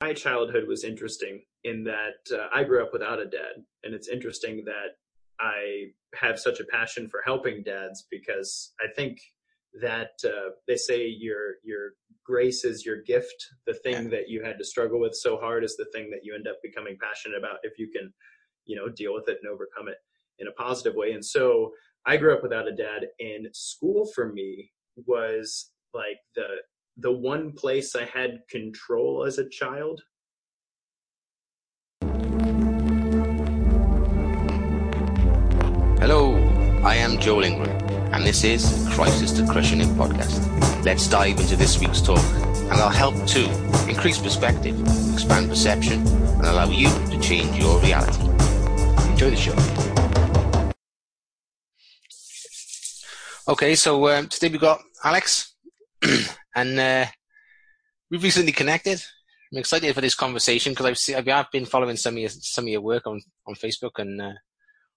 my 0.00 0.12
childhood 0.14 0.66
was 0.66 0.84
interesting 0.84 1.42
in 1.64 1.84
that 1.84 2.34
uh, 2.34 2.48
I 2.52 2.64
grew 2.64 2.82
up 2.82 2.92
without 2.92 3.20
a 3.20 3.26
dad, 3.26 3.62
and 3.84 3.94
it's 3.94 4.08
interesting 4.08 4.64
that 4.64 4.96
I 5.38 5.90
have 6.14 6.38
such 6.38 6.60
a 6.60 6.64
passion 6.64 7.08
for 7.08 7.22
helping 7.24 7.62
dads 7.62 8.06
because 8.10 8.72
I 8.80 8.86
think 8.94 9.18
that 9.80 10.10
uh, 10.24 10.50
they 10.66 10.76
say 10.76 11.06
your 11.06 11.54
your 11.62 11.90
grace 12.24 12.64
is 12.64 12.84
your 12.84 13.02
gift. 13.02 13.34
The 13.66 13.74
thing 13.74 14.04
yeah. 14.04 14.10
that 14.10 14.28
you 14.28 14.42
had 14.42 14.58
to 14.58 14.64
struggle 14.64 15.00
with 15.00 15.14
so 15.14 15.36
hard 15.36 15.64
is 15.64 15.76
the 15.76 15.90
thing 15.92 16.10
that 16.10 16.20
you 16.22 16.34
end 16.34 16.48
up 16.48 16.56
becoming 16.62 16.96
passionate 17.00 17.38
about 17.38 17.58
if 17.62 17.78
you 17.78 17.90
can, 17.90 18.12
you 18.64 18.76
know, 18.76 18.88
deal 18.88 19.14
with 19.14 19.28
it 19.28 19.38
and 19.42 19.52
overcome 19.52 19.88
it 19.88 19.98
in 20.38 20.48
a 20.48 20.52
positive 20.52 20.94
way. 20.94 21.12
And 21.12 21.24
so 21.24 21.72
I 22.06 22.16
grew 22.16 22.34
up 22.34 22.42
without 22.42 22.68
a 22.68 22.74
dad, 22.74 23.06
and 23.20 23.48
school 23.52 24.10
for 24.14 24.32
me 24.32 24.70
was 25.06 25.70
like 25.92 26.18
the 26.34 26.46
the 27.00 27.10
one 27.10 27.52
place 27.52 27.96
I 27.96 28.04
had 28.04 28.40
control 28.50 29.24
as 29.24 29.38
a 29.38 29.48
child. 29.48 30.02
Hello, 35.98 36.36
I 36.84 36.96
am 36.96 37.18
Joel 37.18 37.44
Ingram, 37.44 37.70
and 38.12 38.24
this 38.24 38.44
is 38.44 38.86
Crisis 38.90 39.32
to 39.32 39.46
Crushing 39.46 39.80
It 39.80 39.88
podcast. 39.96 40.44
Let's 40.84 41.08
dive 41.08 41.40
into 41.40 41.56
this 41.56 41.80
week's 41.80 42.02
talk, 42.02 42.22
and 42.44 42.72
I'll 42.72 42.90
help 42.90 43.14
to 43.28 43.44
increase 43.88 44.18
perspective, 44.18 44.78
expand 45.14 45.48
perception, 45.48 46.06
and 46.06 46.46
allow 46.46 46.68
you 46.68 46.88
to 46.88 47.18
change 47.20 47.56
your 47.56 47.80
reality. 47.80 48.22
Enjoy 49.10 49.30
the 49.30 49.36
show. 49.36 49.56
Okay, 53.48 53.74
so 53.74 54.08
um, 54.08 54.28
today 54.28 54.48
we've 54.48 54.60
got 54.60 54.82
Alex, 55.02 55.54
and 56.54 56.78
uh, 56.78 57.06
we've 58.10 58.22
recently 58.22 58.52
connected. 58.52 59.02
I'm 59.52 59.58
excited 59.58 59.94
for 59.94 60.00
this 60.00 60.14
conversation 60.14 60.72
because 60.72 61.10
I've 61.10 61.28
I've 61.28 61.50
been 61.50 61.66
following 61.66 61.96
some 61.96 62.14
of 62.14 62.20
your 62.20 62.30
some 62.30 62.64
of 62.64 62.68
your 62.68 62.80
work 62.80 63.06
on 63.06 63.20
on 63.46 63.54
Facebook 63.54 63.98
and 63.98 64.20
uh, 64.20 64.32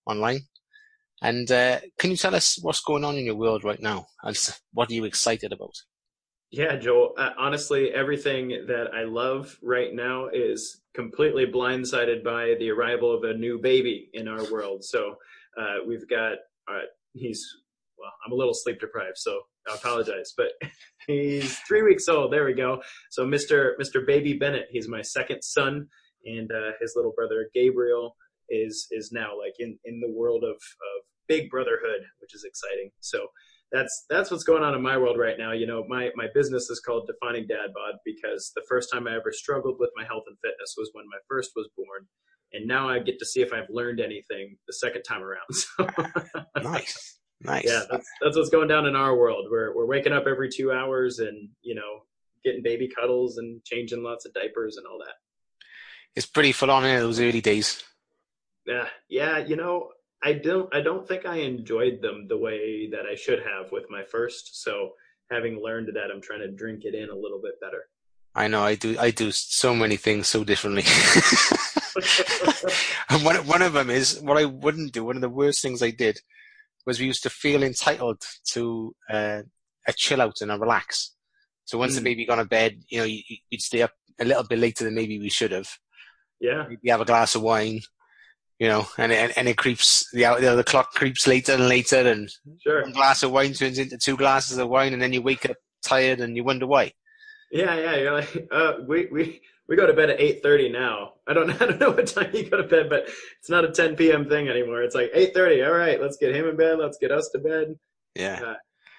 online. 0.05 0.41
And 1.21 1.49
uh, 1.51 1.79
can 1.97 2.11
you 2.11 2.17
tell 2.17 2.35
us 2.35 2.59
what's 2.61 2.81
going 2.81 3.05
on 3.05 3.15
in 3.15 3.25
your 3.25 3.35
world 3.35 3.63
right 3.63 3.81
now? 3.81 4.07
And 4.23 4.37
what 4.73 4.89
are 4.89 4.93
you 4.93 5.05
excited 5.05 5.53
about? 5.53 5.73
Yeah, 6.51 6.75
Joel. 6.75 7.13
Uh, 7.17 7.31
honestly, 7.37 7.91
everything 7.91 8.49
that 8.67 8.93
I 8.93 9.03
love 9.05 9.57
right 9.63 9.93
now 9.93 10.27
is 10.27 10.81
completely 10.93 11.47
blindsided 11.47 12.23
by 12.23 12.55
the 12.59 12.69
arrival 12.69 13.15
of 13.15 13.23
a 13.23 13.33
new 13.33 13.57
baby 13.57 14.09
in 14.13 14.27
our 14.27 14.43
world. 14.51 14.83
So 14.83 15.15
uh, 15.59 15.77
we've 15.87 16.07
got 16.07 16.33
uh, 16.69 16.85
he's 17.13 17.43
well, 17.97 18.11
I'm 18.25 18.33
a 18.33 18.35
little 18.35 18.53
sleep 18.53 18.79
deprived, 18.79 19.17
so 19.17 19.41
I 19.69 19.75
apologize, 19.75 20.33
but 20.35 20.51
he's 21.07 21.57
three 21.59 21.83
weeks 21.83 22.07
old. 22.07 22.33
There 22.33 22.45
we 22.45 22.53
go. 22.53 22.81
So 23.11 23.25
Mr. 23.25 23.71
Mr. 23.81 24.05
Baby 24.05 24.33
Bennett, 24.33 24.67
he's 24.71 24.87
my 24.87 25.01
second 25.01 25.41
son, 25.41 25.87
and 26.25 26.51
uh, 26.51 26.71
his 26.81 26.93
little 26.95 27.13
brother 27.15 27.49
Gabriel 27.53 28.15
is 28.49 28.87
is 28.91 29.11
now 29.11 29.37
like 29.37 29.53
in 29.59 29.77
in 29.85 29.99
the 29.99 30.11
world 30.11 30.43
of 30.43 30.55
of 30.55 31.03
big 31.27 31.49
brotherhood, 31.49 32.01
which 32.19 32.35
is 32.35 32.43
exciting. 32.43 32.91
So 32.99 33.27
that's 33.71 34.05
that's 34.09 34.29
what's 34.29 34.43
going 34.43 34.63
on 34.63 34.75
in 34.75 34.81
my 34.81 34.97
world 34.97 35.17
right 35.17 35.37
now. 35.37 35.51
You 35.51 35.65
know, 35.65 35.83
my 35.87 36.09
my 36.15 36.27
business 36.33 36.69
is 36.69 36.79
called 36.79 37.07
Defining 37.07 37.47
Dad 37.47 37.73
Bod 37.73 37.95
because 38.05 38.51
the 38.55 38.63
first 38.69 38.89
time 38.91 39.07
I 39.07 39.15
ever 39.15 39.31
struggled 39.31 39.77
with 39.79 39.89
my 39.95 40.05
health 40.05 40.23
and 40.27 40.37
fitness 40.43 40.75
was 40.77 40.89
when 40.93 41.05
my 41.05 41.17
first 41.27 41.51
was 41.55 41.69
born, 41.75 42.07
and 42.53 42.67
now 42.67 42.87
I 42.87 42.99
get 42.99 43.17
to 43.19 43.25
see 43.25 43.41
if 43.41 43.51
I've 43.51 43.69
learned 43.69 43.99
anything 43.99 44.57
the 44.67 44.73
second 44.73 45.03
time 45.03 45.23
around. 45.23 45.41
So. 45.53 45.87
nice. 46.61 47.19
Nice. 47.45 47.65
Yeah, 47.65 47.83
that's, 47.89 48.09
that's 48.21 48.37
what's 48.37 48.49
going 48.49 48.67
down 48.67 48.85
in 48.85 48.95
our 48.95 49.15
world. 49.15 49.47
We're 49.49 49.75
we're 49.75 49.85
waking 49.85 50.13
up 50.13 50.25
every 50.27 50.49
two 50.49 50.71
hours 50.71 51.19
and 51.19 51.49
you 51.61 51.75
know 51.75 52.03
getting 52.43 52.63
baby 52.63 52.89
cuddles 52.89 53.37
and 53.37 53.63
changing 53.63 54.03
lots 54.03 54.25
of 54.25 54.33
diapers 54.33 54.77
and 54.77 54.85
all 54.85 54.99
that. 54.99 55.15
It's 56.15 56.25
pretty 56.25 56.51
full 56.51 56.71
on 56.71 56.85
in 56.85 56.99
those 56.99 57.19
early 57.19 57.41
days. 57.41 57.83
Yeah, 58.65 58.87
yeah. 59.09 59.39
You 59.39 59.55
know, 59.55 59.89
I 60.23 60.33
don't 60.33 60.73
I 60.73 60.81
don't 60.81 61.07
think 61.07 61.25
I 61.25 61.37
enjoyed 61.37 62.01
them 62.01 62.27
the 62.27 62.37
way 62.37 62.89
that 62.91 63.05
I 63.05 63.15
should 63.15 63.39
have 63.39 63.71
with 63.71 63.85
my 63.89 64.03
first. 64.03 64.61
So 64.63 64.91
having 65.29 65.61
learned 65.61 65.89
that, 65.93 66.11
I'm 66.13 66.21
trying 66.21 66.41
to 66.41 66.51
drink 66.51 66.85
it 66.85 66.95
in 66.95 67.09
a 67.09 67.15
little 67.15 67.41
bit 67.41 67.59
better. 67.59 67.85
I 68.35 68.47
know 68.47 68.63
I 68.63 68.75
do. 68.75 68.97
I 68.97 69.11
do 69.11 69.31
so 69.31 69.75
many 69.75 69.97
things 69.97 70.27
so 70.27 70.43
differently. 70.43 70.83
and 73.09 73.23
one 73.25 73.35
one 73.47 73.61
of 73.61 73.73
them 73.73 73.89
is 73.89 74.19
what 74.21 74.37
I 74.37 74.45
wouldn't 74.45 74.93
do. 74.93 75.03
One 75.03 75.17
of 75.17 75.21
the 75.21 75.29
worst 75.29 75.61
things 75.61 75.83
I 75.83 75.91
did 75.91 76.19
was 76.85 76.99
we 76.99 77.05
used 77.05 77.23
to 77.23 77.29
feel 77.29 77.63
entitled 77.63 78.21
to 78.51 78.95
uh, 79.09 79.41
a 79.87 79.93
chill 79.93 80.21
out 80.21 80.41
and 80.41 80.51
a 80.51 80.57
relax. 80.57 81.11
So 81.65 81.77
once 81.77 81.93
mm. 81.93 81.95
the 81.95 82.01
hmm. 82.01 82.05
baby 82.05 82.25
gone 82.25 82.37
to 82.39 82.45
bed, 82.45 82.81
you 82.89 82.99
know, 82.99 83.05
you, 83.05 83.21
would 83.51 83.61
stay 83.61 83.81
up 83.81 83.91
a 84.19 84.25
little 84.25 84.43
bit 84.43 84.59
later 84.59 84.83
than 84.83 84.95
maybe 84.95 85.19
we 85.19 85.29
should 85.29 85.51
have. 85.51 85.69
Yeah. 86.39 86.65
Maybe 86.67 86.89
have 86.89 87.01
a 87.01 87.05
glass 87.05 87.35
of 87.35 87.41
wine, 87.41 87.81
you 88.59 88.67
know, 88.67 88.85
and 88.97 89.11
it, 89.11 89.33
and 89.37 89.47
it 89.47 89.57
creeps, 89.57 90.09
the, 90.11 90.23
the 90.55 90.63
clock 90.65 90.91
creeps 90.93 91.25
later 91.25 91.53
and 91.53 91.69
later 91.69 92.07
and 92.09 92.29
sure. 92.61 92.81
one 92.81 92.91
glass 92.91 93.23
of 93.23 93.31
wine 93.31 93.53
turns 93.53 93.79
into 93.79 93.97
two 93.97 94.17
glasses 94.17 94.57
of 94.57 94.67
wine 94.67 94.93
and 94.93 95.01
then 95.01 95.13
you 95.13 95.21
wake 95.21 95.49
up 95.49 95.55
tired 95.83 96.19
and 96.19 96.35
you 96.35 96.43
wonder 96.43 96.67
why. 96.67 96.91
Yeah, 97.51 97.75
yeah. 97.75 97.95
You're 97.95 98.13
like, 98.13 98.47
uh, 98.51 98.73
we, 98.85 99.07
we, 99.11 99.41
we 99.67 99.75
go 99.75 99.87
to 99.87 99.93
bed 99.93 100.09
at 100.09 100.19
8.30 100.19 100.71
now. 100.71 101.13
I 101.27 101.33
don't, 101.33 101.49
I 101.61 101.65
don't 101.65 101.79
know 101.79 101.91
what 101.91 102.07
time 102.07 102.31
you 102.33 102.49
go 102.49 102.57
to 102.57 102.67
bed, 102.67 102.89
but 102.89 103.03
it's 103.39 103.49
not 103.49 103.65
a 103.65 103.71
10 103.71 103.95
p.m. 103.95 104.27
thing 104.27 104.49
anymore. 104.49 104.81
It's 104.83 104.95
like 104.95 105.11
8.30. 105.13 105.67
All 105.67 105.73
right, 105.73 106.01
let's 106.01 106.17
get 106.17 106.35
him 106.35 106.47
in 106.47 106.57
bed. 106.57 106.79
Let's 106.79 106.97
get 106.97 107.11
us 107.11 107.29
to 107.33 107.39
bed. 107.39 107.75
Yeah. 108.15 108.41
Uh, 108.45 108.55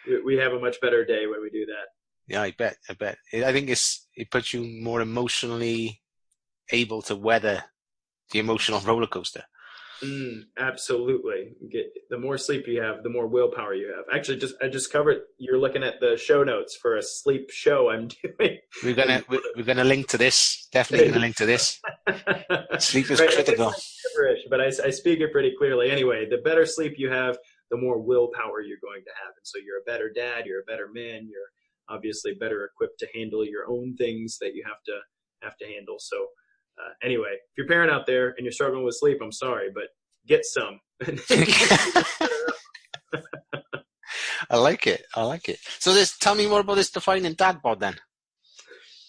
we, 0.07 0.23
we 0.23 0.37
have 0.37 0.53
a 0.53 0.59
much 0.59 0.81
better 0.81 1.05
day 1.05 1.27
when 1.27 1.43
we 1.43 1.51
do 1.51 1.67
that. 1.67 1.87
Yeah, 2.27 2.43
I 2.43 2.53
bet. 2.53 2.77
I 2.89 2.95
bet. 2.95 3.19
I 3.33 3.53
think 3.53 3.69
it's, 3.69 4.07
it 4.17 4.31
puts 4.31 4.55
you 4.55 4.65
more 4.83 5.01
emotionally 5.03 6.01
able 6.73 7.03
to 7.03 7.17
weather 7.17 7.63
the 8.31 8.39
emotional 8.39 8.81
roller 8.87 9.07
coaster. 9.07 9.45
Mm, 10.05 10.43
absolutely. 10.59 11.53
Get 11.71 11.87
the 12.11 12.19
more 12.19 12.37
sleep 12.37 12.67
you 12.67 12.81
have, 12.83 13.03
the 13.03 13.09
more 13.09 13.27
willpower 13.27 13.75
you 13.75 13.93
have. 13.95 14.05
Actually, 14.15 14.39
just 14.39 14.55
I 14.63 14.69
just 14.69 14.93
covered. 14.93 15.23
You're 15.39 15.59
looking 15.59 15.83
at 15.83 16.01
the 16.01 16.17
show 16.17 16.45
notes 16.45 16.77
for 16.81 16.97
a 16.97 17.03
sleep 17.03 17.51
show 17.51 17.91
I'm 17.91 18.09
doing. 18.23 18.59
We're 18.83 18.95
gonna 18.95 19.23
we're 19.29 19.65
gonna 19.65 19.85
link 19.85 20.09
to 20.09 20.19
this. 20.19 20.69
Definitely 20.73 21.09
gonna 21.09 21.21
link 21.21 21.37
to 21.37 21.47
this. 21.47 21.81
sleep 22.79 23.11
is 23.11 23.21
right, 23.21 23.31
critical. 23.31 23.73
But 24.51 24.61
I, 24.61 24.67
I 24.67 24.91
speak 24.91 25.21
it 25.21 25.33
pretty 25.33 25.55
clearly. 25.59 25.91
Anyway, 25.91 26.27
the 26.29 26.39
better 26.39 26.67
sleep 26.67 26.95
you 26.99 27.11
have, 27.11 27.39
the 27.71 27.77
more 27.77 27.99
willpower 27.99 28.61
you're 28.61 28.79
going 28.83 29.03
to 29.05 29.11
have, 29.25 29.33
and 29.37 29.45
so 29.45 29.59
you're 29.65 29.79
a 29.79 29.91
better 29.91 30.11
dad. 30.15 30.47
You're 30.47 30.61
a 30.61 30.65
better 30.65 30.89
man. 30.93 31.27
You're 31.31 31.51
obviously 31.89 32.35
better 32.35 32.65
equipped 32.65 32.99
to 33.01 33.09
handle 33.15 33.45
your 33.45 33.65
own 33.69 33.97
things 33.97 34.39
that 34.41 34.55
you 34.55 34.65
have 34.67 34.83
to 34.87 34.99
have 35.43 35.57
to 35.59 35.67
handle. 35.67 35.97
So 35.99 36.27
uh, 36.79 36.93
anyway, 37.03 37.35
if 37.35 37.57
you're 37.57 37.67
a 37.67 37.69
parent 37.69 37.91
out 37.91 38.07
there 38.07 38.29
and 38.37 38.45
you're 38.45 38.53
struggling 38.53 38.85
with 38.85 38.97
sleep, 38.99 39.19
I'm 39.23 39.33
sorry, 39.33 39.69
but 39.75 39.85
get 40.27 40.45
some. 40.45 40.81
I 44.51 44.57
like 44.57 44.87
it. 44.87 45.05
I 45.15 45.23
like 45.23 45.49
it. 45.49 45.59
So, 45.79 45.95
this 45.95 46.17
tell 46.19 46.35
me 46.35 46.47
more 46.47 46.61
about 46.61 46.75
this 46.77 46.91
defining 46.91 47.33
dad 47.35 47.63
bod 47.63 47.81
then. 47.81 47.97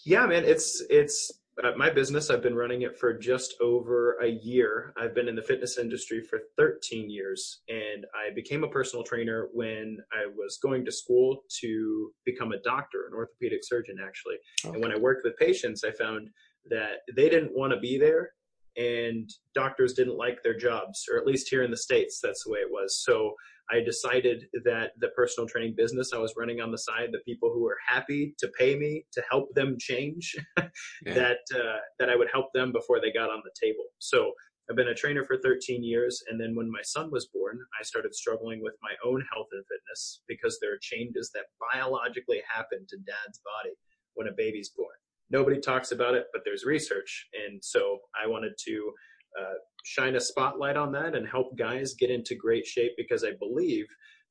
Yeah, 0.04 0.26
man, 0.26 0.44
it's 0.44 0.82
it's 0.88 1.32
uh, 1.62 1.72
my 1.76 1.90
business. 1.90 2.30
I've 2.30 2.42
been 2.42 2.54
running 2.54 2.82
it 2.82 2.98
for 2.98 3.12
just 3.12 3.54
over 3.60 4.18
a 4.22 4.28
year. 4.28 4.92
I've 5.00 5.14
been 5.14 5.28
in 5.28 5.34
the 5.34 5.42
fitness 5.42 5.78
industry 5.78 6.22
for 6.22 6.40
13 6.58 7.10
years, 7.10 7.62
and 7.68 8.04
I 8.14 8.32
became 8.34 8.62
a 8.62 8.68
personal 8.68 9.04
trainer 9.04 9.48
when 9.52 9.98
I 10.12 10.26
was 10.26 10.58
going 10.62 10.84
to 10.84 10.92
school 10.92 11.42
to 11.60 12.12
become 12.24 12.52
a 12.52 12.60
doctor, 12.60 13.06
an 13.06 13.14
orthopedic 13.14 13.60
surgeon, 13.62 13.96
actually. 14.04 14.36
Okay. 14.64 14.74
And 14.74 14.82
when 14.82 14.92
I 14.92 14.98
worked 14.98 15.24
with 15.24 15.36
patients, 15.38 15.82
I 15.82 15.92
found 15.92 16.28
that 16.70 16.98
they 17.14 17.28
didn't 17.28 17.56
want 17.56 17.72
to 17.72 17.80
be 17.80 17.98
there 17.98 18.30
and 18.76 19.30
doctors 19.54 19.94
didn't 19.94 20.18
like 20.18 20.42
their 20.42 20.56
jobs, 20.56 21.06
or 21.10 21.18
at 21.18 21.26
least 21.26 21.48
here 21.48 21.62
in 21.62 21.70
the 21.70 21.76
States, 21.76 22.20
that's 22.22 22.44
the 22.44 22.50
way 22.50 22.58
it 22.58 22.70
was. 22.70 23.02
So 23.02 23.34
I 23.70 23.80
decided 23.80 24.44
that 24.64 24.92
the 24.98 25.08
personal 25.08 25.48
training 25.48 25.74
business 25.76 26.12
I 26.12 26.18
was 26.18 26.34
running 26.36 26.60
on 26.60 26.70
the 26.70 26.78
side, 26.78 27.08
the 27.10 27.20
people 27.20 27.50
who 27.52 27.62
were 27.62 27.78
happy 27.86 28.34
to 28.38 28.48
pay 28.58 28.76
me 28.76 29.04
to 29.12 29.22
help 29.30 29.54
them 29.54 29.76
change, 29.80 30.36
yeah. 30.56 31.14
that 31.14 31.38
uh, 31.54 31.78
that 31.98 32.10
I 32.10 32.16
would 32.16 32.28
help 32.32 32.52
them 32.52 32.70
before 32.70 33.00
they 33.00 33.10
got 33.10 33.30
on 33.30 33.42
the 33.44 33.50
table. 33.60 33.84
So 33.98 34.32
I've 34.68 34.76
been 34.76 34.88
a 34.88 34.94
trainer 34.94 35.24
for 35.24 35.38
13 35.38 35.82
years, 35.82 36.22
and 36.28 36.40
then 36.40 36.54
when 36.54 36.70
my 36.70 36.82
son 36.82 37.10
was 37.10 37.28
born, 37.32 37.58
I 37.80 37.82
started 37.82 38.14
struggling 38.14 38.62
with 38.62 38.74
my 38.82 38.92
own 39.04 39.24
health 39.32 39.48
and 39.52 39.64
fitness 39.64 40.22
because 40.28 40.58
there 40.60 40.72
are 40.72 40.78
changes 40.80 41.30
that 41.34 41.46
biologically 41.72 42.42
happen 42.52 42.84
to 42.88 42.96
dad's 42.98 43.40
body 43.44 43.74
when 44.14 44.28
a 44.28 44.32
baby's 44.32 44.70
born 44.70 44.96
nobody 45.30 45.60
talks 45.60 45.92
about 45.92 46.14
it, 46.14 46.26
but 46.32 46.42
there's 46.44 46.64
research. 46.64 47.28
And 47.46 47.62
so 47.62 47.98
I 48.22 48.26
wanted 48.26 48.52
to 48.66 48.92
uh, 49.40 49.54
shine 49.84 50.16
a 50.16 50.20
spotlight 50.20 50.76
on 50.76 50.92
that 50.92 51.14
and 51.14 51.28
help 51.28 51.56
guys 51.56 51.94
get 51.94 52.10
into 52.10 52.34
great 52.34 52.66
shape 52.66 52.92
because 52.96 53.24
I 53.24 53.32
believe 53.38 53.86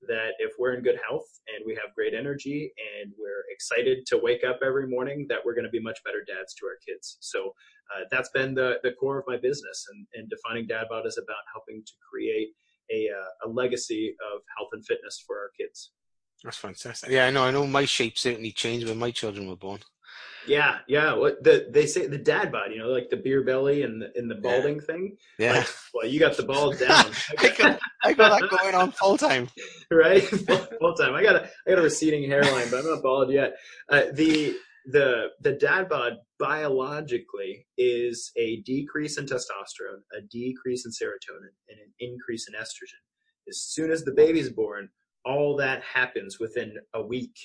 that 0.08 0.32
if 0.40 0.52
we're 0.60 0.74
in 0.74 0.84
good 0.84 1.00
health 1.08 1.28
and 1.56 1.64
we 1.66 1.74
have 1.74 1.96
great 1.96 2.14
energy 2.14 2.72
and 3.02 3.12
we're 3.18 3.44
excited 3.52 4.06
to 4.08 4.20
wake 4.22 4.44
up 4.44 4.60
every 4.64 4.88
morning, 4.88 5.26
that 5.30 5.40
we're 5.44 5.56
going 5.56 5.66
to 5.66 5.72
be 5.72 5.80
much 5.80 6.00
better 6.04 6.24
dads 6.28 6.54
to 6.56 6.66
our 6.66 6.78
kids. 6.86 7.18
So 7.22 7.54
uh, 7.96 8.04
that's 8.12 8.30
been 8.30 8.54
the, 8.54 8.80
the 8.84 8.92
core 8.92 9.20
of 9.20 9.26
my 9.28 9.38
business. 9.38 9.86
And, 9.92 10.06
and 10.16 10.30
defining 10.30 10.68
Dad 10.68 10.88
Bod 10.90 11.06
is 11.08 11.18
about 11.18 11.38
helping 11.54 11.84
to 11.84 11.94
create 12.12 12.50
a, 12.92 13.10
uh, 13.10 13.48
a 13.48 13.50
legacy 13.50 14.16
of 14.34 14.42
health 14.58 14.70
and 14.74 14.86
fitness 14.86 15.24
for 15.26 15.38
our 15.38 15.50
kids. 15.60 15.92
That's 16.44 16.58
fantastic. 16.58 17.10
Yeah, 17.10 17.26
I 17.26 17.32
know. 17.32 17.44
I 17.44 17.52
know 17.52 17.66
my 17.66 17.86
shape 17.86 18.18
certainly 18.18 18.52
changed 18.52 18.88
when 18.88 19.00
my 19.00 19.12
children 19.12 19.48
were 19.48 19.56
born. 19.56 19.80
Yeah, 20.48 20.80
yeah. 20.88 21.14
What 21.14 21.44
the 21.44 21.68
they 21.72 21.86
say 21.86 22.08
the 22.08 22.18
dad 22.18 22.52
bod, 22.52 22.72
you 22.72 22.80
know, 22.80 22.90
like 22.90 23.10
the 23.10 23.18
beer 23.18 23.44
belly 23.44 23.84
and 23.84 24.02
the 24.02 24.12
and 24.16 24.30
the 24.30 24.36
balding 24.36 24.76
yeah. 24.76 24.82
thing. 24.82 25.18
Yeah. 25.38 25.54
Like, 25.54 25.70
well, 25.94 26.08
you 26.08 26.20
got 26.20 26.38
the 26.38 26.44
balls 26.44 26.80
down. 26.80 27.06
I, 27.40 27.50
got, 27.58 27.80
I 28.04 28.14
got 28.14 28.40
that 28.40 28.50
going 28.50 28.76
on 28.76 28.92
full 28.92 29.18
time. 29.18 29.50
right, 29.92 30.24
full 30.80 30.94
time. 30.96 31.14
I 31.14 31.24
got 31.24 31.36
a 31.36 31.50
I 31.66 31.72
got 31.72 31.80
a 31.80 31.84
receding 31.84 32.30
hairline, 32.30 32.70
but 32.70 32.80
I'm 32.80 32.90
not 32.90 33.04
bald 33.04 33.32
yet. 33.32 33.56
Uh, 33.90 34.04
the 34.14 34.56
the 34.86 35.28
the 35.42 35.54
dad 35.54 35.90
bod 35.90 36.14
biologically 36.40 37.66
is 37.78 38.32
a 38.38 38.62
decrease 38.62 39.18
in 39.18 39.26
testosterone, 39.26 40.04
a 40.18 40.22
decrease 40.30 40.86
in 40.86 40.92
serotonin, 40.92 41.54
and 41.70 41.80
an 41.80 41.94
increase 42.00 42.48
in 42.48 42.54
estrogen. 42.54 43.02
As 43.48 43.62
soon 43.62 43.92
as 43.92 44.04
the 44.04 44.14
baby's 44.14 44.50
born, 44.50 44.90
all 45.24 45.56
that 45.58 45.84
happens 45.84 46.40
within 46.40 46.76
a 46.94 47.02
week 47.02 47.36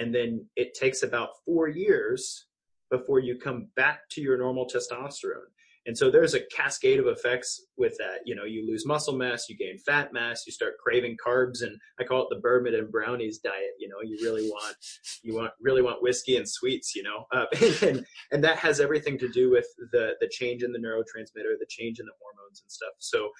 and 0.00 0.14
then 0.14 0.46
it 0.56 0.74
takes 0.74 1.02
about 1.02 1.30
four 1.44 1.68
years 1.68 2.46
before 2.90 3.20
you 3.20 3.38
come 3.38 3.68
back 3.76 4.00
to 4.10 4.20
your 4.20 4.36
normal 4.38 4.66
testosterone. 4.66 5.52
And 5.86 5.96
so 5.96 6.10
there's 6.10 6.34
a 6.34 6.44
cascade 6.54 6.98
of 6.98 7.06
effects 7.06 7.62
with 7.78 7.96
that. 7.98 8.18
You 8.26 8.34
know, 8.34 8.44
you 8.44 8.66
lose 8.66 8.86
muscle 8.86 9.16
mass, 9.16 9.48
you 9.48 9.56
gain 9.56 9.78
fat 9.78 10.12
mass, 10.12 10.44
you 10.46 10.52
start 10.52 10.74
craving 10.82 11.16
carbs, 11.24 11.62
and 11.62 11.78
I 11.98 12.04
call 12.04 12.22
it 12.22 12.28
the 12.30 12.40
bourbon 12.40 12.74
and 12.74 12.92
brownies 12.92 13.38
diet. 13.38 13.74
You 13.78 13.88
know, 13.88 13.96
you 14.04 14.18
really 14.22 14.48
want 14.48 14.76
you 15.22 15.34
want 15.34 15.52
really 15.60 15.80
want 15.80 16.02
whiskey 16.02 16.36
and 16.36 16.48
sweets. 16.48 16.94
You 16.94 17.02
know, 17.02 17.24
uh, 17.32 17.46
and 17.82 18.04
and 18.30 18.44
that 18.44 18.58
has 18.58 18.78
everything 18.78 19.18
to 19.18 19.28
do 19.28 19.50
with 19.50 19.66
the 19.92 20.12
the 20.20 20.28
change 20.30 20.62
in 20.62 20.72
the 20.72 20.78
neurotransmitter, 20.78 21.58
the 21.58 21.66
change 21.68 21.98
in 21.98 22.06
the 22.06 22.12
hormones 22.20 22.60
and 22.62 22.70
stuff. 22.70 22.92
So 22.98 23.30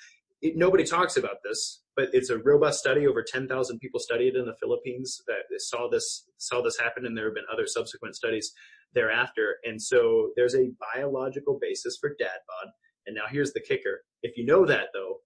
it, 0.42 0.56
nobody 0.56 0.84
talks 0.84 1.16
about 1.16 1.36
this, 1.44 1.82
but 1.96 2.08
it's 2.12 2.30
a 2.30 2.38
robust 2.38 2.78
study. 2.78 3.06
Over 3.06 3.22
10,000 3.22 3.78
people 3.78 4.00
studied 4.00 4.36
in 4.36 4.46
the 4.46 4.56
Philippines 4.60 5.20
that 5.26 5.60
saw 5.60 5.88
this 5.88 6.26
saw 6.38 6.62
this 6.62 6.78
happen, 6.78 7.06
and 7.06 7.16
there 7.16 7.26
have 7.26 7.34
been 7.34 7.44
other 7.52 7.66
subsequent 7.66 8.16
studies 8.16 8.52
thereafter. 8.94 9.56
And 9.64 9.80
so 9.80 10.30
there's 10.36 10.54
a 10.54 10.70
biological 10.94 11.58
basis 11.60 11.98
for 12.00 12.16
dad 12.18 12.38
bod. 12.48 12.72
And 13.06 13.14
now 13.14 13.24
here's 13.30 13.52
the 13.52 13.60
kicker: 13.60 14.02
if 14.22 14.36
you 14.36 14.44
know 14.44 14.64
that, 14.66 14.88
though, 14.94 15.16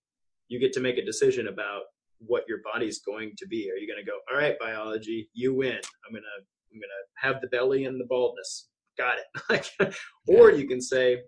you 0.49 0.59
get 0.59 0.73
to 0.75 0.81
make 0.81 0.99
a 0.99 1.05
decision 1.05 1.49
about 1.49 1.83
what 2.19 2.45
your 2.49 2.59
body's 2.65 3.01
going 3.01 3.33
to 3.39 3.47
be. 3.47 3.71
Are 3.71 3.77
you 3.77 3.87
going 3.87 4.05
to 4.05 4.11
go, 4.11 4.19
all 4.31 4.39
right, 4.39 4.59
biology, 4.59 5.29
you 5.35 5.55
win. 5.55 5.79
I'm 6.07 6.13
gonna 6.13 6.27
I'm 6.73 6.81
gonna 6.81 7.35
have 7.35 7.41
the 7.41 7.49
belly 7.49 7.85
and 7.85 8.01
the 8.01 8.07
baldness. 8.07 8.69
Got 8.97 9.19
it. 9.51 9.95
or 10.29 10.51
you 10.51 10.69
can 10.69 10.81
say, 10.81 11.19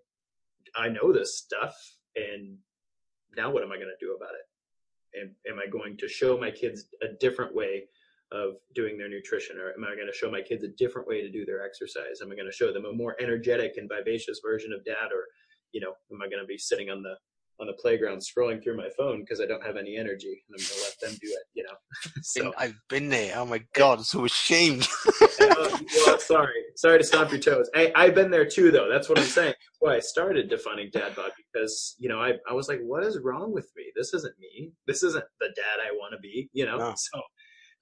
I 0.77 0.89
know 0.89 1.13
this 1.13 1.39
stuff, 1.39 1.75
and 2.15 2.59
now 3.37 3.51
what 3.51 3.63
am 3.63 3.73
I 3.73 3.77
going 3.77 3.89
to 3.89 4.05
do 4.05 4.15
about 4.15 4.35
it? 4.35 5.21
And 5.21 5.31
am 5.51 5.59
I 5.59 5.71
going 5.71 5.97
to 5.99 6.09
show 6.09 6.37
my 6.39 6.51
kids 6.51 6.87
a 7.03 7.09
different 7.21 7.55
way 7.55 7.85
of 8.33 8.55
doing 8.75 8.99
their 8.99 9.09
nutrition, 9.09 9.57
or 9.57 9.71
am 9.71 9.85
I 9.85 9.95
going 9.95 10.09
to 10.09 10.17
show 10.17 10.31
my 10.31 10.43
kids 10.43 10.65
a 10.65 10.69
different 10.69 11.07
way 11.07 11.23
to 11.23 11.31
do 11.31 11.45
their 11.47 11.65
exercise? 11.65 12.21
Am 12.23 12.33
I 12.33 12.35
going 12.35 12.51
to 12.51 12.57
show 12.57 12.73
them 12.73 12.85
a 12.85 12.93
more 12.93 13.17
energetic 13.21 13.77
and 13.77 13.89
vivacious 13.89 14.41
version 14.45 14.73
of 14.73 14.85
dad, 14.85 15.13
or 15.13 15.25
you 15.73 15.81
know, 15.81 15.93
am 16.13 16.23
I 16.23 16.29
going 16.29 16.43
to 16.43 16.47
be 16.47 16.59
sitting 16.59 16.91
on 16.91 17.03
the 17.03 17.15
on 17.59 17.67
the 17.67 17.73
playground 17.75 18.19
scrolling 18.19 18.63
through 18.63 18.77
my 18.77 18.89
phone 18.97 19.21
because 19.21 19.41
I 19.41 19.47
don't 19.47 19.65
have 19.65 19.77
any 19.77 19.97
energy 19.97 20.45
and 20.49 20.59
I'm 20.59 20.67
going 20.67 20.79
to 20.79 20.85
let 20.85 21.01
them 21.01 21.19
do 21.23 21.29
it, 21.29 21.45
you 21.55 21.63
know. 21.63 21.77
so 22.23 22.53
I've 22.59 22.77
been 22.89 23.09
there. 23.09 23.35
Oh 23.37 23.47
my 23.47 23.63
god, 23.75 23.99
I'm 23.99 24.05
so 24.05 24.25
ashamed. 24.25 24.87
well, 25.41 26.19
sorry, 26.19 26.53
sorry 26.77 26.99
to 26.99 27.05
stomp 27.05 27.31
your 27.31 27.41
toes. 27.41 27.71
I, 27.75 27.93
I've 27.95 28.15
been 28.15 28.31
there 28.31 28.45
too, 28.45 28.71
though. 28.71 28.89
That's 28.91 29.09
what 29.09 29.19
I'm 29.19 29.25
saying. 29.25 29.55
Why 29.81 29.97
I 29.97 30.01
started 30.01 30.49
defining 30.49 30.91
dad 30.91 31.15
bod 31.15 31.33
because 31.37 31.97
you 31.99 32.09
know 32.09 32.21
I 32.21 32.35
I 32.49 32.55
was 32.55 32.69
like, 32.69 32.81
what 32.83 33.05
is 33.05 33.19
wrong 33.23 33.53
with 33.53 33.71
me? 33.77 33.85
This 33.95 34.15
isn't 34.15 34.35
me. 34.39 34.73
This 34.87 35.03
isn't 35.03 35.25
the 35.41 35.49
dad 35.49 35.81
I 35.87 35.93
want 35.93 36.13
to 36.13 36.19
be, 36.19 36.49
you 36.53 36.65
know. 36.65 36.79
No. 36.79 36.95
So 36.97 37.21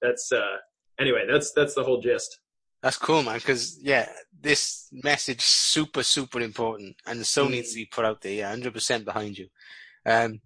that's 0.01 0.31
uh 0.31 0.57
anyway. 0.99 1.25
That's 1.29 1.51
that's 1.53 1.73
the 1.73 1.83
whole 1.83 2.01
gist. 2.01 2.39
That's 2.81 2.97
cool, 2.97 3.23
man. 3.23 3.37
Because 3.37 3.79
yeah, 3.81 4.07
this 4.39 4.89
message 4.91 5.41
super 5.41 6.03
super 6.03 6.39
important, 6.39 6.95
and 7.07 7.25
so 7.25 7.47
mm. 7.47 7.51
needs 7.51 7.71
to 7.71 7.77
be 7.77 7.85
put 7.85 8.05
out 8.05 8.21
there. 8.21 8.33
Yeah, 8.33 8.49
hundred 8.49 8.73
percent 8.73 9.05
behind 9.05 9.37
you. 9.37 9.47
Um, 10.05 10.41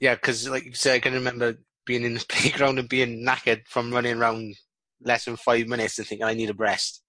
yeah, 0.00 0.14
because 0.16 0.48
like 0.48 0.64
you 0.64 0.74
said, 0.74 0.94
I 0.94 0.98
can 0.98 1.14
remember 1.14 1.54
being 1.86 2.04
in 2.04 2.14
the 2.14 2.24
playground 2.28 2.78
and 2.78 2.88
being 2.88 3.24
knackered 3.24 3.66
from 3.68 3.92
running 3.92 4.16
around 4.18 4.56
less 5.00 5.26
than 5.26 5.36
five 5.36 5.68
minutes 5.68 5.98
and 5.98 6.08
thinking 6.08 6.26
I 6.26 6.34
need 6.34 6.50
a 6.50 6.54
breast, 6.54 7.02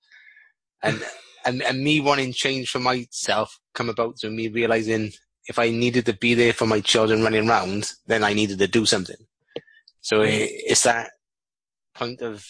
and 0.83 1.03
and 1.45 1.61
and 1.61 1.83
me 1.83 1.99
wanting 1.99 2.33
change 2.33 2.69
for 2.69 2.79
myself 2.79 3.59
come 3.73 3.89
about 3.89 4.17
to 4.17 4.29
me 4.29 4.47
realizing 4.47 5.11
if 5.47 5.59
I 5.59 5.69
needed 5.69 6.05
to 6.07 6.13
be 6.13 6.33
there 6.33 6.53
for 6.53 6.65
my 6.65 6.81
children 6.81 7.21
running 7.21 7.47
around, 7.47 7.91
then 8.07 8.23
I 8.23 8.33
needed 8.33 8.59
to 8.59 8.67
do 8.67 8.85
something. 8.85 9.15
So 10.01 10.21
it, 10.21 10.49
it's 10.51 10.83
that 10.83 11.11
point 11.93 12.21
of 12.21 12.45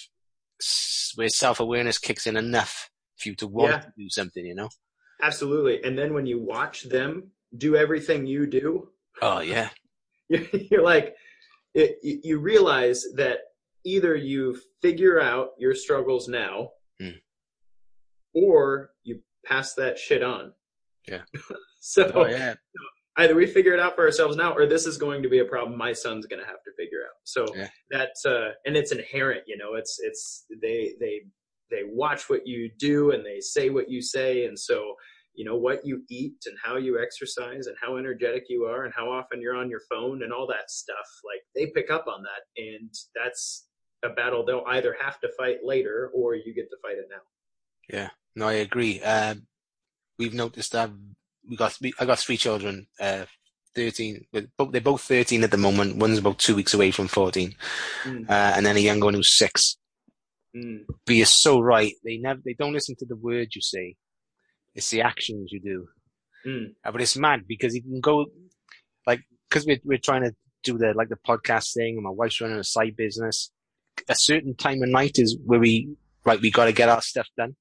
where 1.15 1.29
self 1.29 1.59
awareness 1.59 1.97
kicks 1.97 2.27
in 2.27 2.37
enough 2.37 2.89
for 3.17 3.29
you 3.29 3.35
to 3.35 3.47
want 3.47 3.71
yeah. 3.71 3.79
to 3.79 3.93
do 3.97 4.09
something, 4.09 4.45
you 4.45 4.55
know? 4.55 4.69
Absolutely. 5.21 5.83
And 5.83 5.97
then 5.97 6.13
when 6.13 6.25
you 6.25 6.41
watch 6.41 6.83
them 6.83 7.31
do 7.57 7.75
everything 7.75 8.25
you 8.25 8.45
do, 8.45 8.89
oh 9.21 9.39
yeah, 9.39 9.69
you're 10.29 10.83
like, 10.83 11.15
it, 11.73 11.97
you 12.01 12.39
realize 12.39 13.05
that 13.15 13.39
either 13.85 14.15
you 14.15 14.59
figure 14.81 15.21
out 15.21 15.49
your 15.57 15.75
struggles 15.75 16.27
now, 16.27 16.69
mm. 17.01 17.15
Or 18.35 18.91
you 19.03 19.19
pass 19.45 19.73
that 19.75 19.97
shit 19.97 20.21
on. 20.21 20.51
Yeah. 21.07 21.21
so 21.79 22.11
oh, 22.13 22.27
yeah. 22.27 22.55
either 23.17 23.35
we 23.35 23.47
figure 23.47 23.73
it 23.73 23.79
out 23.79 23.95
for 23.95 24.05
ourselves 24.05 24.35
now, 24.35 24.53
or 24.53 24.67
this 24.67 24.85
is 24.85 24.97
going 24.97 25.23
to 25.23 25.29
be 25.29 25.39
a 25.39 25.45
problem 25.45 25.77
my 25.77 25.93
son's 25.93 26.25
going 26.25 26.41
to 26.41 26.47
have 26.47 26.63
to 26.65 26.71
figure 26.77 26.99
out. 27.05 27.15
So 27.23 27.45
yeah. 27.55 27.69
that's 27.89 28.25
uh, 28.25 28.51
and 28.65 28.75
it's 28.75 28.91
inherent, 28.91 29.43
you 29.47 29.57
know. 29.57 29.75
It's 29.75 29.99
it's 30.01 30.45
they 30.61 30.93
they 30.99 31.21
they 31.71 31.81
watch 31.85 32.29
what 32.29 32.45
you 32.45 32.69
do 32.77 33.11
and 33.11 33.25
they 33.25 33.39
say 33.39 33.69
what 33.69 33.89
you 33.89 34.01
say, 34.01 34.45
and 34.45 34.57
so 34.57 34.95
you 35.35 35.45
know 35.45 35.55
what 35.55 35.85
you 35.85 36.01
eat 36.09 36.37
and 36.45 36.57
how 36.63 36.77
you 36.77 36.99
exercise 37.01 37.67
and 37.67 37.75
how 37.81 37.97
energetic 37.97 38.45
you 38.49 38.63
are 38.63 38.85
and 38.85 38.93
how 38.95 39.11
often 39.11 39.41
you're 39.41 39.55
on 39.55 39.69
your 39.69 39.81
phone 39.89 40.23
and 40.23 40.31
all 40.31 40.47
that 40.47 40.69
stuff 40.71 41.05
like 41.25 41.41
they 41.53 41.71
pick 41.75 41.91
up 41.91 42.05
on 42.07 42.23
that 42.23 42.63
and 42.63 42.89
that's 43.13 43.67
a 44.03 44.09
battle 44.09 44.45
they'll 44.45 44.63
either 44.69 44.95
have 44.99 45.19
to 45.19 45.27
fight 45.37 45.57
later 45.63 46.09
or 46.13 46.35
you 46.35 46.53
get 46.53 46.69
to 46.69 46.77
fight 46.81 46.97
it 46.97 47.07
now 47.09 47.21
yeah 47.89 48.09
no 48.35 48.47
i 48.47 48.53
agree 48.53 49.01
uh, 49.03 49.35
we've 50.17 50.33
noticed 50.33 50.71
that 50.71 50.89
we 51.47 51.55
got 51.55 51.77
i 51.99 52.05
got 52.05 52.19
three 52.19 52.37
children 52.37 52.87
uh, 52.99 53.25
13 53.75 54.25
they're 54.31 54.81
both 54.81 55.01
13 55.01 55.43
at 55.43 55.51
the 55.51 55.57
moment 55.57 55.97
one's 55.97 56.19
about 56.19 56.39
two 56.39 56.55
weeks 56.55 56.73
away 56.73 56.91
from 56.91 57.07
14 57.07 57.53
mm. 58.03 58.29
uh, 58.29 58.53
and 58.55 58.65
then 58.65 58.77
a 58.77 58.79
younger 58.79 59.05
one 59.05 59.13
who's 59.13 59.37
six 59.37 59.77
mm. 60.55 60.79
but 61.05 61.15
you're 61.15 61.25
so 61.25 61.59
right 61.59 61.93
they 62.05 62.17
never 62.17 62.39
they 62.45 62.53
don't 62.53 62.73
listen 62.73 62.95
to 62.97 63.05
the 63.05 63.17
words 63.17 63.55
you 63.55 63.61
say 63.61 63.95
it's 64.75 64.89
the 64.91 65.01
actions 65.01 65.51
you 65.51 65.61
do. 65.61 65.87
Mm. 66.45 66.75
Uh, 66.83 66.91
but 66.91 67.01
it's 67.01 67.17
mad 67.17 67.43
because 67.47 67.73
you 67.73 67.81
can 67.81 68.01
go, 68.01 68.25
like, 69.07 69.21
because 69.49 69.65
we're, 69.65 69.79
we're 69.83 69.97
trying 69.97 70.23
to 70.23 70.35
do 70.63 70.77
the, 70.77 70.93
like, 70.93 71.09
the 71.09 71.17
podcast 71.27 71.73
thing, 71.73 71.95
and 71.95 72.03
my 72.03 72.09
wife's 72.09 72.39
running 72.41 72.59
a 72.59 72.63
side 72.63 72.95
business. 72.95 73.51
A 74.09 74.15
certain 74.15 74.55
time 74.55 74.83
of 74.83 74.89
night 74.89 75.13
is 75.15 75.37
where 75.45 75.59
we, 75.59 75.95
right, 76.25 76.41
we 76.41 76.51
got 76.51 76.65
to 76.65 76.73
get 76.73 76.89
our 76.89 77.01
stuff 77.01 77.27
done. 77.37 77.55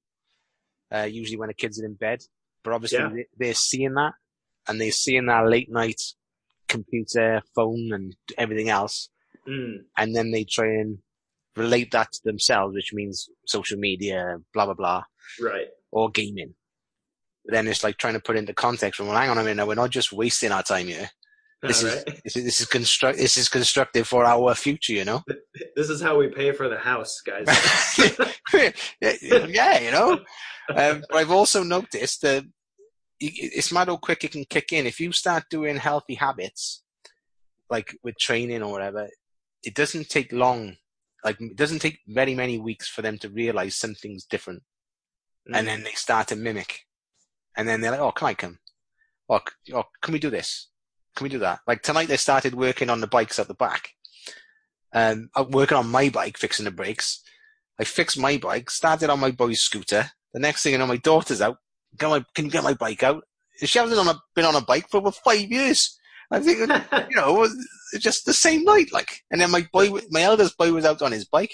Uh, 0.95 1.03
usually 1.03 1.37
when 1.37 1.47
the 1.47 1.53
kids 1.53 1.81
are 1.81 1.85
in 1.85 1.95
bed. 1.95 2.21
But 2.63 2.73
obviously 2.73 2.99
yeah. 2.99 3.23
they, 3.37 3.49
are 3.49 3.53
seeing 3.53 3.93
that, 3.93 4.13
and 4.67 4.79
they're 4.79 4.91
seeing 4.91 5.27
that 5.27 5.47
late 5.47 5.71
night 5.71 6.01
computer, 6.67 7.41
phone, 7.53 7.91
and 7.91 8.15
everything 8.37 8.69
else. 8.69 9.09
Mm. 9.47 9.83
And 9.97 10.15
then 10.15 10.31
they 10.31 10.43
try 10.43 10.65
and 10.65 10.97
relate 11.55 11.91
that 11.91 12.11
to 12.11 12.19
themselves, 12.23 12.73
which 12.73 12.91
means 12.93 13.29
social 13.45 13.77
media, 13.77 14.37
blah, 14.53 14.65
blah, 14.65 14.73
blah. 14.73 15.03
Right. 15.39 15.67
Or 15.91 16.09
gaming 16.09 16.55
then 17.47 17.67
it's 17.67 17.83
like 17.83 17.97
trying 17.97 18.13
to 18.13 18.19
put 18.19 18.37
into 18.37 18.53
context. 18.53 18.99
Well, 18.99 19.15
hang 19.15 19.29
on 19.29 19.37
a 19.37 19.43
minute, 19.43 19.67
we're 19.67 19.75
not 19.75 19.89
just 19.89 20.11
wasting 20.11 20.51
our 20.51 20.63
time 20.63 20.87
here. 20.87 21.09
This 21.61 21.81
is, 21.81 22.03
this 22.23 22.35
is 22.35 22.43
this 22.43 22.61
is 22.61 22.67
construct 22.67 23.17
this 23.17 23.37
is 23.37 23.49
constructive 23.49 24.07
for 24.07 24.23
our 24.23 24.53
future, 24.53 24.93
you 24.93 25.05
know. 25.05 25.23
This 25.75 25.89
is 25.89 26.01
how 26.01 26.17
we 26.17 26.27
pay 26.27 26.51
for 26.53 26.69
the 26.69 26.77
house, 26.77 27.21
guys. 27.21 27.47
yeah, 29.01 29.79
you 29.79 29.91
know. 29.91 30.19
Um, 30.69 31.03
but 31.09 31.17
I've 31.17 31.31
also 31.31 31.63
noticed 31.63 32.21
that 32.21 32.43
it's 33.19 33.71
mad 33.71 33.87
how 33.87 33.97
quick 33.97 34.23
it 34.23 34.31
can 34.31 34.45
kick 34.45 34.73
in 34.73 34.85
if 34.85 34.99
you 34.99 35.11
start 35.11 35.45
doing 35.49 35.77
healthy 35.77 36.15
habits, 36.15 36.83
like 37.69 37.97
with 38.03 38.17
training 38.17 38.63
or 38.63 38.71
whatever. 38.71 39.07
It 39.63 39.75
doesn't 39.75 40.09
take 40.09 40.31
long, 40.31 40.75
like 41.23 41.39
it 41.39 41.55
doesn't 41.55 41.79
take 41.79 41.99
very 42.07 42.35
many 42.35 42.57
weeks 42.57 42.87
for 42.87 43.01
them 43.01 43.17
to 43.19 43.29
realize 43.29 43.75
something's 43.75 44.25
different, 44.25 44.63
mm. 45.49 45.57
and 45.57 45.67
then 45.67 45.83
they 45.83 45.91
start 45.91 46.27
to 46.29 46.35
mimic 46.35 46.85
and 47.55 47.67
then 47.67 47.81
they're 47.81 47.91
like, 47.91 47.99
"Oh, 47.99 48.11
can 48.11 48.27
I 48.27 48.33
come? 48.33 48.59
Oh, 49.29 49.39
oh, 49.73 49.83
can 50.01 50.13
we 50.13 50.19
do 50.19 50.29
this? 50.29 50.69
Can 51.15 51.25
we 51.25 51.29
do 51.29 51.39
that?" 51.39 51.59
Like 51.67 51.81
tonight, 51.81 52.07
they 52.07 52.17
started 52.17 52.55
working 52.55 52.89
on 52.89 53.01
the 53.01 53.07
bikes 53.07 53.39
at 53.39 53.47
the 53.47 53.53
back, 53.53 53.89
and 54.93 55.29
I'm 55.35 55.51
working 55.51 55.77
on 55.77 55.89
my 55.89 56.09
bike, 56.09 56.37
fixing 56.37 56.65
the 56.65 56.71
brakes. 56.71 57.21
I 57.79 57.83
fixed 57.83 58.17
my 58.17 58.37
bike, 58.37 58.69
started 58.69 59.09
on 59.09 59.19
my 59.19 59.31
boy's 59.31 59.61
scooter. 59.61 60.11
The 60.35 60.41
next 60.41 60.63
thing 60.63 60.73
you 60.73 60.77
know, 60.77 60.85
my 60.85 60.97
daughter's 60.97 61.41
out. 61.41 61.59
Can, 61.97 62.11
I, 62.11 62.25
can 62.35 62.43
you 62.43 62.51
get 62.51 62.65
my 62.65 62.73
bike 62.73 63.03
out? 63.03 63.23
She 63.55 63.79
hasn't 63.79 63.97
on 63.97 64.09
a, 64.09 64.19
been 64.35 64.43
on 64.43 64.57
a 64.57 64.61
bike 64.61 64.89
for 64.89 64.97
over 64.97 65.13
five 65.13 65.49
years. 65.49 65.97
I 66.29 66.41
think, 66.41 66.59
you 67.09 67.15
know, 67.15 67.47
just 67.99 68.25
the 68.25 68.33
same 68.33 68.65
night, 68.65 68.91
like. 68.91 69.21
And 69.31 69.39
then 69.39 69.49
my 69.49 69.65
boy, 69.71 69.91
my 70.09 70.23
eldest 70.23 70.57
boy 70.57 70.73
was 70.73 70.83
out 70.83 71.01
on 71.01 71.13
his 71.13 71.23
bike. 71.23 71.53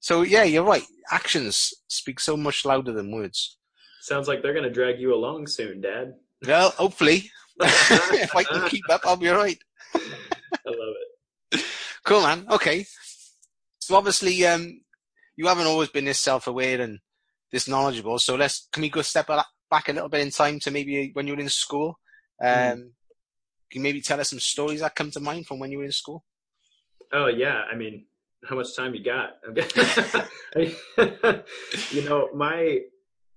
So 0.00 0.22
yeah, 0.22 0.44
you're 0.44 0.64
right. 0.64 0.84
Actions 1.10 1.74
speak 1.88 2.18
so 2.18 2.34
much 2.34 2.64
louder 2.64 2.92
than 2.92 3.12
words. 3.12 3.58
Sounds 4.00 4.26
like 4.26 4.40
they're 4.40 4.54
going 4.54 4.64
to 4.64 4.70
drag 4.70 4.98
you 4.98 5.14
along 5.14 5.46
soon, 5.46 5.82
Dad. 5.82 6.14
Well, 6.46 6.70
hopefully, 6.70 7.30
if 7.60 8.34
I 8.34 8.42
can 8.44 8.70
keep 8.70 8.88
up, 8.88 9.02
I'll 9.04 9.16
be 9.16 9.28
all 9.28 9.36
right. 9.36 9.58
I 9.94 9.98
love 10.64 10.94
it. 11.52 11.64
Cool, 12.06 12.22
man. 12.22 12.46
Okay. 12.50 12.86
So 13.80 13.96
obviously, 13.96 14.46
um, 14.46 14.80
you 15.36 15.46
haven't 15.46 15.66
always 15.66 15.90
been 15.90 16.06
this 16.06 16.20
self-aware 16.20 16.80
and 16.80 17.00
this 17.52 17.68
knowledgeable. 17.68 18.18
So 18.18 18.36
let's 18.36 18.68
can 18.72 18.82
we 18.82 18.90
go 18.90 19.02
step 19.02 19.28
back 19.28 19.88
a 19.88 19.92
little 19.92 20.08
bit 20.08 20.20
in 20.20 20.30
time 20.30 20.60
to 20.60 20.70
maybe 20.70 21.10
when 21.14 21.26
you 21.26 21.34
were 21.34 21.40
in 21.40 21.48
school? 21.48 21.98
Um, 22.42 22.50
mm. 22.50 22.90
Can 23.70 23.80
you 23.80 23.82
maybe 23.82 24.00
tell 24.00 24.20
us 24.20 24.30
some 24.30 24.40
stories 24.40 24.80
that 24.80 24.94
come 24.94 25.10
to 25.12 25.20
mind 25.20 25.46
from 25.46 25.58
when 25.58 25.72
you 25.72 25.78
were 25.78 25.84
in 25.84 25.92
school? 25.92 26.24
Oh 27.12 27.26
yeah, 27.26 27.62
I 27.70 27.76
mean, 27.76 28.06
how 28.48 28.56
much 28.56 28.76
time 28.76 28.94
you 28.94 29.04
got? 29.04 29.38
you 31.90 32.02
know, 32.02 32.28
my 32.34 32.80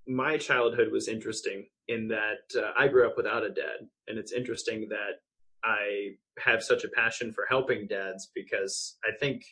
my 0.06 0.36
childhood 0.36 0.90
was 0.92 1.08
interesting 1.08 1.66
in 1.88 2.08
that 2.08 2.56
uh, 2.56 2.72
I 2.78 2.88
grew 2.88 3.06
up 3.06 3.16
without 3.16 3.44
a 3.44 3.50
dad, 3.50 3.88
and 4.08 4.18
it's 4.18 4.32
interesting 4.32 4.88
that 4.90 5.20
I 5.64 6.14
have 6.38 6.62
such 6.62 6.84
a 6.84 6.88
passion 6.88 7.32
for 7.32 7.44
helping 7.48 7.86
dads 7.86 8.30
because 8.34 8.96
I 9.04 9.16
think 9.18 9.42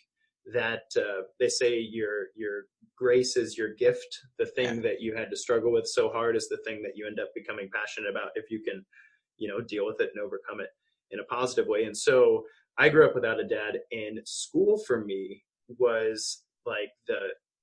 that 0.52 0.84
uh, 0.96 1.22
they 1.38 1.48
say 1.48 1.78
your 1.78 2.26
your 2.36 2.64
grace 2.96 3.36
is 3.36 3.56
your 3.56 3.74
gift. 3.74 4.18
The 4.38 4.46
thing 4.46 4.76
yeah. 4.76 4.82
that 4.82 5.00
you 5.00 5.14
had 5.14 5.30
to 5.30 5.36
struggle 5.36 5.72
with 5.72 5.86
so 5.86 6.10
hard 6.10 6.36
is 6.36 6.48
the 6.48 6.58
thing 6.66 6.82
that 6.82 6.92
you 6.96 7.06
end 7.06 7.20
up 7.20 7.28
becoming 7.34 7.70
passionate 7.72 8.10
about 8.10 8.30
if 8.34 8.50
you 8.50 8.60
can, 8.62 8.84
you 9.36 9.48
know, 9.48 9.60
deal 9.60 9.86
with 9.86 10.00
it 10.00 10.10
and 10.14 10.24
overcome 10.24 10.60
it 10.60 10.70
in 11.10 11.20
a 11.20 11.24
positive 11.24 11.66
way. 11.68 11.84
And 11.84 11.96
so 11.96 12.44
I 12.76 12.88
grew 12.88 13.06
up 13.06 13.14
without 13.14 13.40
a 13.40 13.46
dad, 13.46 13.78
and 13.92 14.20
school 14.24 14.78
for 14.86 15.04
me 15.04 15.42
was 15.78 16.42
like 16.66 16.90
the 17.06 17.18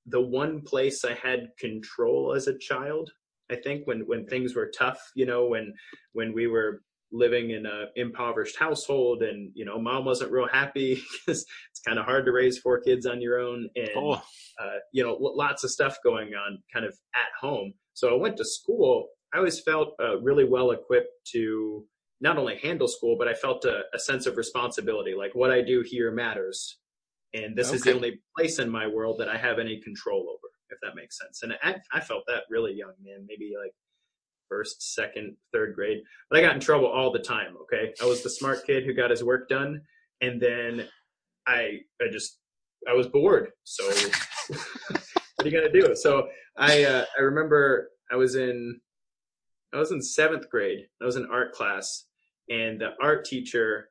the 0.08 0.22
one 0.22 0.62
place 0.62 1.04
I 1.04 1.14
had 1.14 1.50
control 1.60 2.34
as 2.34 2.48
a 2.48 2.58
child. 2.58 3.10
I 3.52 3.56
think 3.56 3.86
when 3.88 4.02
when 4.02 4.26
things 4.26 4.56
were 4.56 4.72
tough, 4.78 5.00
you 5.16 5.26
know, 5.26 5.46
when 5.48 5.74
when 6.14 6.34
we 6.34 6.48
were 6.48 6.82
living 7.12 7.52
in 7.52 7.66
a 7.66 7.86
impoverished 7.96 8.58
household 8.58 9.22
and 9.22 9.52
you 9.54 9.64
know 9.64 9.80
mom 9.80 10.06
wasn't 10.06 10.32
real 10.32 10.48
happy 10.48 10.96
because 11.26 11.46
it's 11.72 11.82
kind 11.86 12.00
of 12.00 12.06
hard 12.06 12.26
to 12.26 12.32
raise 12.32 12.58
four 12.58 12.80
kids 12.80 13.06
on 13.06 13.22
your 13.22 13.40
own 13.40 13.70
and 13.76 13.90
oh. 13.96 14.14
uh, 14.14 14.80
you 14.92 15.04
know 15.04 15.16
lots 15.20 15.64
of 15.64 15.72
stuff 15.72 15.98
going 16.04 16.34
on 16.34 16.58
kind 16.74 16.86
of 16.86 16.94
at 17.14 17.30
home 17.40 17.74
so 17.94 18.14
i 18.14 18.18
went 18.18 18.36
to 18.36 18.46
school 18.46 19.08
i 19.34 19.38
always 19.38 19.60
felt 19.60 19.94
uh, 20.02 20.20
really 20.22 20.46
well 20.46 20.72
equipped 20.72 21.12
to 21.26 21.86
not 22.22 22.38
only 22.38 22.58
handle 22.58 22.88
school 22.88 23.16
but 23.18 23.28
i 23.28 23.34
felt 23.34 23.64
a, 23.66 23.82
a, 23.94 24.00
sense 24.00 24.26
of 24.26 24.38
responsibility 24.38 25.14
like 25.16 25.34
what 25.36 25.52
i 25.52 25.62
do 25.62 25.84
here 25.86 26.12
matters 26.12 26.80
and 27.34 27.56
this 27.56 27.68
okay. 27.68 27.76
is 27.76 27.82
the 27.84 27.94
only 27.94 28.20
place 28.38 28.60
in 28.60 28.70
my 28.70 28.88
world 28.88 29.20
that 29.20 29.30
i 29.30 29.38
have 29.38 29.60
any 29.60 29.80
control 29.82 30.22
over 30.22 30.52
if 30.72 30.80
that 30.82 30.96
makes 30.96 31.20
sense 31.20 31.44
and 31.44 31.54
I, 31.64 31.76
I 31.94 32.02
felt 32.02 32.24
that 32.28 32.44
really 32.50 32.74
young 32.74 32.94
man 33.04 33.26
maybe 33.28 33.54
like 33.62 33.72
first, 34.50 34.94
second, 34.96 35.36
third 35.54 35.76
grade. 35.76 36.02
But 36.30 36.40
I 36.40 36.42
got 36.42 36.56
in 36.56 36.62
trouble 36.62 36.88
all 36.88 37.12
the 37.12 37.20
time. 37.20 37.56
Okay, 37.64 37.94
I 38.02 38.06
was 38.06 38.24
the 38.24 38.30
smart 38.30 38.66
kid 38.66 38.86
who 38.86 38.94
got 38.94 39.10
his 39.10 39.24
work 39.24 39.50
done, 39.50 39.82
and 40.22 40.42
then 40.42 40.88
I 41.48 41.80
I 42.02 42.08
just 42.12 42.40
I 42.88 42.94
was 42.94 43.08
bored. 43.08 43.50
So 43.64 43.84
what 44.48 45.46
are 45.46 45.48
you 45.48 45.52
gonna 45.52 45.72
do? 45.72 45.96
So 45.96 46.28
I 46.58 46.84
uh, 46.84 47.06
I 47.18 47.22
remember 47.22 47.90
I 48.12 48.16
was 48.16 48.36
in 48.36 48.80
I 49.74 49.78
was 49.78 49.92
in 49.92 50.02
seventh 50.02 50.50
grade. 50.50 50.88
I 51.02 51.06
was 51.06 51.16
in 51.16 51.28
art 51.32 51.54
class, 51.54 52.06
and 52.50 52.80
the 52.80 52.92
art 53.02 53.26
teacher. 53.26 53.90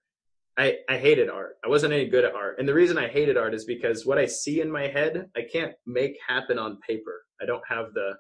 I, 0.57 0.77
I 0.89 0.99
hated 0.99 1.29
art. 1.29 1.57
I 1.65 1.69
wasn't 1.69 1.95
any 1.95 2.07
good 2.07 2.25
at 2.25 2.33
art. 2.33 2.61
And 2.61 2.69
the 2.69 2.75
reason 2.75 2.97
I 2.97 3.09
hated 3.09 3.37
art 3.37 3.55
is 3.55 3.65
because 3.65 4.07
what 4.07 4.19
I 4.19 4.27
see 4.27 4.61
in 4.61 4.71
my 4.71 4.87
head, 4.87 5.27
I 5.37 5.41
can't 5.53 5.73
make 5.85 6.17
happen 6.29 6.61
on 6.61 6.79
paper. 6.89 7.25
I 7.43 7.45
don't 7.45 7.65
have 7.69 7.87
the 7.93 8.13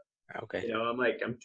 Okay. 0.43 0.62
You 0.62 0.73
know, 0.73 0.83
I'm 0.83 0.97
like, 0.97 1.21
I'm 1.25 1.38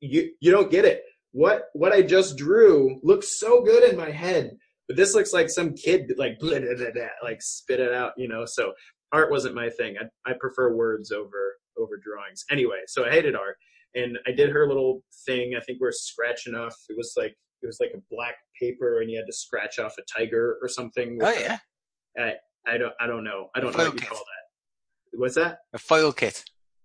you 0.00 0.30
you 0.40 0.50
don't 0.50 0.70
get 0.70 0.84
it. 0.84 1.02
What 1.32 1.64
what 1.72 1.92
I 1.92 2.02
just 2.02 2.36
drew 2.36 3.00
looks 3.02 3.38
so 3.38 3.62
good 3.62 3.84
in 3.84 3.96
my 3.96 4.10
head, 4.10 4.56
but 4.86 4.96
this 4.96 5.14
looks 5.14 5.32
like 5.32 5.48
some 5.48 5.74
kid 5.74 6.12
like 6.16 6.38
blah, 6.38 6.58
blah, 6.58 6.90
blah, 6.92 7.02
like 7.22 7.40
spit 7.40 7.80
it 7.80 7.92
out. 7.92 8.12
You 8.16 8.28
know, 8.28 8.44
so 8.46 8.72
art 9.12 9.30
wasn't 9.30 9.54
my 9.54 9.70
thing. 9.70 9.96
I 10.00 10.30
I 10.30 10.34
prefer 10.38 10.74
words 10.74 11.10
over 11.10 11.56
over 11.78 12.00
drawings. 12.04 12.44
Anyway, 12.50 12.82
so 12.86 13.04
I 13.04 13.10
hated 13.10 13.34
art, 13.34 13.56
and 13.94 14.18
I 14.26 14.32
did 14.32 14.50
her 14.50 14.68
little 14.68 15.02
thing. 15.26 15.54
I 15.56 15.60
think 15.60 15.78
we 15.80 15.88
are 15.88 15.92
scratching 15.92 16.54
off. 16.54 16.74
It 16.88 16.96
was 16.96 17.14
like 17.16 17.34
it 17.62 17.66
was 17.66 17.78
like 17.80 17.92
a 17.94 18.02
black 18.10 18.34
paper, 18.60 19.00
and 19.00 19.10
you 19.10 19.16
had 19.16 19.26
to 19.26 19.32
scratch 19.32 19.78
off 19.78 19.94
a 19.98 20.02
tiger 20.18 20.58
or 20.60 20.68
something. 20.68 21.18
Oh 21.22 21.32
yeah. 21.32 21.58
I, 22.18 22.34
I 22.66 22.78
don't 22.78 22.92
I 23.00 23.06
don't 23.06 23.24
know. 23.24 23.48
I 23.54 23.60
don't 23.60 23.76
know 23.76 23.84
what 23.84 24.00
you 24.00 24.06
call 24.06 24.18
that. 24.18 25.18
What's 25.18 25.34
that? 25.36 25.58
A 25.72 25.78
foil 25.78 26.12
kit. 26.12 26.44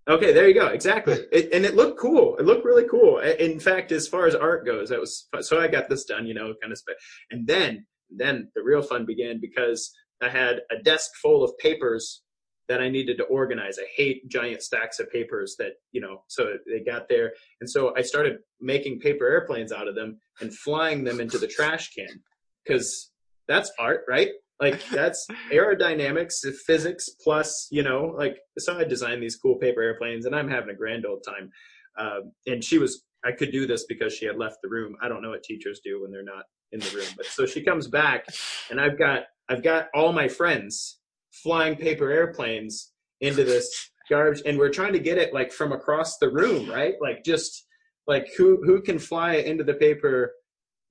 Okay, 0.09 0.33
there 0.33 0.47
you 0.47 0.55
go. 0.55 0.67
Exactly. 0.67 1.19
It, 1.31 1.53
and 1.53 1.63
it 1.65 1.75
looked 1.75 1.99
cool. 1.99 2.35
It 2.37 2.45
looked 2.45 2.65
really 2.65 2.87
cool. 2.89 3.19
In 3.19 3.59
fact, 3.59 3.91
as 3.91 4.07
far 4.07 4.25
as 4.25 4.33
art 4.33 4.65
goes, 4.65 4.89
that 4.89 4.99
was 4.99 5.29
so 5.41 5.59
I 5.59 5.67
got 5.67 5.87
this 5.87 6.03
done, 6.05 6.25
you 6.25 6.33
know, 6.33 6.55
kind 6.59 6.73
of. 6.73 6.81
And 7.29 7.45
then, 7.45 7.85
then 8.09 8.49
the 8.55 8.63
real 8.63 8.81
fun 8.81 9.05
began 9.05 9.39
because 9.39 9.91
I 10.19 10.29
had 10.29 10.61
a 10.71 10.81
desk 10.81 11.11
full 11.21 11.43
of 11.43 11.55
papers 11.59 12.23
that 12.67 12.81
I 12.81 12.89
needed 12.89 13.17
to 13.17 13.23
organize. 13.25 13.77
I 13.77 13.85
hate 13.95 14.27
giant 14.29 14.63
stacks 14.63 14.99
of 14.99 15.11
papers 15.11 15.55
that, 15.59 15.73
you 15.91 16.01
know, 16.01 16.23
so 16.27 16.55
they 16.65 16.79
got 16.79 17.07
there. 17.07 17.33
And 17.61 17.69
so 17.69 17.95
I 17.95 18.01
started 18.01 18.37
making 18.59 18.99
paper 18.99 19.27
airplanes 19.27 19.71
out 19.71 19.87
of 19.87 19.95
them 19.95 20.19
and 20.41 20.53
flying 20.53 21.03
them 21.03 21.19
into 21.19 21.37
the 21.37 21.47
trash 21.47 21.93
can 21.93 22.21
because 22.65 23.11
that's 23.47 23.71
art, 23.79 24.05
right? 24.07 24.29
Like 24.59 24.83
that's 24.89 25.25
aerodynamics, 25.51 26.45
physics 26.65 27.09
plus, 27.23 27.67
you 27.71 27.81
know, 27.81 28.13
like 28.17 28.39
so 28.57 28.77
I 28.77 28.83
designed 28.83 29.23
these 29.23 29.37
cool 29.37 29.55
paper 29.55 29.81
airplanes 29.81 30.25
and 30.25 30.35
I'm 30.35 30.49
having 30.49 30.69
a 30.69 30.75
grand 30.75 31.05
old 31.05 31.23
time. 31.25 31.49
Um, 31.97 32.31
and 32.45 32.63
she 32.63 32.77
was, 32.77 33.05
I 33.25 33.31
could 33.31 33.51
do 33.51 33.65
this 33.65 33.85
because 33.87 34.13
she 34.13 34.25
had 34.25 34.37
left 34.37 34.57
the 34.61 34.69
room. 34.69 34.95
I 35.01 35.07
don't 35.07 35.21
know 35.21 35.29
what 35.29 35.43
teachers 35.43 35.79
do 35.83 36.01
when 36.01 36.11
they're 36.11 36.23
not 36.23 36.43
in 36.71 36.79
the 36.81 36.95
room, 36.95 37.07
but 37.15 37.25
so 37.25 37.45
she 37.45 37.63
comes 37.63 37.87
back 37.87 38.25
and 38.69 38.81
I've 38.81 38.97
got, 38.97 39.23
I've 39.49 39.63
got 39.63 39.87
all 39.93 40.11
my 40.11 40.27
friends 40.27 40.99
flying 41.31 41.75
paper 41.75 42.11
airplanes 42.11 42.91
into 43.21 43.43
this 43.43 43.91
garbage 44.09 44.41
and 44.45 44.57
we're 44.57 44.69
trying 44.69 44.93
to 44.93 44.99
get 44.99 45.17
it 45.17 45.33
like 45.33 45.51
from 45.53 45.71
across 45.71 46.17
the 46.17 46.29
room, 46.29 46.69
right? 46.69 46.95
Like 47.01 47.23
just 47.23 47.65
like 48.07 48.27
who, 48.37 48.61
who 48.65 48.81
can 48.81 48.99
fly 48.99 49.35
into 49.35 49.63
the 49.63 49.75
paper 49.75 50.33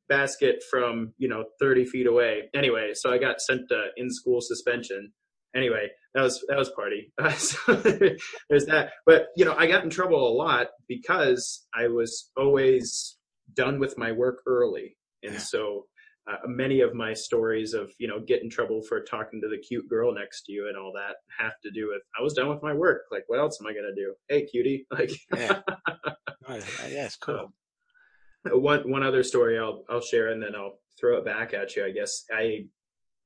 basket 0.09 0.63
from 0.71 1.13
you 1.19 1.29
know 1.29 1.45
30 1.61 1.85
feet 1.87 2.07
away. 2.07 2.45
Anyway 2.55 2.93
so 2.95 3.11
i 3.11 3.19
got 3.19 3.41
sent 3.41 3.69
to 3.69 3.87
in 3.97 4.11
school 4.11 4.41
suspension. 4.41 5.13
Anyway 5.55 5.89
that 6.15 6.23
was 6.23 6.45
that 6.49 6.59
was 6.59 6.71
party. 6.71 7.13
Uh, 7.21 7.31
so 7.33 7.75
there's 8.49 8.67
that. 8.67 8.91
But 9.07 9.27
you 9.37 9.45
know 9.45 9.55
i 9.57 9.67
got 9.67 9.85
in 9.85 9.91
trouble 9.91 10.29
a 10.29 10.35
lot 10.35 10.69
because 10.89 11.67
i 11.75 11.89
was 11.89 12.31
always 12.37 13.17
done 13.55 13.79
with 13.79 13.97
my 13.99 14.13
work 14.13 14.41
early. 14.47 14.97
And 15.23 15.35
yeah. 15.35 15.41
so 15.41 15.87
uh, 16.29 16.37
many 16.47 16.81
of 16.81 16.95
my 16.95 17.15
stories 17.15 17.73
of 17.73 17.91
you 17.99 18.07
know 18.07 18.21
get 18.27 18.43
in 18.43 18.51
trouble 18.51 18.83
for 18.83 19.03
talking 19.03 19.41
to 19.41 19.49
the 19.49 19.59
cute 19.59 19.89
girl 19.89 20.15
next 20.15 20.43
to 20.43 20.53
you 20.53 20.69
and 20.69 20.77
all 20.77 20.93
that 20.95 21.17
have 21.39 21.55
to 21.63 21.71
do 21.71 21.89
with 21.89 22.03
i 22.19 22.23
was 22.23 22.35
done 22.35 22.49
with 22.49 22.63
my 22.63 22.75
work. 22.75 23.03
Like 23.11 23.25
what 23.29 23.39
else 23.39 23.59
am 23.61 23.67
i 23.67 23.73
gonna 23.73 23.95
do? 23.95 24.15
Hey 24.29 24.47
cutie. 24.47 24.87
Like 24.99 25.13
yeah, 25.35 25.61
oh, 26.49 26.61
yeah 26.89 27.07
it's 27.07 27.17
cool 27.17 27.53
one 28.53 28.91
one 28.91 29.03
other 29.03 29.23
story 29.23 29.59
I'll 29.59 29.85
I'll 29.89 30.01
share 30.01 30.29
and 30.29 30.43
then 30.43 30.55
I'll 30.55 30.79
throw 30.99 31.19
it 31.19 31.25
back 31.25 31.55
at 31.55 31.77
you. 31.77 31.85
I 31.85 31.91
guess 31.91 32.25
I 32.33 32.67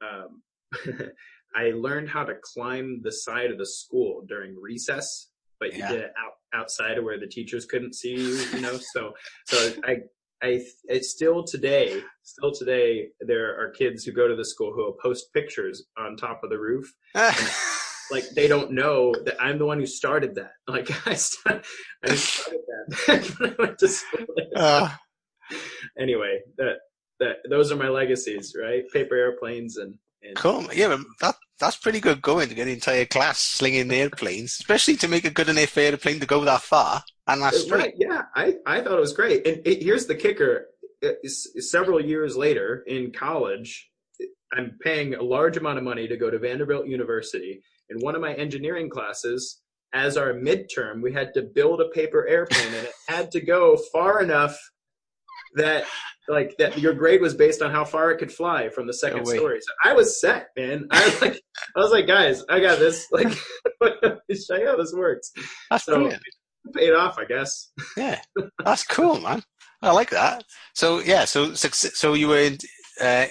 um, 0.02 0.42
I 1.54 1.70
learned 1.70 2.08
how 2.08 2.24
to 2.24 2.34
climb 2.42 3.00
the 3.02 3.12
side 3.12 3.50
of 3.50 3.58
the 3.58 3.66
school 3.66 4.24
during 4.26 4.56
recess, 4.60 5.28
but 5.60 5.74
yeah. 5.74 5.90
you 5.90 5.96
did 5.96 6.04
it 6.04 6.12
out 6.18 6.32
outside 6.54 6.98
of 6.98 7.04
where 7.04 7.18
the 7.18 7.26
teachers 7.26 7.66
couldn't 7.66 7.94
see 7.94 8.14
you. 8.14 8.44
You 8.54 8.60
know, 8.60 8.78
so 8.94 9.12
so 9.46 9.72
I. 9.84 9.98
I, 10.44 10.60
it's 10.86 11.12
still 11.12 11.44
today, 11.44 12.02
still 12.24 12.50
today, 12.50 13.10
there 13.20 13.56
are 13.60 13.70
kids 13.70 14.02
who 14.02 14.10
go 14.10 14.26
to 14.26 14.34
the 14.34 14.44
school 14.44 14.72
who 14.72 14.82
will 14.82 14.96
post 15.00 15.32
pictures 15.32 15.84
on 15.96 16.16
top 16.16 16.40
of 16.42 16.50
the 16.50 16.58
roof. 16.58 16.92
like 18.10 18.28
they 18.34 18.48
don't 18.48 18.72
know 18.72 19.14
that 19.24 19.36
I'm 19.40 19.58
the 19.58 19.66
one 19.66 19.78
who 19.78 19.86
started 19.86 20.34
that. 20.34 20.52
Like 20.66 20.90
I 21.06 21.14
started, 21.14 21.64
I 22.04 22.14
started 22.16 22.60
that 23.06 23.38
when 23.38 23.50
I 23.50 23.54
went 23.56 23.78
to 23.78 23.88
school. 23.88 24.26
Uh, 24.56 24.90
anyway, 25.98 26.40
that 26.58 26.76
that 27.20 27.36
those 27.48 27.72
are 27.72 27.76
my 27.76 27.88
legacies, 27.88 28.54
right? 28.60 28.82
Paper 28.92 29.16
airplanes 29.16 29.76
and. 29.76 29.94
and 30.22 30.36
cool. 30.36 30.66
Yeah, 30.72 30.96
that 31.20 31.36
that's 31.60 31.76
pretty 31.76 32.00
good 32.00 32.20
going 32.22 32.48
to 32.48 32.54
get 32.54 32.64
the 32.64 32.72
entire 32.72 33.04
class 33.04 33.38
slinging 33.38 33.90
airplanes, 33.92 34.58
especially 34.60 34.96
to 34.96 35.08
make 35.08 35.24
a 35.24 35.30
good 35.30 35.48
enough 35.48 35.76
airplane 35.76 36.20
to 36.20 36.26
go 36.26 36.44
that 36.44 36.62
far 36.62 37.02
and 37.28 37.42
that 37.42 37.54
straight. 37.54 37.80
Right, 37.80 37.94
yeah, 37.96 38.22
I 38.34 38.54
I 38.66 38.80
thought 38.80 38.98
it 38.98 39.00
was 39.00 39.12
great. 39.12 39.46
And 39.46 39.62
it, 39.64 39.82
here's 39.82 40.06
the 40.06 40.16
kicker: 40.16 40.66
uh, 41.04 41.10
several 41.26 42.04
years 42.04 42.36
later 42.36 42.82
in 42.86 43.12
college, 43.12 43.90
I'm 44.52 44.76
paying 44.80 45.14
a 45.14 45.22
large 45.22 45.56
amount 45.56 45.78
of 45.78 45.84
money 45.84 46.08
to 46.08 46.16
go 46.16 46.30
to 46.30 46.38
Vanderbilt 46.38 46.86
University. 46.86 47.62
In 47.90 47.98
one 48.00 48.14
of 48.14 48.20
my 48.20 48.34
engineering 48.34 48.88
classes, 48.88 49.60
as 49.94 50.16
our 50.16 50.32
midterm, 50.32 51.02
we 51.02 51.12
had 51.12 51.34
to 51.34 51.42
build 51.42 51.80
a 51.80 51.88
paper 51.88 52.26
airplane, 52.26 52.74
and 52.74 52.86
it 52.86 52.92
had 53.06 53.30
to 53.32 53.40
go 53.40 53.76
far 53.92 54.22
enough 54.22 54.58
that 55.54 55.84
like 56.28 56.56
that 56.58 56.78
your 56.78 56.94
grade 56.94 57.20
was 57.20 57.34
based 57.34 57.62
on 57.62 57.70
how 57.70 57.84
far 57.84 58.10
it 58.10 58.18
could 58.18 58.32
fly 58.32 58.68
from 58.68 58.86
the 58.86 58.94
second 58.94 59.24
No 59.24 59.32
story. 59.34 59.58
So 59.60 59.72
I 59.90 59.92
was 59.92 60.20
set, 60.20 60.48
man. 60.56 60.86
I 60.90 61.04
was 61.04 61.20
like, 61.22 61.42
I 61.76 61.80
was 61.80 61.90
like, 61.90 62.06
guys, 62.06 62.44
I 62.48 62.60
got 62.60 62.78
this. 62.78 63.06
Like, 63.10 63.28
show 63.82 64.56
you 64.56 64.66
how 64.66 64.76
this 64.76 64.92
works. 64.94 65.32
That's 65.70 65.84
So 65.84 65.94
brilliant. 65.96 66.22
it 66.64 66.74
paid 66.74 66.92
off, 66.92 67.18
I 67.18 67.24
guess. 67.24 67.72
Yeah, 67.96 68.20
that's 68.64 68.84
cool, 68.84 69.20
man. 69.20 69.42
I 69.82 69.90
like 69.92 70.10
that. 70.10 70.44
So 70.74 71.00
yeah, 71.00 71.24
so 71.24 71.54
so, 71.54 71.68
so 71.68 72.14
you 72.14 72.28
were 72.28 72.38
in, 72.38 72.58
uh, 73.00 73.26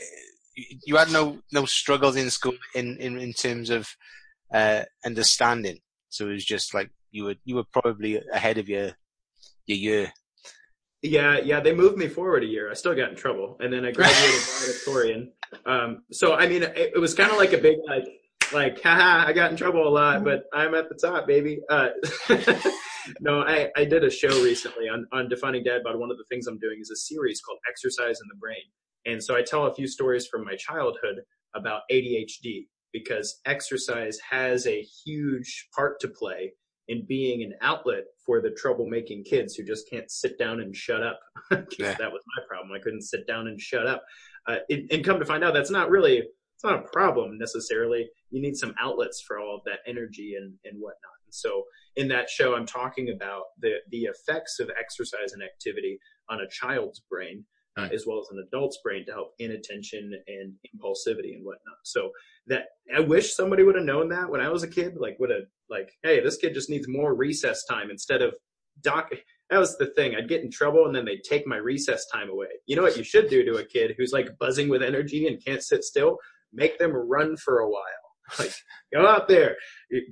you 0.56 0.98
had 0.98 1.12
no 1.12 1.40
no 1.54 1.66
struggles 1.66 2.16
in 2.18 2.30
school 2.30 2.54
in 2.76 2.98
in, 2.98 3.18
in 3.18 3.34
terms 3.34 3.70
of 3.70 3.88
uh, 4.54 4.84
understanding. 5.06 5.80
So 6.10 6.28
it 6.28 6.34
was 6.34 6.46
just 6.46 6.74
like 6.74 6.92
you 7.12 7.24
were 7.26 7.36
you 7.46 7.56
were 7.56 7.64
probably 7.72 8.22
ahead 8.34 8.58
of 8.58 8.68
your 8.68 8.92
your 9.66 9.78
year. 9.78 10.14
Yeah, 11.02 11.40
yeah, 11.40 11.60
they 11.60 11.74
moved 11.74 11.98
me 11.98 12.08
forward 12.08 12.44
a 12.44 12.48
year. 12.48 12.70
I 12.70 12.76
still 12.76 12.94
got 12.94 13.10
in 13.10 13.16
trouble, 13.16 13.58
and 13.60 13.74
then 13.74 13.86
I 13.86 13.92
graduated 13.92 14.42
valedictorian. 14.42 15.32
Um, 15.66 16.04
so 16.12 16.36
I 16.36 16.48
mean, 16.48 16.64
it, 16.64 16.94
it 16.96 17.00
was 17.00 17.14
kind 17.14 17.32
of 17.32 17.38
like 17.38 17.54
a 17.54 17.58
big 17.58 17.78
like, 17.88 18.06
like, 18.54 18.82
haha, 18.84 19.28
I 19.28 19.34
got 19.34 19.52
in 19.52 19.58
trouble 19.58 19.88
a 19.88 19.90
lot, 19.90 20.24
but 20.24 20.44
I'm 20.54 20.76
at 20.76 20.90
the 20.90 20.96
top, 20.96 21.26
baby. 21.26 21.60
Uh, 21.70 21.90
no, 23.20 23.42
I, 23.42 23.70
I 23.76 23.86
did 23.86 24.04
a 24.04 24.12
show 24.12 24.30
recently 24.44 24.90
on 24.90 25.08
on 25.12 25.28
defining 25.28 25.64
dad. 25.64 25.82
But 25.84 25.98
one 25.98 26.12
of 26.12 26.18
the 26.18 26.26
things 26.30 26.46
I'm 26.46 26.60
doing 26.60 26.80
is 26.80 26.92
a 26.92 26.96
series 26.96 27.42
called 27.42 27.60
Exercise 27.68 28.20
in 28.22 28.28
the 28.28 28.38
Brain, 28.40 28.64
and 29.06 29.24
so 29.24 29.36
I 29.36 29.42
tell 29.42 29.66
a 29.66 29.74
few 29.74 29.88
stories 29.88 30.28
from 30.28 30.44
my 30.44 30.56
childhood 30.56 31.22
about 31.56 31.82
ADHD 31.92 32.68
because 32.94 33.40
exercise 33.46 34.20
has 34.30 34.68
a 34.68 34.82
huge 34.82 35.68
part 35.76 36.00
to 36.02 36.08
play 36.08 36.54
in 36.92 37.06
being 37.08 37.42
an 37.42 37.54
outlet 37.62 38.04
for 38.26 38.42
the 38.42 38.50
troublemaking 38.50 39.24
kids 39.26 39.56
who 39.56 39.64
just 39.64 39.90
can't 39.90 40.12
sit 40.12 40.38
down 40.38 40.60
and 40.60 40.76
shut 40.76 41.02
up. 41.02 41.20
yeah. 41.80 41.96
That 41.98 42.12
was 42.12 42.22
my 42.36 42.44
problem. 42.48 42.72
I 42.76 42.80
couldn't 42.84 43.04
sit 43.04 43.26
down 43.26 43.48
and 43.48 43.60
shut 43.60 43.88
up. 43.88 44.04
Uh, 44.46 44.58
and, 44.70 44.92
and 44.92 45.06
come 45.06 45.18
to 45.18 45.26
find 45.26 45.42
out, 45.42 45.54
that's 45.54 45.72
not 45.72 45.90
really 45.90 46.18
it's 46.18 46.70
not 46.70 46.86
a 46.86 46.90
problem 46.90 47.40
necessarily. 47.40 48.08
You 48.30 48.42
need 48.42 48.56
some 48.56 48.76
outlets 48.80 49.24
for 49.26 49.40
all 49.40 49.56
of 49.56 49.62
that 49.66 49.80
energy 49.88 50.36
and 50.38 50.54
and 50.64 50.80
whatnot. 50.80 51.18
And 51.26 51.34
so 51.34 51.64
in 51.96 52.08
that 52.10 52.30
show, 52.30 52.56
I'm 52.56 52.68
talking 52.68 53.10
about 53.10 53.44
the 53.60 53.78
the 53.90 54.04
effects 54.04 54.60
of 54.60 54.70
exercise 54.80 55.34
and 55.34 55.42
activity 55.42 55.98
on 56.30 56.42
a 56.42 56.50
child's 56.50 57.02
brain. 57.10 57.46
Uh, 57.78 57.88
as 57.94 58.06
well 58.06 58.20
as 58.20 58.28
an 58.32 58.46
adult's 58.46 58.80
brain 58.84 59.06
to 59.06 59.14
help 59.14 59.32
inattention 59.40 60.12
and 60.28 60.54
impulsivity 60.76 61.36
and 61.36 61.46
whatnot. 61.46 61.78
So 61.84 62.12
that 62.48 62.66
I 62.94 63.00
wish 63.00 63.34
somebody 63.34 63.64
would 63.64 63.76
have 63.76 63.86
known 63.86 64.10
that 64.10 64.30
when 64.30 64.42
I 64.42 64.50
was 64.50 64.64
a 64.64 64.68
kid. 64.68 64.98
Like 65.00 65.18
would 65.20 65.30
have 65.30 65.46
like, 65.70 65.90
hey, 66.04 66.20
this 66.20 66.36
kid 66.36 66.54
just 66.54 66.70
needs 66.70 66.88
more 66.90 67.16
recess 67.16 67.64
time 67.64 67.90
instead 67.90 68.22
of 68.22 68.36
doc. 68.82 69.10
That 69.50 69.60
was 69.60 69.78
the 69.78 69.88
thing. 69.96 70.16
I'd 70.16 70.28
get 70.28 70.44
in 70.44 70.52
trouble 70.52 70.86
and 70.86 70.94
then 70.94 71.06
they'd 71.06 71.24
take 71.24 71.48
my 71.48 71.56
recess 71.56 72.06
time 72.14 72.30
away. 72.30 72.48
You 72.68 72.76
know 72.76 72.82
what 72.82 72.98
you 72.98 73.04
should 73.04 73.30
do 73.30 73.46
to 73.46 73.60
a 73.60 73.66
kid 73.66 73.96
who's 73.98 74.12
like 74.12 74.38
buzzing 74.38 74.68
with 74.68 74.84
energy 74.84 75.28
and 75.28 75.44
can't 75.44 75.64
sit 75.64 75.86
still? 75.86 76.18
Make 76.54 76.78
them 76.78 76.92
run 76.92 77.38
for 77.38 77.60
a 77.60 77.70
while. 77.70 77.84
Like 78.40 78.54
go 78.94 79.06
out 79.06 79.28
there, 79.28 79.58
you, 79.90 80.04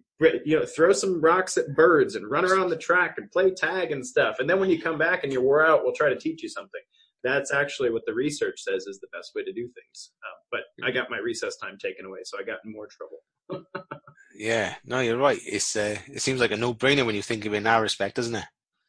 you 0.44 0.60
know, 0.60 0.66
throw 0.66 0.92
some 0.92 1.22
rocks 1.22 1.58
at 1.58 1.74
birds 1.74 2.16
and 2.16 2.30
run 2.30 2.44
around 2.44 2.70
the 2.70 2.76
track 2.76 3.16
and 3.18 3.32
play 3.32 3.52
tag 3.52 3.94
and 3.94 4.06
stuff. 4.06 4.38
And 4.40 4.50
then 4.50 4.60
when 4.60 4.70
you 4.70 4.82
come 4.82 4.98
back 4.98 5.24
and 5.24 5.32
you're 5.32 5.42
wore 5.42 5.66
out, 5.66 5.84
we'll 5.84 5.94
try 5.94 6.10
to 6.10 6.20
teach 6.20 6.44
you 6.44 6.50
something. 6.50 6.82
That's 7.24 7.52
actually 7.54 7.90
what 7.92 8.04
the 8.06 8.14
research 8.14 8.62
says 8.62 8.86
is 8.88 9.00
the 9.00 9.08
best 9.12 9.32
way 9.36 9.44
to 9.44 9.52
do 9.52 9.64
things. 9.64 10.12
Uh, 10.24 10.38
but 10.52 10.62
I 10.88 10.92
got 10.92 11.10
my 11.10 11.18
recess 11.18 11.58
time 11.58 11.78
taken 11.78 12.06
away, 12.06 12.20
so 12.24 12.38
I 12.40 12.44
got 12.44 12.60
in 12.66 12.72
more 12.72 12.88
trouble. 12.88 13.66
Yeah, 14.36 14.76
no, 14.86 15.00
you're 15.02 15.18
right. 15.18 15.40
It's 15.46 15.76
uh, 15.76 15.98
it 16.08 16.22
seems 16.22 16.40
like 16.40 16.52
a 16.52 16.56
no 16.56 16.74
brainer 16.74 17.06
when 17.06 17.16
you 17.16 17.22
think 17.22 17.46
of 17.46 17.54
it 17.54 17.58
in 17.58 17.64
that 17.64 17.78
respect, 17.78 18.16
doesn't 18.16 18.36
it? 18.36 18.46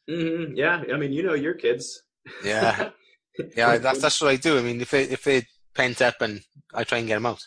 hmm 0.09 0.55
Yeah, 0.55 0.83
I 0.93 0.97
mean, 0.97 1.11
you 1.11 1.23
know 1.23 1.33
your 1.33 1.55
kids. 1.55 2.03
Yeah, 2.45 2.91
yeah. 3.57 3.77
That's 3.77 3.99
that's 3.99 4.21
what 4.21 4.29
I 4.31 4.37
do. 4.37 4.57
I 4.57 4.61
mean, 4.61 4.79
if 4.79 4.91
they 4.91 5.03
if 5.03 5.23
they 5.25 5.45
pent 5.75 6.01
up 6.01 6.21
and 6.21 6.41
I 6.73 6.85
try 6.85 6.99
and 6.99 7.07
get 7.07 7.15
them 7.15 7.25
out, 7.25 7.41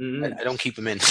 Mhm. 0.00 0.24
I, 0.24 0.40
I 0.40 0.44
don't 0.44 0.58
keep 0.58 0.74
them 0.74 0.88
in. 0.88 0.98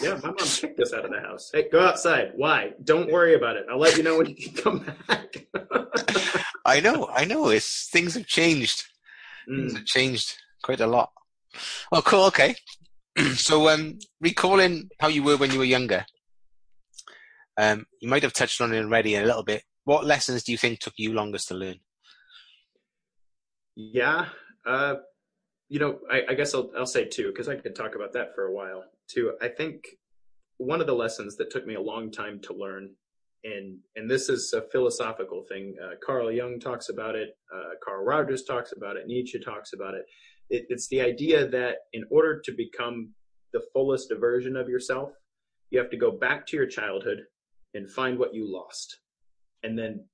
Yeah, 0.00 0.14
my 0.22 0.28
mom 0.28 0.36
kicked 0.36 0.78
us 0.80 0.92
out 0.92 1.04
of 1.04 1.10
the 1.10 1.18
house. 1.20 1.50
Hey, 1.52 1.68
go 1.70 1.80
outside. 1.80 2.30
Why? 2.36 2.70
Don't 2.84 3.10
worry 3.10 3.34
about 3.34 3.56
it. 3.56 3.66
I'll 3.68 3.80
let 3.80 3.96
you 3.96 4.04
know 4.04 4.16
when 4.16 4.26
you 4.26 4.36
can 4.36 4.54
come 4.54 4.86
back. 5.08 5.34
I 6.68 6.80
know, 6.80 7.08
I 7.12 7.24
know. 7.24 7.48
It's 7.48 7.88
things 7.90 8.14
have 8.14 8.26
changed. 8.26 8.84
Things 9.46 9.72
Mm. 9.72 9.76
have 9.76 9.86
changed 9.86 10.36
quite 10.62 10.80
a 10.80 10.86
lot. 10.86 11.10
Oh, 11.90 12.02
cool. 12.02 12.24
Okay. 12.26 12.54
so, 13.34 13.68
um, 13.68 13.98
recalling 14.20 14.90
how 15.00 15.08
you 15.08 15.22
were 15.22 15.36
when 15.36 15.50
you 15.50 15.58
were 15.58 15.64
younger, 15.64 16.04
um, 17.56 17.86
you 18.00 18.08
might 18.08 18.22
have 18.22 18.34
touched 18.34 18.60
on 18.60 18.74
it 18.74 18.84
already 18.84 19.14
a 19.16 19.24
little 19.24 19.42
bit. 19.42 19.62
What 19.84 20.04
lessons 20.04 20.44
do 20.44 20.52
you 20.52 20.58
think 20.58 20.78
took 20.80 20.94
you 20.98 21.12
longest 21.14 21.48
to 21.48 21.54
learn? 21.54 21.80
Yeah. 23.74 24.26
Uh, 24.66 24.96
you 25.68 25.78
know, 25.78 26.00
I, 26.10 26.22
I 26.30 26.34
guess 26.34 26.54
I'll, 26.54 26.70
I'll 26.76 26.86
say 26.86 27.06
two 27.06 27.28
because 27.28 27.48
I 27.48 27.56
could 27.56 27.74
talk 27.74 27.94
about 27.94 28.12
that 28.12 28.34
for 28.34 28.44
a 28.46 28.52
while 28.52 28.84
too. 29.08 29.32
I 29.40 29.48
think 29.48 29.86
one 30.58 30.80
of 30.80 30.86
the 30.86 30.94
lessons 30.94 31.36
that 31.36 31.50
took 31.50 31.66
me 31.66 31.74
a 31.74 31.80
long 31.80 32.10
time 32.10 32.40
to 32.40 32.52
learn, 32.52 32.94
and 33.44 33.78
and 33.96 34.10
this 34.10 34.28
is 34.28 34.52
a 34.52 34.62
philosophical 34.72 35.44
thing. 35.48 35.74
Uh, 35.82 35.94
Carl 36.04 36.30
Jung 36.30 36.58
talks 36.58 36.88
about 36.88 37.14
it. 37.14 37.36
Uh, 37.54 37.70
Carl 37.84 38.04
Rogers 38.04 38.44
talks 38.44 38.72
about 38.72 38.96
it. 38.96 39.06
Nietzsche 39.06 39.38
talks 39.38 39.72
about 39.72 39.94
it. 39.94 40.04
it. 40.50 40.66
It's 40.68 40.88
the 40.88 41.00
idea 41.00 41.46
that 41.48 41.76
in 41.92 42.04
order 42.10 42.40
to 42.44 42.52
become 42.52 43.10
the 43.52 43.62
fullest 43.72 44.12
version 44.18 44.56
of 44.56 44.68
yourself, 44.68 45.10
you 45.70 45.78
have 45.78 45.90
to 45.90 45.96
go 45.96 46.10
back 46.10 46.46
to 46.48 46.56
your 46.56 46.66
childhood 46.66 47.18
and 47.74 47.90
find 47.90 48.18
what 48.18 48.34
you 48.34 48.50
lost, 48.50 49.00
and 49.62 49.78
then 49.78 50.04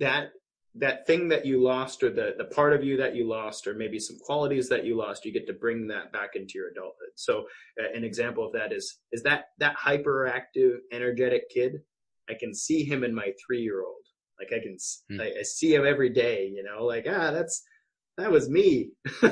that 0.00 0.30
that 0.76 1.06
thing 1.06 1.28
that 1.28 1.46
you 1.46 1.62
lost 1.62 2.02
or 2.02 2.10
the, 2.10 2.34
the 2.36 2.46
part 2.46 2.72
of 2.72 2.82
you 2.82 2.96
that 2.96 3.14
you 3.14 3.28
lost 3.28 3.68
or 3.68 3.74
maybe 3.74 3.98
some 3.98 4.18
qualities 4.18 4.68
that 4.68 4.84
you 4.84 4.96
lost 4.96 5.24
you 5.24 5.32
get 5.32 5.46
to 5.46 5.52
bring 5.52 5.86
that 5.86 6.12
back 6.12 6.30
into 6.34 6.54
your 6.56 6.68
adulthood 6.68 7.10
so 7.14 7.44
uh, 7.80 7.96
an 7.96 8.02
example 8.02 8.44
of 8.44 8.52
that 8.52 8.72
is 8.72 8.98
is 9.12 9.22
that 9.22 9.44
that 9.58 9.76
hyperactive 9.76 10.78
energetic 10.90 11.48
kid 11.48 11.74
i 12.28 12.34
can 12.38 12.54
see 12.54 12.84
him 12.84 13.04
in 13.04 13.14
my 13.14 13.32
three 13.44 13.60
year 13.60 13.82
old 13.82 14.04
like 14.38 14.48
i 14.52 14.62
can 14.62 14.74
s 14.74 15.02
Hmm. 15.10 15.20
I, 15.20 15.32
I 15.40 15.42
see 15.42 15.74
him 15.74 15.86
every 15.86 16.10
day 16.10 16.50
you 16.54 16.62
know 16.62 16.84
like 16.84 17.06
ah 17.08 17.30
that's 17.30 17.62
that 18.16 18.30
was 18.30 18.48
me 18.48 18.90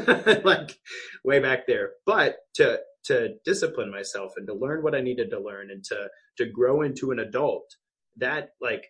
like 0.45 0.77
way 1.25 1.39
back 1.39 1.67
there 1.67 1.93
but 2.07 2.37
to 2.55 2.81
to 3.05 3.35
discipline 3.45 3.91
myself 3.91 4.33
and 4.37 4.47
to 4.47 4.55
learn 4.55 4.83
what 4.83 4.95
i 4.95 5.01
needed 5.01 5.31
to 5.31 5.41
learn 5.41 5.71
and 5.71 5.85
to 5.85 6.09
to 6.39 6.47
grow 6.47 6.83
into 6.83 7.11
an 7.11 7.19
adult 7.21 7.69
that 8.17 8.51
like 8.61 8.87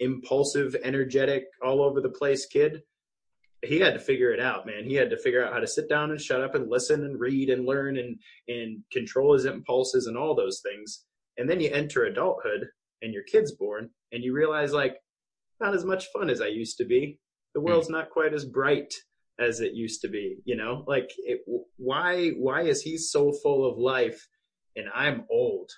impulsive, 0.00 0.76
energetic, 0.82 1.44
all 1.64 1.82
over 1.82 2.00
the 2.00 2.10
place 2.10 2.46
kid, 2.46 2.82
he 3.64 3.78
had 3.78 3.94
to 3.94 4.00
figure 4.00 4.32
it 4.32 4.40
out, 4.40 4.66
man. 4.66 4.84
He 4.84 4.94
had 4.94 5.10
to 5.10 5.16
figure 5.18 5.44
out 5.44 5.52
how 5.52 5.60
to 5.60 5.66
sit 5.66 5.88
down 5.88 6.10
and 6.10 6.20
shut 6.20 6.42
up 6.42 6.54
and 6.54 6.70
listen 6.70 7.04
and 7.04 7.18
read 7.18 7.50
and 7.50 7.66
learn 7.66 7.96
and 7.96 8.16
and 8.48 8.82
control 8.92 9.32
his 9.32 9.44
impulses 9.44 10.06
and 10.06 10.16
all 10.16 10.34
those 10.34 10.60
things. 10.60 11.04
And 11.38 11.48
then 11.48 11.60
you 11.60 11.70
enter 11.70 12.04
adulthood 12.04 12.68
and 13.02 13.12
your 13.12 13.22
kid's 13.22 13.52
born 13.52 13.90
and 14.12 14.22
you 14.22 14.34
realize 14.34 14.72
like 14.72 14.96
not 15.60 15.74
as 15.74 15.84
much 15.84 16.06
fun 16.12 16.30
as 16.30 16.40
I 16.40 16.48
used 16.48 16.78
to 16.78 16.84
be. 16.84 17.18
The 17.54 17.60
hmm. 17.60 17.66
world's 17.66 17.90
not 17.90 18.10
quite 18.10 18.34
as 18.34 18.44
bright 18.44 18.92
as 19.38 19.60
it 19.60 19.74
used 19.74 20.00
to 20.02 20.08
be, 20.08 20.38
you 20.44 20.56
know? 20.56 20.84
Like 20.86 21.10
it, 21.18 21.40
why 21.76 22.30
why 22.30 22.62
is 22.62 22.82
he 22.82 22.98
so 22.98 23.32
full 23.32 23.70
of 23.70 23.78
life 23.78 24.28
and 24.74 24.86
I'm 24.94 25.24
old? 25.30 25.70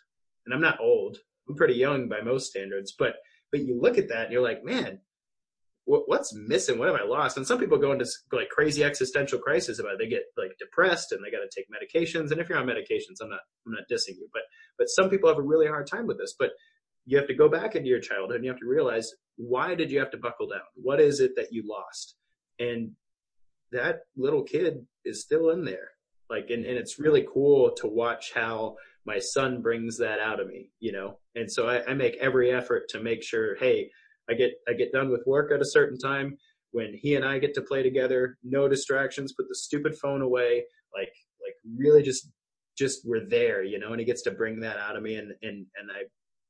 And 0.46 0.54
I'm 0.54 0.60
not 0.60 0.80
old. 0.80 1.18
I'm 1.48 1.56
pretty 1.56 1.74
young 1.74 2.08
by 2.08 2.20
most 2.20 2.50
standards, 2.50 2.94
but 2.98 3.16
but 3.50 3.60
you 3.60 3.80
look 3.80 3.98
at 3.98 4.08
that 4.08 4.24
and 4.24 4.32
you're 4.32 4.42
like, 4.42 4.64
man, 4.64 5.00
what's 5.88 6.34
missing? 6.34 6.78
What 6.78 6.88
have 6.88 7.00
I 7.00 7.04
lost? 7.04 7.38
And 7.38 7.46
some 7.46 7.58
people 7.58 7.78
go 7.78 7.92
into 7.92 8.06
like 8.30 8.50
crazy 8.50 8.84
existential 8.84 9.38
crisis 9.38 9.78
about 9.78 9.94
it. 9.94 9.98
They 9.98 10.08
get 10.08 10.24
like 10.36 10.50
depressed 10.58 11.12
and 11.12 11.24
they 11.24 11.30
got 11.30 11.38
to 11.38 11.48
take 11.54 11.66
medications. 11.70 12.30
And 12.30 12.40
if 12.40 12.48
you're 12.48 12.58
on 12.58 12.66
medications, 12.66 13.22
I'm 13.22 13.30
not, 13.30 13.40
I'm 13.66 13.72
not 13.72 13.84
dissing 13.90 14.18
you, 14.18 14.28
but, 14.32 14.42
but 14.76 14.88
some 14.88 15.08
people 15.08 15.30
have 15.30 15.38
a 15.38 15.42
really 15.42 15.66
hard 15.66 15.86
time 15.86 16.06
with 16.06 16.18
this, 16.18 16.34
but 16.38 16.50
you 17.08 17.16
have 17.16 17.26
to 17.26 17.34
go 17.34 17.48
back 17.48 17.74
into 17.74 17.88
your 17.88 18.00
childhood 18.00 18.36
and 18.36 18.44
you 18.44 18.50
have 18.50 18.60
to 18.60 18.66
realize 18.66 19.10
why 19.36 19.74
did 19.74 19.90
you 19.90 19.98
have 19.98 20.10
to 20.10 20.18
buckle 20.18 20.46
down? 20.46 20.60
What 20.74 21.00
is 21.00 21.20
it 21.20 21.32
that 21.36 21.50
you 21.50 21.64
lost? 21.66 22.16
And 22.58 22.90
that 23.72 24.00
little 24.14 24.42
kid 24.42 24.84
is 25.06 25.22
still 25.22 25.50
in 25.50 25.64
there. 25.64 25.88
Like, 26.28 26.50
and, 26.50 26.66
and 26.66 26.76
it's 26.76 26.98
really 26.98 27.26
cool 27.32 27.72
to 27.76 27.86
watch 27.86 28.32
how 28.34 28.76
my 29.06 29.18
son 29.18 29.62
brings 29.62 29.96
that 29.96 30.20
out 30.20 30.38
of 30.38 30.48
me, 30.48 30.70
you 30.80 30.92
know? 30.92 31.18
And 31.34 31.50
so 31.50 31.66
I, 31.66 31.82
I 31.90 31.94
make 31.94 32.18
every 32.20 32.50
effort 32.50 32.90
to 32.90 33.02
make 33.02 33.22
sure, 33.22 33.56
hey, 33.56 33.90
I 34.28 34.34
get, 34.34 34.52
I 34.68 34.74
get 34.74 34.92
done 34.92 35.08
with 35.08 35.22
work 35.26 35.50
at 35.50 35.62
a 35.62 35.66
certain 35.66 35.96
time 35.96 36.36
when 36.72 36.92
he 36.92 37.14
and 37.14 37.24
I 37.24 37.38
get 37.38 37.54
to 37.54 37.62
play 37.62 37.82
together, 37.82 38.36
no 38.44 38.68
distractions, 38.68 39.32
put 39.32 39.48
the 39.48 39.54
stupid 39.54 39.96
phone 39.96 40.20
away, 40.20 40.64
like, 40.94 41.12
like 41.42 41.54
really 41.78 42.02
just, 42.02 42.28
just 42.76 43.00
we're 43.06 43.26
there, 43.26 43.62
you 43.62 43.78
know, 43.78 43.92
and 43.92 44.00
he 44.00 44.04
gets 44.04 44.22
to 44.24 44.30
bring 44.30 44.60
that 44.60 44.76
out 44.76 44.94
of 44.94 45.02
me. 45.02 45.14
And, 45.14 45.32
and, 45.40 45.64
and 45.80 45.90
I, 45.90 46.02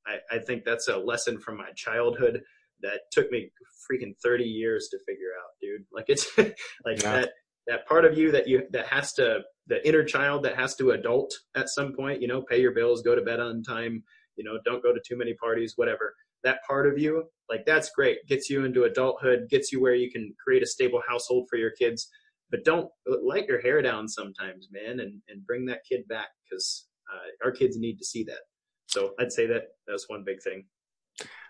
I, 0.09 0.37
I 0.37 0.39
think 0.41 0.65
that's 0.65 0.89
a 0.89 0.97
lesson 0.97 1.39
from 1.41 1.57
my 1.59 1.71
childhood 1.77 2.43
that 2.83 3.01
took 3.13 3.31
me 3.31 3.51
freaking 3.91 4.15
30 4.23 4.45
years 4.45 4.89
to 4.91 4.99
figure 5.07 5.33
out, 5.41 5.51
dude. 5.61 5.85
Like 5.93 6.07
it's 6.09 6.27
like 6.85 7.03
Yeah. 7.03 7.13
that, 7.21 7.31
that 7.67 7.87
part 7.87 8.05
of 8.05 8.17
you 8.17 8.33
that 8.33 8.49
you, 8.49 8.63
that 8.73 8.87
has 8.87 9.13
to, 9.15 9.41
the 9.67 9.87
inner 9.87 10.05
child 10.05 10.43
that 10.45 10.57
has 10.57 10.75
to 10.77 10.93
adult 10.93 11.33
at 11.57 11.69
some 11.69 11.93
point, 11.93 12.23
you 12.23 12.29
know, 12.29 12.43
pay 12.43 12.61
your 12.61 12.73
bills, 12.73 13.03
go 13.03 13.15
to 13.15 13.23
bed 13.23 13.41
on 13.41 13.63
time, 13.63 14.03
you 14.37 14.45
know, 14.45 14.59
don't 14.65 14.83
go 14.83 14.93
to 14.95 15.01
too 15.07 15.17
many 15.19 15.35
parties, 15.35 15.75
whatever. 15.77 16.15
that 16.45 16.61
part 16.67 16.87
of 16.87 16.99
you, 16.99 17.25
like 17.51 17.67
that's 17.67 17.91
great. 17.91 18.19
Gets 18.29 18.49
you 18.49 18.65
into 18.65 18.85
adulthood, 18.85 19.49
gets 19.51 19.73
you 19.73 19.81
where 19.83 19.95
you 19.95 20.11
can 20.11 20.35
create 20.43 20.63
a 20.63 20.67
stable 20.67 21.03
household 21.07 21.47
for 21.51 21.57
your 21.57 21.73
kids. 21.73 22.09
But 22.51 22.65
don't 22.65 22.89
let 23.07 23.47
your 23.47 23.61
hair 23.61 23.83
down 23.83 24.09
sometimes, 24.09 24.69
man, 24.71 25.01
and, 25.01 25.21
and 25.29 25.45
bring 25.47 25.67
that 25.67 25.83
kid 25.87 26.09
back 26.09 26.29
because 26.45 26.87
uh, 27.13 27.45
our 27.45 27.51
kids 27.51 27.77
need 27.79 27.99
to 27.99 28.05
see 28.07 28.25
that. 28.25 28.41
So 28.89 29.15
I'd 29.21 29.33
say 29.33 29.47
that 29.47 29.69
that's 29.87 30.09
one 30.09 30.25
big 30.25 30.43
thing. 30.43 30.65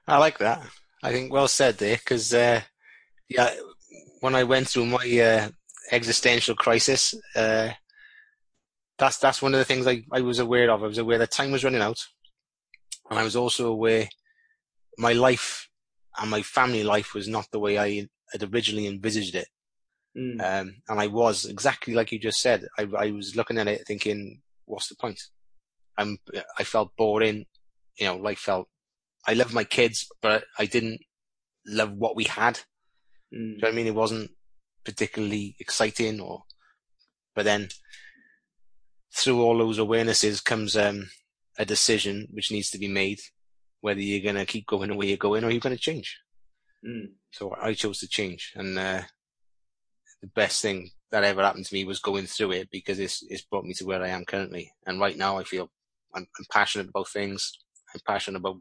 I 0.07 0.19
like 0.19 0.39
that. 0.39 0.63
I 1.03 1.13
think 1.13 1.33
well 1.33 1.49
said 1.49 1.79
there 1.79 1.97
because 1.97 2.35
uh, 2.35 2.61
yeah, 3.29 3.55
when 4.21 4.35
I 4.35 4.45
went 4.45 4.69
through 4.69 4.87
my 4.87 5.19
uh, 5.19 5.49
existential 5.93 6.57
crisis, 6.57 7.15
uh, 7.37 7.71
that's 8.99 9.19
that's 9.19 9.41
one 9.41 9.55
of 9.55 9.59
the 9.59 9.65
things 9.65 9.87
I, 9.87 10.05
I 10.13 10.21
was 10.21 10.41
aware 10.41 10.71
of. 10.71 10.83
I 10.83 10.87
was 10.87 10.99
aware 10.99 11.19
that 11.19 11.31
time 11.31 11.53
was 11.53 11.65
running 11.65 11.83
out, 11.83 12.05
and 13.11 13.19
I 13.19 13.23
was 13.23 13.37
also 13.37 13.69
aware 13.69 14.09
my 14.99 15.13
life 15.13 15.69
and 16.19 16.31
my 16.31 16.43
family 16.43 16.83
life 16.83 17.15
was 17.15 17.29
not 17.29 17.47
the 17.53 17.61
way 17.61 17.79
I 17.79 18.09
had 18.33 18.53
originally 18.53 18.87
envisaged 18.87 19.37
it. 19.37 19.47
Mm. 20.17 20.41
Um, 20.41 20.83
and 20.89 21.01
I 21.01 21.07
was 21.07 21.45
exactly 21.45 21.95
like 21.95 22.11
you 22.11 22.19
just 22.19 22.41
said. 22.41 22.67
I, 22.77 22.89
I 22.99 23.11
was 23.13 23.37
looking 23.37 23.59
at 23.59 23.69
it 23.69 23.87
thinking, 23.87 24.41
what's 24.65 24.89
the 24.89 24.97
point? 24.97 25.21
I'm, 25.99 26.19
I 26.59 26.65
felt 26.65 26.97
boring. 26.97 27.45
You 27.99 28.07
know, 28.07 28.17
life 28.17 28.39
felt, 28.39 28.69
I 29.27 29.35
love 29.35 29.53
my 29.53 29.65
kids, 29.65 30.09
but 30.23 30.45
I 30.59 30.67
didn't 30.67 31.01
love 31.67 31.93
what 31.93 32.17
we 32.17 32.25
had. 32.25 32.61
Mm. 33.35 33.39
Do 33.39 33.39
you 33.39 33.59
know 33.61 33.69
I 33.69 33.73
mean? 33.73 33.87
It 33.87 33.95
wasn't 33.95 34.31
particularly 34.85 35.57
exciting 35.59 36.21
or, 36.21 36.45
but 37.35 37.45
then 37.45 37.69
through 39.15 39.43
all 39.43 39.59
those 39.59 39.79
awarenesses 39.79 40.43
comes, 40.43 40.77
um, 40.77 41.11
a 41.59 41.65
decision 41.65 42.29
which 42.31 42.53
needs 42.53 42.71
to 42.71 42.79
be 42.79 42.89
made 42.89 43.19
whether 43.81 44.01
you're 44.01 44.23
going 44.23 44.35
to 44.35 44.47
keep 44.47 44.67
going 44.67 44.91
the 44.91 44.97
way 44.97 45.07
you're 45.07 45.17
going 45.17 45.45
or 45.45 45.51
you're 45.51 45.61
going 45.61 45.77
to 45.77 45.81
change. 45.81 46.19
Mm. 46.87 47.11
So 47.33 47.55
I 47.61 47.75
chose 47.75 47.99
to 47.99 48.09
change 48.09 48.53
and, 48.55 48.79
uh, 48.79 49.03
the 50.21 50.29
best 50.29 50.63
thing 50.63 50.91
that 51.11 51.25
ever 51.25 51.43
happened 51.43 51.65
to 51.67 51.75
me 51.75 51.85
was 51.85 52.01
going 52.01 52.27
through 52.27 52.53
it 52.53 52.69
because 52.71 52.99
it's, 52.99 53.23
it's 53.29 53.45
brought 53.45 53.65
me 53.65 53.73
to 53.75 53.87
where 53.87 54.03
I 54.03 54.09
am 54.09 54.25
currently. 54.25 54.73
And 54.87 55.01
right 55.01 55.17
now 55.17 55.39
I 55.39 55.45
feel 55.45 55.71
I'm, 56.19 56.27
I'm 56.39 56.47
passionate 56.51 56.89
about 56.89 57.09
things. 57.09 57.53
I'm 57.95 58.01
passionate 58.07 58.39
about 58.39 58.57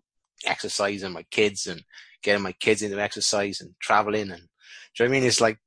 exercise 0.46 1.04
and 1.04 1.14
my 1.14 1.24
kids 1.32 1.68
and 1.68 1.84
getting 2.24 2.44
my 2.44 2.54
kids 2.54 2.82
into 2.82 3.02
exercise 3.02 3.62
and 3.62 3.74
traveling. 3.82 4.32
And 4.32 4.42
do 4.42 5.04
you 5.04 5.06
know 5.06 5.06
what 5.06 5.18
I 5.18 5.20
mean? 5.20 5.24
It's 5.24 5.42
like 5.42 5.60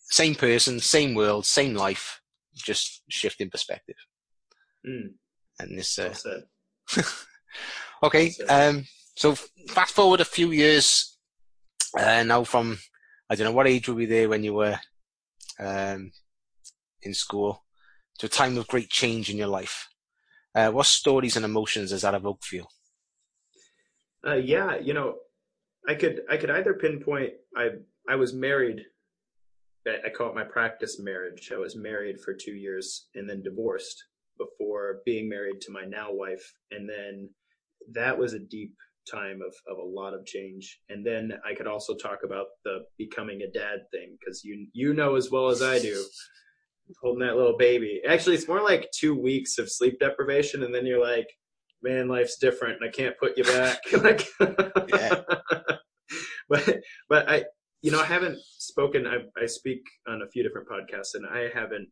same 0.00 0.34
person, 0.34 0.80
same 0.80 1.14
world, 1.14 1.46
same 1.46 1.74
life, 1.74 2.20
just 2.54 3.02
shifting 3.08 3.50
perspective. 3.50 3.96
Mm. 4.86 5.14
And 5.58 5.78
this, 5.78 5.98
uh, 5.98 6.14
okay. 8.02 8.32
Um, 8.48 8.86
so 9.16 9.34
fast 9.68 9.94
forward 9.94 10.20
a 10.20 10.24
few 10.24 10.50
years, 10.50 11.18
uh, 11.98 12.22
now 12.22 12.44
from, 12.44 12.78
I 13.28 13.34
don't 13.34 13.46
know, 13.46 13.52
what 13.52 13.68
age 13.68 13.88
were 13.88 13.94
we 13.94 14.06
there 14.06 14.28
when 14.28 14.42
you 14.42 14.54
were, 14.54 14.78
um, 15.58 16.12
in 17.02 17.14
school 17.14 17.64
to 18.18 18.26
a 18.26 18.28
time 18.28 18.58
of 18.58 18.68
great 18.68 18.90
change 18.90 19.30
in 19.30 19.36
your 19.36 19.48
life? 19.48 19.88
Uh, 20.54 20.70
what 20.70 20.86
stories 20.86 21.36
and 21.36 21.44
emotions 21.44 21.90
does 21.90 22.02
that 22.02 22.14
evoke 22.14 22.42
for 22.42 22.56
you? 22.56 22.66
Uh, 24.26 24.34
yeah, 24.34 24.76
you 24.76 24.92
know, 24.92 25.14
I 25.88 25.94
could 25.94 26.22
I 26.30 26.36
could 26.36 26.50
either 26.50 26.74
pinpoint 26.74 27.32
I 27.56 27.70
I 28.08 28.16
was 28.16 28.34
married. 28.34 28.84
I 29.86 30.10
call 30.10 30.28
it 30.28 30.34
my 30.34 30.44
practice 30.44 31.00
marriage. 31.00 31.50
I 31.54 31.58
was 31.58 31.74
married 31.74 32.20
for 32.20 32.34
two 32.34 32.52
years 32.52 33.08
and 33.14 33.28
then 33.28 33.42
divorced 33.42 34.04
before 34.38 34.98
being 35.06 35.28
married 35.28 35.60
to 35.62 35.72
my 35.72 35.84
now 35.84 36.08
wife, 36.12 36.52
and 36.70 36.88
then 36.88 37.30
that 37.92 38.18
was 38.18 38.34
a 38.34 38.38
deep 38.38 38.74
time 39.10 39.40
of 39.40 39.54
of 39.72 39.78
a 39.78 39.88
lot 39.88 40.12
of 40.12 40.26
change. 40.26 40.80
And 40.90 41.06
then 41.06 41.32
I 41.48 41.54
could 41.54 41.66
also 41.66 41.94
talk 41.94 42.20
about 42.24 42.46
the 42.64 42.80
becoming 42.98 43.40
a 43.42 43.50
dad 43.50 43.80
thing 43.90 44.16
because 44.18 44.44
you 44.44 44.66
you 44.72 44.92
know 44.92 45.14
as 45.14 45.30
well 45.30 45.48
as 45.48 45.62
I 45.62 45.78
do 45.78 46.04
holding 47.02 47.26
that 47.26 47.36
little 47.36 47.56
baby. 47.56 48.00
Actually, 48.06 48.36
it's 48.36 48.48
more 48.48 48.62
like 48.62 48.90
two 48.92 49.14
weeks 49.14 49.58
of 49.58 49.70
sleep 49.70 49.98
deprivation, 49.98 50.62
and 50.62 50.74
then 50.74 50.86
you're 50.86 51.02
like, 51.02 51.28
man, 51.82 52.08
life's 52.08 52.38
different, 52.38 52.80
and 52.80 52.88
I 52.88 52.92
can't 52.92 53.18
put 53.18 53.36
you 53.36 53.44
back. 53.44 53.78
like, 53.92 54.26
yeah. 54.88 55.22
but 56.48 56.80
but 57.08 57.28
I, 57.28 57.44
you 57.82 57.90
know, 57.90 58.00
I 58.00 58.06
haven't 58.06 58.38
spoken. 58.40 59.06
I, 59.06 59.18
I 59.40 59.46
speak 59.46 59.82
on 60.08 60.22
a 60.22 60.28
few 60.28 60.42
different 60.42 60.68
podcasts, 60.68 61.14
and 61.14 61.26
I 61.26 61.48
haven't 61.52 61.88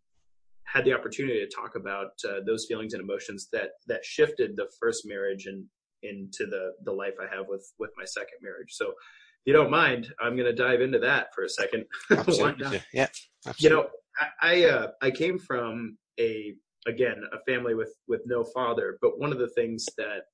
had 0.65 0.85
the 0.85 0.93
opportunity 0.93 1.41
to 1.41 1.49
talk 1.49 1.77
about 1.77 2.11
uh, 2.29 2.41
those 2.47 2.67
feelings 2.67 2.95
and 2.95 3.03
emotions 3.03 3.49
that 3.53 3.71
that 3.87 4.05
shifted 4.05 4.57
the 4.57 4.69
first 4.81 5.07
marriage 5.07 5.47
and 5.47 5.65
into 6.03 6.47
the 6.47 6.73
the 6.85 6.93
life 6.93 7.15
I 7.21 7.35
have 7.35 7.47
with 7.49 7.73
with 7.79 7.91
my 7.97 8.05
second 8.05 8.39
marriage. 8.43 8.73
So 8.73 8.89
if 8.89 9.47
you 9.47 9.53
don't 9.53 9.71
mind, 9.71 10.13
I'm 10.21 10.37
going 10.37 10.55
to 10.55 10.55
dive 10.55 10.81
into 10.81 10.99
that 11.01 11.35
for 11.35 11.45
a 11.45 11.49
second. 11.49 11.85
Absolutely. 12.11 12.83
yeah. 12.93 13.09
Absolutely. 13.47 13.55
You 13.59 13.71
know, 13.71 13.89
I 14.19 14.27
I, 14.43 14.65
uh, 14.65 14.87
I 15.03 15.11
came 15.11 15.39
from 15.39 15.97
a 16.21 16.55
again 16.87 17.23
a 17.33 17.39
family 17.51 17.75
with 17.75 17.95
with 18.07 18.23
no 18.27 18.45
father, 18.45 18.99
but 19.01 19.19
one 19.19 19.33
of 19.33 19.39
the 19.39 19.49
things 19.51 19.87
that 19.97 20.25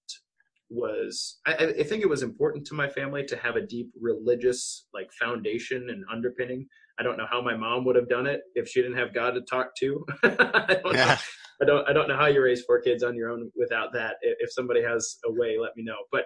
was 0.71 1.39
I, 1.47 1.55
I 1.79 1.83
think 1.83 2.03
it 2.03 2.09
was 2.09 2.23
important 2.23 2.67
to 2.67 2.75
my 2.75 2.89
family 2.89 3.25
to 3.27 3.37
have 3.37 3.57
a 3.57 3.67
deep 3.67 3.91
religious 4.01 4.87
like 4.93 5.11
foundation 5.13 5.91
and 5.91 6.05
underpinning. 6.11 6.67
I 6.99 7.03
don't 7.03 7.19
know 7.19 7.27
how 7.31 7.43
my 7.43 7.57
mom 7.57 7.85
would 7.85 7.97
have 7.97 8.09
done 8.09 8.27
it 8.27 8.41
if 8.55 8.69
she 8.69 8.81
didn't 8.81 8.97
have 8.97 9.15
God 9.15 9.33
to 9.33 9.41
talk 9.43 9.71
to. 9.81 10.05
I 10.23 10.81
don't 10.83 10.95
yeah. 10.95 11.05
know. 11.07 11.17
I 11.63 11.65
don't 11.65 11.89
I 11.89 11.93
don't 11.93 12.09
know 12.09 12.17
how 12.17 12.27
you 12.27 12.43
raise 12.43 12.63
four 12.63 12.81
kids 12.81 13.03
on 13.03 13.15
your 13.15 13.31
own 13.31 13.51
without 13.57 13.93
that. 13.93 14.17
If 14.23 14.53
somebody 14.53 14.83
has 14.83 15.19
a 15.25 15.33
way, 15.33 15.59
let 15.59 15.77
me 15.77 15.85
know. 15.85 15.97
But 16.11 16.25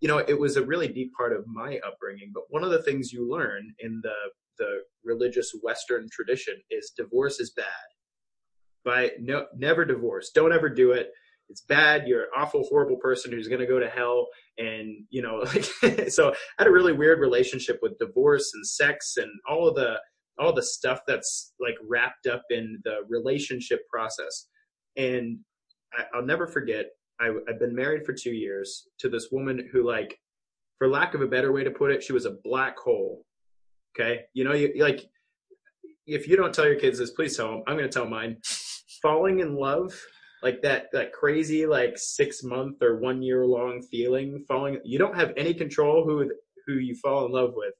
you 0.00 0.08
know, 0.08 0.18
it 0.18 0.38
was 0.38 0.56
a 0.56 0.64
really 0.64 0.88
deep 0.88 1.12
part 1.14 1.32
of 1.32 1.46
my 1.46 1.78
upbringing. 1.86 2.32
But 2.34 2.44
one 2.48 2.64
of 2.64 2.70
the 2.70 2.82
things 2.82 3.12
you 3.12 3.30
learn 3.30 3.72
in 3.78 4.00
the 4.02 4.14
the 4.58 4.82
religious 5.04 5.52
Western 5.62 6.08
tradition 6.10 6.54
is 6.70 6.92
divorce 6.96 7.40
is 7.40 7.50
bad. 7.50 7.66
By 8.84 9.10
no, 9.20 9.46
never 9.56 9.84
divorce. 9.84 10.30
Don't 10.34 10.52
ever 10.52 10.68
do 10.68 10.92
it. 10.92 11.10
It's 11.48 11.60
bad. 11.60 12.08
You're 12.08 12.22
an 12.22 12.30
awful, 12.36 12.64
horrible 12.64 12.96
person 12.96 13.30
who's 13.30 13.48
going 13.48 13.60
to 13.60 13.66
go 13.66 13.78
to 13.78 13.88
hell. 13.88 14.26
And 14.58 15.04
you 15.10 15.22
know, 15.22 15.44
like, 15.82 16.08
so 16.10 16.30
I 16.30 16.34
had 16.58 16.66
a 16.66 16.72
really 16.72 16.92
weird 16.92 17.20
relationship 17.20 17.78
with 17.82 17.98
divorce 17.98 18.52
and 18.54 18.66
sex 18.66 19.16
and 19.16 19.30
all 19.48 19.68
of 19.68 19.74
the 19.74 19.96
all 20.38 20.52
the 20.52 20.62
stuff 20.62 21.00
that's 21.06 21.52
like 21.60 21.74
wrapped 21.88 22.26
up 22.26 22.42
in 22.50 22.80
the 22.84 23.00
relationship 23.08 23.80
process. 23.88 24.48
And 24.96 25.38
I, 25.92 26.18
will 26.18 26.26
never 26.26 26.46
forget. 26.46 26.86
I, 27.20 27.30
I've 27.48 27.60
been 27.60 27.74
married 27.74 28.04
for 28.04 28.12
two 28.12 28.32
years 28.32 28.88
to 29.00 29.08
this 29.08 29.28
woman 29.30 29.68
who, 29.72 29.86
like, 29.86 30.18
for 30.78 30.88
lack 30.88 31.14
of 31.14 31.20
a 31.20 31.26
better 31.26 31.52
way 31.52 31.64
to 31.64 31.70
put 31.70 31.92
it, 31.92 32.02
she 32.02 32.12
was 32.12 32.26
a 32.26 32.38
black 32.42 32.78
hole 32.78 33.24
Okay. 33.94 34.22
You 34.34 34.44
know, 34.44 34.52
you 34.54 34.72
like, 34.82 35.08
if 36.06 36.26
you 36.26 36.36
don't 36.36 36.54
tell 36.54 36.66
your 36.66 36.78
kids 36.78 36.98
this, 36.98 37.10
please 37.10 37.36
tell 37.36 37.48
them. 37.48 37.62
I'm 37.66 37.76
going 37.76 37.88
to 37.88 37.92
tell 37.92 38.08
mine. 38.08 38.38
Falling 39.00 39.40
in 39.40 39.56
love, 39.56 39.92
like 40.42 40.62
that, 40.62 40.86
that 40.92 41.12
crazy, 41.12 41.66
like 41.66 41.94
six 41.96 42.42
month 42.42 42.82
or 42.82 42.98
one 42.98 43.22
year 43.22 43.44
long 43.44 43.82
feeling, 43.82 44.44
falling, 44.46 44.78
you 44.84 44.98
don't 44.98 45.16
have 45.16 45.32
any 45.36 45.54
control 45.54 46.04
who, 46.04 46.30
who 46.66 46.74
you 46.74 46.94
fall 46.94 47.26
in 47.26 47.32
love 47.32 47.52
with. 47.54 47.74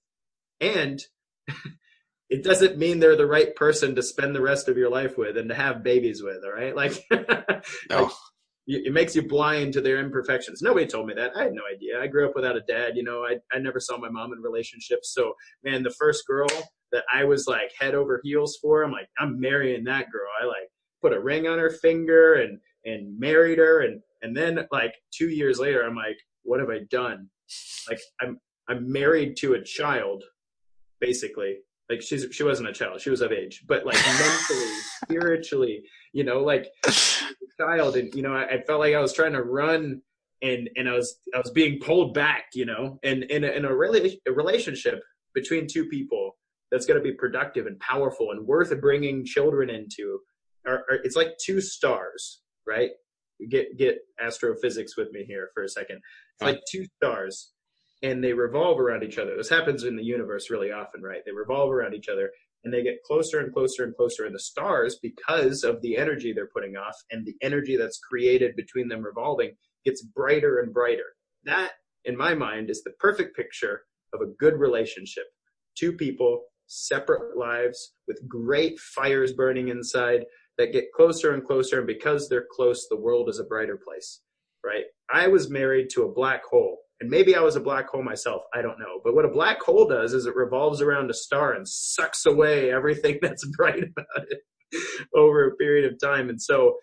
And 0.60 1.00
it 2.30 2.42
doesn't 2.42 2.78
mean 2.78 2.98
they're 2.98 3.16
the 3.16 3.26
right 3.26 3.54
person 3.54 3.94
to 3.94 4.02
spend 4.02 4.34
the 4.34 4.40
rest 4.40 4.68
of 4.68 4.76
your 4.76 4.90
life 4.90 5.16
with 5.16 5.36
and 5.36 5.48
to 5.48 5.54
have 5.54 5.82
babies 5.82 6.22
with. 6.22 6.38
All 6.44 6.52
right. 6.52 6.74
Like, 6.74 7.04
no. 7.90 8.02
like 8.02 8.10
it 8.66 8.92
makes 8.92 9.16
you 9.16 9.26
blind 9.26 9.72
to 9.72 9.80
their 9.80 9.98
imperfections. 9.98 10.62
Nobody 10.62 10.86
told 10.86 11.06
me 11.06 11.14
that. 11.14 11.36
I 11.36 11.44
had 11.44 11.52
no 11.52 11.62
idea. 11.72 12.00
I 12.00 12.06
grew 12.06 12.28
up 12.28 12.36
without 12.36 12.56
a 12.56 12.60
dad. 12.60 12.96
You 12.96 13.02
know, 13.02 13.24
I, 13.24 13.38
I 13.52 13.58
never 13.58 13.80
saw 13.80 13.98
my 13.98 14.08
mom 14.08 14.32
in 14.32 14.40
relationships. 14.40 15.12
So, 15.12 15.34
man, 15.64 15.82
the 15.82 15.90
first 15.90 16.26
girl 16.26 16.48
that 16.92 17.04
I 17.12 17.24
was 17.24 17.48
like 17.48 17.72
head 17.78 17.94
over 17.94 18.20
heels 18.22 18.58
for, 18.62 18.84
I'm 18.84 18.92
like, 18.92 19.08
I'm 19.18 19.40
marrying 19.40 19.84
that 19.84 20.10
girl. 20.12 20.28
I 20.40 20.46
like 20.46 20.68
put 21.00 21.12
a 21.12 21.20
ring 21.20 21.48
on 21.48 21.58
her 21.58 21.70
finger 21.70 22.34
and, 22.34 22.58
and 22.84 23.18
married 23.18 23.58
her. 23.58 23.80
And, 23.80 24.00
and 24.22 24.36
then 24.36 24.66
like 24.70 24.94
two 25.12 25.28
years 25.28 25.58
later, 25.58 25.82
I'm 25.82 25.96
like, 25.96 26.18
what 26.44 26.60
have 26.60 26.70
I 26.70 26.80
done? 26.88 27.28
Like 27.90 28.00
I'm, 28.20 28.38
I'm 28.68 28.90
married 28.90 29.36
to 29.38 29.54
a 29.54 29.62
child, 29.62 30.22
basically. 31.00 31.56
Like 31.90 32.00
she's, 32.00 32.26
she 32.30 32.44
wasn't 32.44 32.68
a 32.68 32.72
child. 32.72 33.00
She 33.00 33.10
was 33.10 33.22
of 33.22 33.32
age, 33.32 33.64
but 33.66 33.84
like 33.84 33.96
mentally, 33.96 34.72
spiritually, 35.04 35.82
you 36.12 36.24
know, 36.24 36.40
like 36.40 36.68
child 37.60 37.96
and 37.96 38.14
you 38.14 38.22
know 38.22 38.34
I, 38.34 38.44
I, 38.44 38.62
felt 38.62 38.80
like 38.80 38.94
I 38.94 39.00
was 39.00 39.12
trying 39.12 39.32
to 39.32 39.42
run 39.42 40.00
and 40.42 40.68
and 40.76 40.88
I 40.88 40.94
was 40.94 41.18
I 41.34 41.38
was 41.38 41.50
being 41.50 41.78
pulled 41.80 42.14
back 42.14 42.46
you 42.54 42.64
know 42.64 42.98
and 43.02 43.24
in 43.24 43.44
a, 43.44 43.48
in 43.48 43.64
a, 43.64 43.74
really, 43.74 44.20
a 44.26 44.32
relationship 44.32 45.02
between 45.34 45.66
two 45.66 45.86
people 45.86 46.36
that's 46.70 46.86
going 46.86 46.98
to 46.98 47.04
be 47.04 47.12
productive 47.12 47.66
and 47.66 47.78
powerful 47.78 48.30
and 48.30 48.46
worth 48.46 48.78
bringing 48.80 49.24
children 49.24 49.70
into 49.70 50.18
are, 50.66 50.84
are, 50.90 50.98
it's 51.04 51.16
like 51.16 51.36
two 51.44 51.60
stars 51.60 52.40
right? 52.66 52.90
Get 53.48 53.76
get 53.76 53.98
astrophysics 54.20 54.96
with 54.96 55.10
me 55.10 55.24
here 55.24 55.50
for 55.54 55.64
a 55.64 55.68
second. 55.68 55.96
It's 55.96 56.42
like 56.42 56.60
two 56.70 56.84
stars 56.96 57.52
and 58.02 58.22
they 58.22 58.32
revolve 58.32 58.80
around 58.80 59.04
each 59.04 59.18
other. 59.18 59.36
This 59.36 59.48
happens 59.48 59.84
in 59.84 59.96
the 59.96 60.04
universe 60.04 60.50
really 60.50 60.70
often 60.72 61.02
right? 61.02 61.22
They 61.24 61.32
revolve 61.32 61.70
around 61.70 61.94
each 61.94 62.08
other 62.08 62.30
and 62.64 62.72
they 62.72 62.82
get 62.82 63.02
closer 63.04 63.40
and 63.40 63.52
closer 63.52 63.84
and 63.84 63.94
closer 63.96 64.26
in 64.26 64.32
the 64.32 64.38
stars 64.38 64.98
because 65.02 65.64
of 65.64 65.80
the 65.82 65.96
energy 65.96 66.32
they're 66.32 66.50
putting 66.54 66.76
off 66.76 66.96
and 67.10 67.26
the 67.26 67.34
energy 67.42 67.76
that's 67.76 67.98
created 67.98 68.54
between 68.56 68.88
them 68.88 69.02
revolving 69.02 69.52
gets 69.84 70.02
brighter 70.02 70.60
and 70.60 70.72
brighter 70.72 71.14
that 71.44 71.72
in 72.04 72.16
my 72.16 72.34
mind, 72.34 72.70
is 72.70 72.82
the 72.82 72.92
perfect 72.98 73.36
picture 73.36 73.82
of 74.12 74.20
a 74.20 74.32
good 74.38 74.54
relationship. 74.54 75.24
Two 75.76 75.92
people, 75.92 76.44
separate 76.66 77.36
lives 77.36 77.94
with 78.08 78.26
great 78.28 78.78
fires 78.78 79.32
burning 79.32 79.68
inside 79.68 80.24
that 80.58 80.72
get 80.72 80.92
closer 80.94 81.34
and 81.34 81.44
closer. 81.44 81.78
And 81.78 81.86
because 81.86 82.28
they're 82.28 82.46
close, 82.50 82.86
the 82.88 83.00
world 83.00 83.28
is 83.28 83.38
a 83.38 83.44
brighter 83.44 83.78
place, 83.86 84.20
right? 84.64 84.84
I 85.12 85.28
was 85.28 85.50
married 85.50 85.88
to 85.90 86.02
a 86.02 86.12
black 86.12 86.44
hole. 86.44 86.78
And 87.02 87.10
maybe 87.10 87.34
I 87.34 87.40
was 87.40 87.56
a 87.56 87.60
black 87.60 87.88
hole 87.88 88.04
myself. 88.04 88.42
I 88.54 88.62
don't 88.62 88.78
know. 88.78 89.00
But 89.02 89.16
what 89.16 89.24
a 89.24 89.28
black 89.28 89.60
hole 89.60 89.88
does 89.88 90.14
is 90.14 90.26
it 90.26 90.36
revolves 90.36 90.80
around 90.80 91.10
a 91.10 91.14
star 91.14 91.54
and 91.54 91.66
sucks 91.66 92.26
away 92.26 92.72
everything 92.72 93.18
that's 93.22 93.44
bright 93.56 93.82
about 93.82 94.26
it 94.30 94.38
over 95.12 95.48
a 95.48 95.56
period 95.56 95.92
of 95.92 95.98
time. 95.98 96.28
And 96.28 96.40
so 96.40 96.76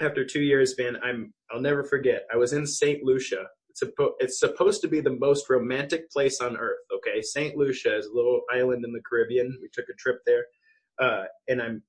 after 0.00 0.24
two 0.24 0.42
years, 0.42 0.74
man, 0.76 0.96
I'm 1.04 1.32
I'll 1.52 1.60
never 1.60 1.84
forget. 1.84 2.26
I 2.34 2.36
was 2.36 2.52
in 2.52 2.66
St. 2.66 3.04
Lucia. 3.04 3.44
It's, 3.70 3.84
suppo- 3.84 4.14
it's 4.18 4.40
supposed 4.40 4.82
to 4.82 4.88
be 4.88 5.00
the 5.00 5.16
most 5.20 5.48
romantic 5.48 6.10
place 6.10 6.40
on 6.40 6.56
earth. 6.56 6.80
Okay, 6.92 7.22
St. 7.22 7.56
Lucia 7.56 7.96
is 7.96 8.06
a 8.06 8.12
little 8.12 8.40
island 8.52 8.84
in 8.84 8.92
the 8.92 9.02
Caribbean. 9.08 9.56
We 9.62 9.68
took 9.72 9.84
a 9.88 9.94
trip 9.94 10.18
there, 10.26 10.46
uh, 11.00 11.26
and 11.46 11.62
I'm 11.62 11.84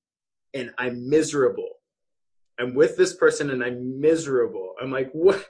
and 0.53 0.71
I'm 0.77 1.09
miserable. 1.09 1.79
I'm 2.59 2.75
with 2.75 2.95
this 2.95 3.15
person 3.15 3.49
and 3.49 3.63
I'm 3.63 3.99
miserable. 3.99 4.75
I'm 4.79 4.91
like, 4.91 5.09
what? 5.13 5.43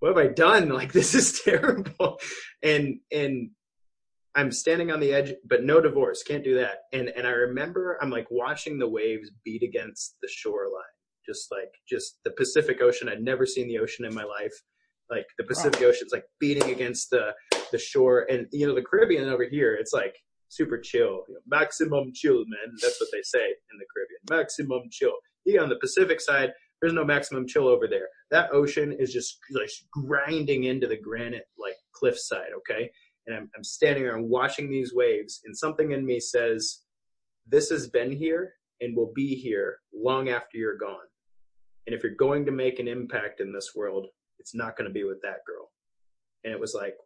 What 0.00 0.16
have 0.16 0.18
I 0.18 0.32
done? 0.32 0.68
Like 0.80 0.92
this 0.92 1.14
is 1.14 1.40
terrible. 1.44 2.18
And 2.62 2.98
and 3.12 3.50
I'm 4.34 4.52
standing 4.52 4.90
on 4.90 5.00
the 5.00 5.12
edge, 5.12 5.34
but 5.48 5.64
no 5.64 5.80
divorce, 5.80 6.22
can't 6.22 6.44
do 6.44 6.54
that. 6.56 6.80
And 6.92 7.08
and 7.08 7.26
I 7.26 7.30
remember 7.30 7.98
I'm 8.00 8.10
like 8.10 8.26
watching 8.30 8.78
the 8.78 8.88
waves 8.88 9.30
beat 9.44 9.62
against 9.62 10.16
the 10.22 10.28
shoreline, 10.28 10.82
just 11.26 11.50
like 11.50 11.72
just 11.88 12.18
the 12.24 12.30
Pacific 12.32 12.80
Ocean. 12.80 13.08
I'd 13.08 13.22
never 13.22 13.46
seen 13.46 13.68
the 13.68 13.78
ocean 13.78 14.04
in 14.04 14.14
my 14.14 14.24
life. 14.24 14.54
Like 15.10 15.26
the 15.38 15.44
Pacific 15.44 15.80
wow. 15.80 15.88
Ocean's 15.88 16.12
like 16.12 16.24
beating 16.38 16.70
against 16.70 17.10
the 17.10 17.34
the 17.72 17.78
shore, 17.78 18.26
and 18.30 18.46
you 18.52 18.66
know 18.66 18.74
the 18.74 18.82
Caribbean 18.82 19.28
over 19.28 19.44
here, 19.44 19.74
it's 19.74 19.92
like 19.92 20.14
super 20.48 20.78
chill, 20.78 21.24
you 21.28 21.34
know, 21.34 21.40
maximum 21.46 22.12
chill, 22.14 22.38
man. 22.38 22.74
That's 22.80 23.00
what 23.00 23.10
they 23.12 23.22
say 23.22 23.44
in 23.44 23.78
the 23.78 23.86
Caribbean, 23.94 24.20
maximum 24.30 24.82
chill. 24.90 25.14
You 25.44 25.60
on 25.60 25.68
the 25.68 25.78
Pacific 25.80 26.20
side, 26.20 26.52
there's 26.80 26.92
no 26.92 27.04
maximum 27.04 27.46
chill 27.46 27.66
over 27.66 27.88
there. 27.88 28.08
That 28.30 28.52
ocean 28.52 28.92
is 28.92 29.12
just 29.12 29.38
like 29.50 29.70
grinding 29.92 30.64
into 30.64 30.86
the 30.86 30.96
granite 30.96 31.48
like 31.58 31.76
cliffside, 31.92 32.52
okay? 32.58 32.90
and 33.26 33.36
I'm, 33.36 33.50
I'm 33.56 33.64
standing 33.64 34.04
there 34.04 34.16
and 34.16 34.28
watching 34.28 34.70
these 34.70 34.94
waves, 34.94 35.40
and 35.44 35.56
something 35.56 35.92
in 35.92 36.04
me 36.04 36.20
says, 36.20 36.80
This 37.46 37.70
has 37.70 37.88
been 37.88 38.10
here 38.10 38.54
and 38.80 38.96
will 38.96 39.12
be 39.14 39.34
here 39.34 39.78
long 39.94 40.28
after 40.28 40.58
you're 40.58 40.76
gone. 40.76 41.06
And 41.86 41.94
if 41.94 42.02
you're 42.02 42.14
going 42.14 42.44
to 42.46 42.52
make 42.52 42.78
an 42.78 42.88
impact 42.88 43.40
in 43.40 43.52
this 43.52 43.72
world, 43.74 44.06
it's 44.38 44.54
not 44.54 44.76
going 44.76 44.88
to 44.88 44.94
be 44.94 45.04
with 45.04 45.20
that 45.22 45.44
girl. 45.46 45.70
And 46.44 46.52
it 46.52 46.60
was 46.60 46.74
like, 46.74 46.96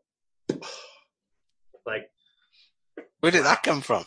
like, 1.87 2.11
where 3.21 3.33
did 3.33 3.45
that 3.45 3.63
come 3.63 3.81
from? 3.81 4.05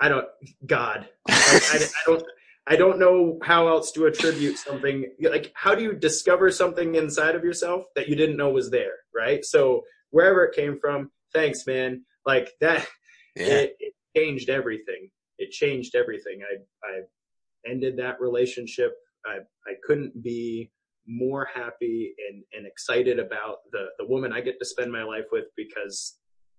I 0.00 0.08
don't, 0.08 0.26
God, 0.66 1.08
like, 1.28 1.62
I, 1.72 1.76
I 1.76 2.02
don't, 2.06 2.24
I 2.66 2.76
don't 2.76 2.98
know 2.98 3.38
how 3.42 3.68
else 3.68 3.92
to 3.92 4.06
attribute 4.06 4.56
something. 4.56 5.12
Like, 5.20 5.52
how 5.54 5.74
do 5.74 5.82
you 5.82 5.92
discover 5.92 6.50
something 6.50 6.94
inside 6.94 7.34
of 7.34 7.44
yourself 7.44 7.84
that 7.94 8.08
you 8.08 8.16
didn't 8.16 8.38
know 8.38 8.50
was 8.50 8.70
there, 8.70 8.94
right? 9.14 9.44
So 9.44 9.82
wherever 10.10 10.44
it 10.44 10.54
came 10.54 10.78
from, 10.80 11.10
thanks, 11.34 11.66
man. 11.66 12.04
Like 12.24 12.52
that, 12.60 12.86
yeah. 13.36 13.46
it, 13.46 13.76
it 13.80 13.92
changed 14.16 14.48
everything. 14.48 15.10
It 15.38 15.50
changed 15.50 15.94
everything. 15.94 16.40
I, 16.42 16.88
I 16.88 17.70
ended 17.70 17.98
that 17.98 18.20
relationship. 18.20 18.92
I, 19.26 19.38
I 19.66 19.74
couldn't 19.86 20.22
be 20.22 20.70
more 21.06 21.46
happy 21.54 22.14
and, 22.30 22.42
and 22.54 22.66
excited 22.66 23.18
about 23.18 23.56
the, 23.72 23.88
the 23.98 24.06
woman 24.06 24.32
I 24.32 24.40
get 24.40 24.58
to 24.58 24.64
spend 24.64 24.90
my 24.90 25.02
life 25.02 25.26
with 25.30 25.44
because 25.54 26.16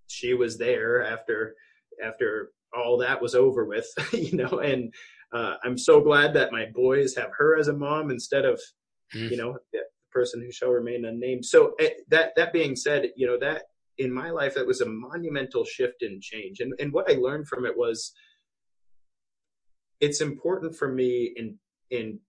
she 0.07 0.35
was 0.35 0.59
there 0.59 1.03
after, 1.03 1.55
after 2.03 2.51
all 2.77 2.99
that 2.99 3.23
was 3.23 3.33
over 3.33 3.65
with, 3.65 3.87
you 4.11 4.37
know, 4.37 4.59
and, 4.59 4.93
uh, 5.35 5.57
I'm 5.63 5.77
so 5.77 6.01
glad 6.01 6.33
that 6.33 6.51
my 6.51 6.65
boys 6.73 7.15
have 7.15 7.31
her 7.37 7.57
as 7.57 7.67
a 7.67 7.73
mom 7.73 8.09
instead 8.09 8.45
of, 8.45 8.59
mm. 9.13 9.29
you 9.29 9.37
know, 9.37 9.57
the 9.73 9.79
person 10.11 10.41
who 10.41 10.51
shall 10.51 10.69
remain 10.69 11.05
unnamed. 11.05 11.45
So 11.45 11.73
eh, 11.79 11.89
that, 12.09 12.31
that 12.37 12.53
being 12.53 12.75
said, 12.75 13.09
you 13.15 13.27
know, 13.27 13.37
that, 13.39 13.63
in 13.97 14.11
my 14.11 14.29
life 14.29 14.55
that 14.55 14.67
was 14.67 14.81
a 14.81 14.85
monumental 14.85 15.63
shift 15.63 16.01
in 16.01 16.19
change 16.21 16.59
and, 16.59 16.73
and 16.79 16.91
what 16.91 17.09
i 17.09 17.13
learned 17.13 17.47
from 17.47 17.65
it 17.65 17.75
was 17.75 18.13
it's 20.01 20.21
important 20.21 20.75
for 20.75 20.91
me 20.91 21.33
in 21.35 21.57
in 21.91 22.19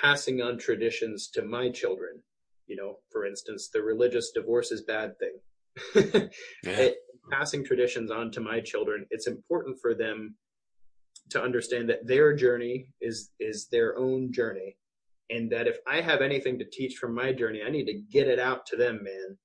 passing 0.00 0.40
on 0.40 0.58
traditions 0.58 1.28
to 1.28 1.42
my 1.42 1.68
children 1.70 2.22
you 2.66 2.76
know 2.76 2.96
for 3.10 3.26
instance 3.26 3.68
the 3.72 3.82
religious 3.82 4.30
divorce 4.34 4.70
is 4.70 4.82
bad 4.82 5.12
thing 5.18 6.30
yeah. 6.64 6.70
it, 6.70 6.96
passing 7.30 7.64
traditions 7.64 8.10
on 8.10 8.30
to 8.30 8.40
my 8.40 8.60
children 8.60 9.06
it's 9.10 9.26
important 9.26 9.76
for 9.80 9.94
them 9.94 10.34
to 11.30 11.42
understand 11.42 11.88
that 11.88 12.06
their 12.06 12.34
journey 12.34 12.86
is 13.00 13.30
is 13.40 13.68
their 13.70 13.98
own 13.98 14.32
journey 14.32 14.76
and 15.30 15.50
that 15.50 15.66
if 15.66 15.78
i 15.86 16.00
have 16.00 16.20
anything 16.20 16.58
to 16.58 16.64
teach 16.70 16.96
from 16.96 17.14
my 17.14 17.32
journey 17.32 17.62
i 17.66 17.70
need 17.70 17.86
to 17.86 18.00
get 18.10 18.28
it 18.28 18.38
out 18.38 18.66
to 18.66 18.76
them 18.76 19.00
man 19.02 19.36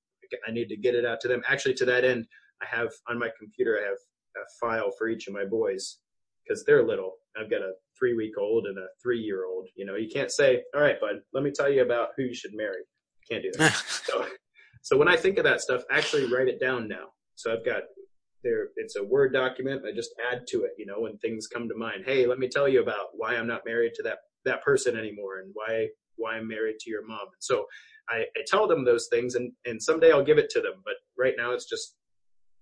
I 0.48 0.52
need 0.52 0.70
to 0.70 0.78
get 0.78 0.96
it 0.96 1.06
out 1.06 1.20
to 1.22 1.28
them. 1.28 1.42
Actually, 1.48 1.74
to 1.76 1.86
that 1.86 2.04
end, 2.04 2.28
I 2.62 2.66
have 2.66 2.90
on 3.10 3.20
my 3.20 3.30
computer, 3.38 3.80
I 3.82 3.88
have 3.88 3.98
a 4.38 4.46
file 4.60 4.92
for 4.98 5.08
each 5.08 5.28
of 5.28 5.34
my 5.34 5.46
boys 5.46 5.98
because 6.44 6.64
they're 6.66 6.86
little. 6.86 7.16
I've 7.40 7.50
got 7.50 7.62
a 7.62 7.74
three 7.98 8.16
week 8.16 8.34
old 8.38 8.66
and 8.66 8.78
a 8.78 8.88
three 9.02 9.20
year 9.20 9.46
old. 9.46 9.68
You 9.76 9.86
know, 9.86 9.96
you 9.96 10.10
can't 10.10 10.32
say, 10.32 10.64
all 10.76 10.82
right, 10.82 11.00
bud, 11.00 11.22
let 11.34 11.44
me 11.44 11.52
tell 11.52 11.70
you 11.70 11.82
about 11.82 12.10
who 12.18 12.24
you 12.24 12.34
should 12.34 12.54
marry. 12.54 12.82
Can't 13.30 13.44
do 13.44 13.52
that. 13.58 13.74
so, 14.06 14.26
so 14.82 14.98
when 14.98 15.08
I 15.08 15.16
think 15.16 15.38
of 15.38 15.44
that 15.44 15.62
stuff, 15.62 15.84
actually 15.92 16.32
write 16.32 16.48
it 16.48 16.60
down 16.60 16.88
now. 16.88 17.08
So 17.36 17.54
I've 17.54 17.66
got 17.66 17.84
there, 18.44 18.70
it's 18.78 18.96
a 18.96 19.04
Word 19.04 19.34
document. 19.34 19.84
I 19.88 19.94
just 19.94 20.12
add 20.32 20.48
to 20.50 20.64
it, 20.64 20.72
you 20.78 20.86
know, 20.86 21.00
when 21.00 21.18
things 21.18 21.48
come 21.48 21.68
to 21.68 21.76
mind. 21.76 22.04
Hey, 22.06 22.26
let 22.26 22.40
me 22.40 22.48
tell 22.48 22.68
you 22.68 22.82
about 22.82 23.08
why 23.14 23.36
I'm 23.36 23.48
not 23.48 23.66
married 23.66 23.94
to 23.96 24.04
that, 24.04 24.20
that 24.46 24.64
person 24.64 24.98
anymore 24.98 25.40
and 25.40 25.52
why, 25.54 25.88
why 26.16 26.36
I'm 26.36 26.48
married 26.48 26.80
to 26.80 26.90
your 26.90 27.06
mom. 27.06 27.28
So 27.40 27.66
I, 28.10 28.26
I 28.38 28.44
tell 28.48 28.68
them 28.68 28.84
those 28.84 29.08
things, 29.12 29.36
and 29.36 29.52
and 29.66 29.82
someday 29.82 30.12
I'll 30.12 30.24
give 30.24 30.38
it 30.38 30.50
to 30.52 30.62
them. 30.62 30.82
But 30.84 30.96
right 31.18 31.36
now, 31.38 31.52
it's 31.54 31.66
just 31.66 31.96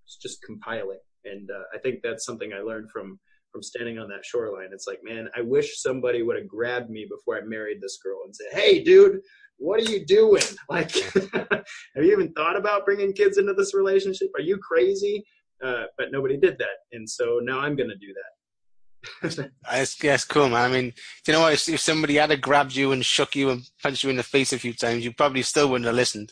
it's 0.06 0.18
just 0.18 0.42
compiling, 0.44 1.00
and 1.26 1.50
uh, 1.50 1.64
I 1.74 1.80
think 1.80 2.00
that's 2.04 2.26
something 2.26 2.54
I 2.54 2.60
learned 2.60 2.92
from 2.92 3.20
from 3.52 3.64
standing 3.64 3.98
on 3.98 4.10
that 4.10 4.26
shoreline. 4.26 4.70
It's 4.74 4.88
like, 4.88 5.00
man, 5.04 5.30
I 5.36 5.42
wish 5.42 5.82
somebody 5.82 6.22
would 6.22 6.36
have 6.36 6.48
grabbed 6.48 6.90
me 6.90 7.08
before 7.10 7.38
I 7.38 7.42
married 7.46 7.82
this 7.82 7.98
girl 8.04 8.20
and 8.26 8.36
said, 8.36 8.60
"Hey, 8.60 8.84
dude, 8.84 9.22
what 9.58 9.80
are 9.80 9.92
you 9.92 10.06
doing? 10.06 10.44
Like, 10.70 10.92
have 11.34 12.04
you 12.04 12.12
even 12.12 12.34
thought 12.34 12.58
about 12.58 12.86
bringing 12.86 13.14
kids 13.14 13.38
into 13.38 13.54
this 13.54 13.74
relationship? 13.74 14.30
Are 14.36 14.42
you 14.42 14.58
crazy?" 14.58 15.26
Uh, 15.64 15.86
but 15.98 16.12
nobody 16.12 16.38
did 16.38 16.58
that, 16.60 16.78
and 16.92 17.10
so 17.10 17.40
now 17.42 17.60
I'm 17.60 17.76
going 17.76 17.90
to 17.90 17.96
do 17.96 18.14
that. 18.14 19.52
that's, 19.72 19.96
that's 19.96 20.26
cool, 20.26 20.50
man. 20.50 20.70
I 20.70 20.74
mean, 20.74 20.94
you 21.26 21.34
know 21.34 21.42
what? 21.42 21.54
If, 21.54 21.70
if, 21.70 21.80
somebody 21.80 22.16
had 22.16 22.42
grabbed 22.42 22.76
you 22.76 22.92
and 22.92 23.06
shook 23.06 23.36
you 23.36 23.50
and 23.50 23.64
punched 23.82 24.04
you 24.04 24.10
in 24.10 24.18
the 24.18 24.24
face 24.24 24.54
a 24.54 24.60
few 24.60 24.74
times, 24.74 25.04
you 25.04 25.14
probably 25.14 25.42
still 25.42 25.70
wouldn't 25.70 25.86
have 25.86 25.96
listened. 25.96 26.32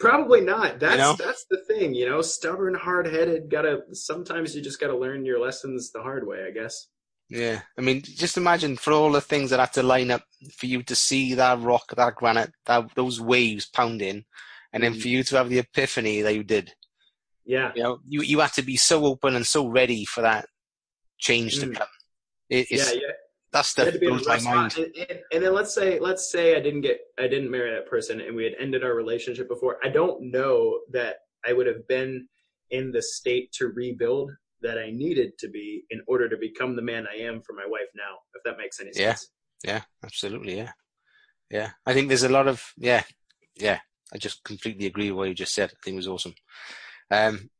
Probably 0.00 0.40
not. 0.40 0.80
That's 0.80 0.94
you 0.94 0.98
know? 0.98 1.14
that's 1.14 1.46
the 1.50 1.62
thing, 1.68 1.94
you 1.94 2.08
know. 2.08 2.20
Stubborn, 2.20 2.74
hard 2.74 3.06
headed. 3.06 3.50
Gotta. 3.50 3.82
Sometimes 3.92 4.54
you 4.54 4.62
just 4.62 4.80
gotta 4.80 4.96
learn 4.96 5.24
your 5.24 5.40
lessons 5.40 5.92
the 5.92 6.02
hard 6.02 6.26
way, 6.26 6.44
I 6.46 6.50
guess. 6.50 6.88
Yeah, 7.30 7.62
I 7.78 7.80
mean, 7.80 8.02
just 8.02 8.36
imagine 8.36 8.76
for 8.76 8.92
all 8.92 9.10
the 9.10 9.20
things 9.20 9.50
that 9.50 9.60
had 9.60 9.72
to 9.74 9.82
line 9.82 10.10
up 10.10 10.24
for 10.56 10.66
you 10.66 10.82
to 10.82 10.94
see 10.94 11.34
that 11.34 11.60
rock, 11.60 11.94
that 11.96 12.16
granite, 12.16 12.52
that 12.66 12.94
those 12.94 13.20
waves 13.20 13.66
pounding, 13.66 14.24
and 14.72 14.82
then 14.82 14.94
mm. 14.94 15.00
for 15.00 15.08
you 15.08 15.22
to 15.24 15.36
have 15.36 15.48
the 15.48 15.60
epiphany 15.60 16.20
that 16.20 16.34
you 16.34 16.44
did. 16.44 16.72
Yeah, 17.44 17.72
you 17.74 17.82
know, 17.82 17.98
you 18.06 18.22
you 18.22 18.40
had 18.40 18.52
to 18.54 18.62
be 18.62 18.76
so 18.76 19.04
open 19.04 19.36
and 19.36 19.46
so 19.46 19.66
ready 19.66 20.04
for 20.04 20.22
that 20.22 20.46
change 21.18 21.58
mm. 21.58 21.60
to 21.60 21.78
come. 21.78 21.88
It, 22.50 22.66
yeah, 22.70 22.92
yeah. 22.92 23.12
That 23.52 23.66
stuff 23.66 23.94
blows 24.00 24.26
my 24.26 24.40
mind. 24.40 24.76
And, 24.76 24.96
and, 24.96 25.20
and, 25.32 25.44
then 25.44 25.54
let's 25.54 25.72
say 25.72 26.00
let's 26.00 26.30
say 26.30 26.56
I 26.56 26.60
didn't 26.60 26.80
get 26.80 26.98
I 27.18 27.28
didn't 27.28 27.50
marry 27.50 27.72
that 27.72 27.88
person 27.88 28.20
and 28.20 28.34
we 28.34 28.42
had 28.42 28.54
ended 28.58 28.82
our 28.82 28.94
relationship 28.94 29.48
before. 29.48 29.78
I 29.84 29.88
don't 29.88 30.32
know 30.32 30.80
that 30.92 31.18
I 31.46 31.52
would 31.52 31.68
have 31.68 31.86
been 31.86 32.26
in 32.70 32.90
the 32.90 33.00
state 33.00 33.52
to 33.52 33.68
rebuild 33.68 34.32
that 34.62 34.76
I 34.76 34.90
needed 34.90 35.38
to 35.38 35.48
be 35.48 35.84
in 35.90 36.00
order 36.08 36.28
to 36.28 36.36
become 36.36 36.74
the 36.74 36.82
man 36.82 37.06
I 37.06 37.22
am 37.22 37.42
for 37.42 37.52
my 37.52 37.66
wife 37.66 37.90
now. 37.94 38.16
If 38.34 38.42
that 38.44 38.58
makes 38.58 38.80
any 38.80 38.92
sense. 38.92 39.30
Yeah. 39.62 39.72
Yeah. 39.72 39.82
Absolutely. 40.04 40.56
Yeah. 40.56 40.72
Yeah. 41.48 41.70
I 41.86 41.94
think 41.94 42.08
there's 42.08 42.24
a 42.24 42.28
lot 42.28 42.48
of 42.48 42.60
yeah. 42.76 43.04
Yeah. 43.54 43.78
I 44.12 44.18
just 44.18 44.42
completely 44.42 44.86
agree 44.86 45.12
with 45.12 45.18
what 45.18 45.28
you 45.28 45.34
just 45.34 45.54
said. 45.54 45.70
I 45.70 45.78
think 45.84 45.94
it 45.94 45.98
was 45.98 46.08
awesome. 46.08 46.34
Um, 47.14 47.50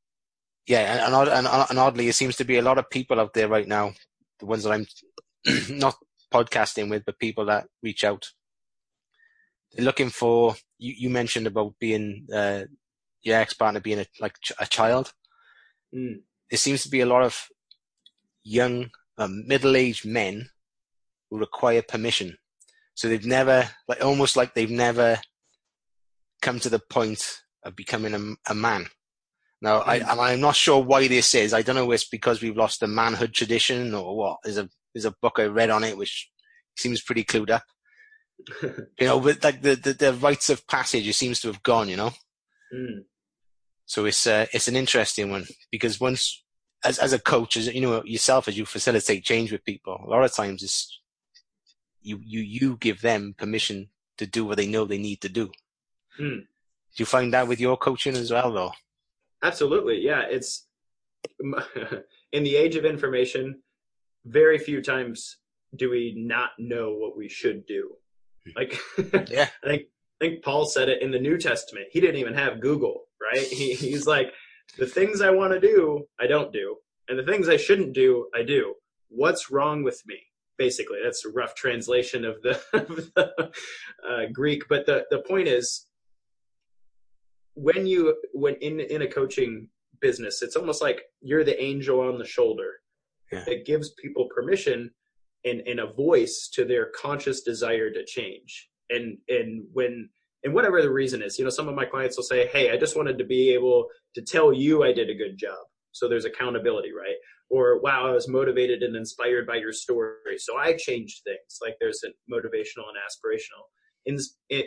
yeah, 0.66 1.06
and, 1.06 1.14
and, 1.14 1.46
and, 1.46 1.78
oddly, 1.78 2.08
it 2.08 2.14
seems 2.14 2.36
to 2.36 2.44
be 2.44 2.56
a 2.56 2.62
lot 2.62 2.78
of 2.78 2.88
people 2.88 3.20
out 3.20 3.34
there 3.34 3.48
right 3.48 3.68
now 3.68 3.92
the 4.40 4.46
ones 4.46 4.64
that 4.64 4.72
I'm 4.72 4.86
not 5.78 5.96
podcasting 6.32 6.90
with, 6.90 7.04
but 7.04 7.18
people 7.18 7.46
that 7.46 7.66
reach 7.82 8.04
out. 8.04 8.26
They're 9.72 9.84
looking 9.84 10.10
for, 10.10 10.54
you, 10.78 10.94
you 10.96 11.10
mentioned 11.10 11.46
about 11.46 11.74
being, 11.80 12.26
uh, 12.34 12.64
your 13.22 13.36
ex-partner 13.36 13.80
being 13.80 14.00
a, 14.00 14.06
like 14.20 14.36
a 14.58 14.66
child. 14.66 15.12
Mm. 15.94 16.22
There 16.50 16.58
seems 16.58 16.82
to 16.82 16.90
be 16.90 17.00
a 17.00 17.06
lot 17.06 17.22
of 17.22 17.46
young, 18.42 18.90
um, 19.18 19.46
middle-aged 19.46 20.04
men 20.04 20.48
who 21.30 21.38
require 21.38 21.82
permission. 21.82 22.36
So 22.94 23.08
they've 23.08 23.26
never, 23.26 23.68
like, 23.88 24.04
almost 24.04 24.36
like 24.36 24.54
they've 24.54 24.70
never 24.70 25.20
come 26.42 26.60
to 26.60 26.68
the 26.68 26.80
point 26.90 27.40
of 27.64 27.74
becoming 27.74 28.14
a, 28.14 28.52
a 28.52 28.54
man. 28.54 28.86
Now, 29.64 29.78
I, 29.78 29.96
and 29.96 30.20
I'm 30.20 30.40
not 30.40 30.56
sure 30.56 30.84
why 30.84 31.08
this 31.08 31.34
is. 31.34 31.54
I 31.54 31.62
don't 31.62 31.74
know 31.74 31.90
if 31.90 32.02
it's 32.02 32.10
because 32.10 32.42
we've 32.42 32.54
lost 32.54 32.80
the 32.80 32.86
manhood 32.86 33.32
tradition 33.32 33.94
or 33.94 34.14
what. 34.14 34.36
There's 34.44 34.58
a 34.58 34.68
there's 34.92 35.06
a 35.06 35.14
book 35.22 35.38
I 35.38 35.46
read 35.46 35.70
on 35.70 35.82
it 35.82 35.96
which 35.96 36.30
seems 36.76 37.00
pretty 37.00 37.24
clued 37.24 37.48
up. 37.48 37.64
you 38.62 39.06
know, 39.06 39.18
but 39.20 39.42
like 39.42 39.62
the, 39.62 39.74
the, 39.74 39.94
the 39.94 40.12
rites 40.12 40.50
of 40.50 40.66
passage, 40.66 41.08
it 41.08 41.14
seems 41.14 41.40
to 41.40 41.48
have 41.48 41.62
gone. 41.62 41.88
You 41.88 41.96
know. 41.96 42.10
Mm. 42.76 43.04
So 43.86 44.04
it's 44.04 44.26
uh, 44.26 44.44
it's 44.52 44.68
an 44.68 44.76
interesting 44.76 45.30
one 45.30 45.46
because 45.70 45.98
once 45.98 46.44
as 46.84 46.98
as 46.98 47.14
a 47.14 47.18
coach, 47.18 47.56
as 47.56 47.66
you 47.68 47.80
know 47.80 48.04
yourself, 48.04 48.48
as 48.48 48.58
you 48.58 48.66
facilitate 48.66 49.24
change 49.24 49.50
with 49.50 49.64
people, 49.64 49.98
a 50.06 50.10
lot 50.10 50.24
of 50.24 50.34
times 50.34 50.62
it's 50.62 51.00
you 52.02 52.20
you 52.22 52.40
you 52.40 52.76
give 52.76 53.00
them 53.00 53.34
permission 53.38 53.88
to 54.18 54.26
do 54.26 54.44
what 54.44 54.58
they 54.58 54.66
know 54.66 54.84
they 54.84 54.98
need 54.98 55.22
to 55.22 55.30
do. 55.30 55.46
Mm. 56.20 56.40
Do 56.40 56.98
you 56.98 57.06
find 57.06 57.32
that 57.32 57.48
with 57.48 57.60
your 57.60 57.78
coaching 57.78 58.14
as 58.14 58.30
well, 58.30 58.52
though? 58.52 58.72
Absolutely, 59.44 60.00
yeah. 60.00 60.22
It's 60.22 60.66
in 62.32 62.44
the 62.44 62.56
age 62.56 62.76
of 62.76 62.84
information, 62.86 63.60
very 64.24 64.58
few 64.58 64.82
times 64.82 65.36
do 65.76 65.90
we 65.90 66.14
not 66.16 66.50
know 66.58 66.94
what 66.94 67.16
we 67.16 67.28
should 67.28 67.66
do. 67.66 67.90
Like, 68.56 68.78
yeah, 69.30 69.48
I 69.64 69.66
think 69.66 69.82
I 70.20 70.24
think 70.24 70.42
Paul 70.44 70.64
said 70.64 70.88
it 70.88 71.02
in 71.02 71.10
the 71.10 71.18
New 71.18 71.36
Testament. 71.38 71.86
He 71.90 72.00
didn't 72.00 72.20
even 72.20 72.34
have 72.34 72.60
Google, 72.60 73.02
right? 73.20 73.46
He, 73.46 73.74
he's 73.74 74.06
like, 74.06 74.32
the 74.78 74.86
things 74.86 75.20
I 75.20 75.30
want 75.30 75.52
to 75.52 75.60
do, 75.60 76.04
I 76.18 76.26
don't 76.26 76.52
do, 76.52 76.76
and 77.08 77.18
the 77.18 77.30
things 77.30 77.48
I 77.48 77.56
shouldn't 77.58 77.92
do, 77.92 78.28
I 78.34 78.42
do. 78.42 78.74
What's 79.08 79.50
wrong 79.50 79.82
with 79.82 80.00
me? 80.06 80.16
Basically, 80.56 80.98
that's 81.02 81.24
a 81.26 81.30
rough 81.30 81.54
translation 81.54 82.24
of 82.24 82.40
the, 82.42 82.60
of 82.72 83.12
the 83.14 83.50
uh, 84.08 84.26
Greek. 84.32 84.68
But 84.68 84.86
the 84.86 85.04
the 85.10 85.18
point 85.18 85.48
is, 85.48 85.86
when 87.54 87.86
you 87.86 88.16
when 88.32 88.54
in 88.56 88.80
in 88.80 89.02
a 89.02 89.08
coaching 89.08 89.68
business, 90.00 90.42
it's 90.42 90.56
almost 90.56 90.82
like 90.82 91.02
you're 91.20 91.44
the 91.44 91.60
angel 91.62 92.00
on 92.00 92.18
the 92.18 92.24
shoulder. 92.24 92.72
Yeah. 93.32 93.44
It 93.46 93.66
gives 93.66 93.90
people 93.94 94.28
permission 94.34 94.90
and, 95.44 95.60
and 95.66 95.80
a 95.80 95.92
voice 95.92 96.48
to 96.54 96.64
their 96.64 96.86
conscious 96.86 97.42
desire 97.42 97.90
to 97.90 98.04
change. 98.04 98.68
And 98.90 99.18
and 99.28 99.64
when 99.72 100.08
and 100.42 100.52
whatever 100.52 100.82
the 100.82 100.90
reason 100.90 101.22
is, 101.22 101.38
you 101.38 101.44
know, 101.44 101.50
some 101.50 101.68
of 101.68 101.74
my 101.74 101.86
clients 101.86 102.16
will 102.16 102.24
say, 102.24 102.48
Hey, 102.48 102.70
I 102.70 102.76
just 102.76 102.96
wanted 102.96 103.18
to 103.18 103.24
be 103.24 103.50
able 103.54 103.86
to 104.14 104.22
tell 104.22 104.52
you 104.52 104.82
I 104.82 104.92
did 104.92 105.10
a 105.10 105.14
good 105.14 105.38
job. 105.38 105.58
So 105.92 106.08
there's 106.08 106.24
accountability, 106.24 106.92
right? 106.92 107.16
Or 107.50 107.80
wow, 107.80 108.08
I 108.08 108.10
was 108.10 108.28
motivated 108.28 108.82
and 108.82 108.96
inspired 108.96 109.46
by 109.46 109.56
your 109.56 109.72
story. 109.72 110.38
So 110.38 110.56
I 110.56 110.76
changed 110.76 111.22
things. 111.24 111.60
Like 111.62 111.76
there's 111.80 112.02
a 112.04 112.08
motivational 112.32 112.88
and 112.90 112.98
aspirational. 112.98 113.64
In, 114.06 114.18
it, 114.50 114.66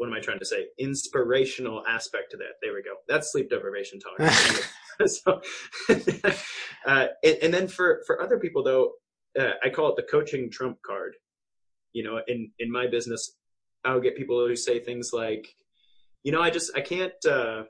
what 0.00 0.06
am 0.06 0.14
I 0.14 0.20
trying 0.20 0.38
to 0.38 0.46
say? 0.46 0.68
Inspirational 0.78 1.84
aspect 1.86 2.30
to 2.30 2.38
that. 2.38 2.54
There 2.62 2.72
we 2.72 2.82
go. 2.82 2.94
That's 3.06 3.32
sleep 3.32 3.50
deprivation 3.50 4.00
talk. 4.00 4.32
so, 5.06 5.42
uh, 6.86 7.08
and, 7.22 7.36
and, 7.42 7.52
then 7.52 7.68
for 7.68 8.00
for 8.06 8.22
other 8.22 8.38
people 8.38 8.62
though, 8.62 8.92
uh, 9.38 9.50
I 9.62 9.68
call 9.68 9.90
it 9.90 9.96
the 9.96 10.10
coaching 10.10 10.50
trump 10.50 10.78
card. 10.80 11.16
You 11.92 12.04
know, 12.04 12.18
in 12.26 12.50
in 12.58 12.72
my 12.72 12.86
business, 12.86 13.36
I'll 13.84 14.00
get 14.00 14.16
people 14.16 14.38
who 14.38 14.56
say 14.56 14.80
things 14.80 15.10
like, 15.12 15.54
you 16.22 16.32
know, 16.32 16.40
I 16.40 16.48
just 16.48 16.74
I 16.74 16.80
can't. 16.80 17.12
Uh, 17.28 17.64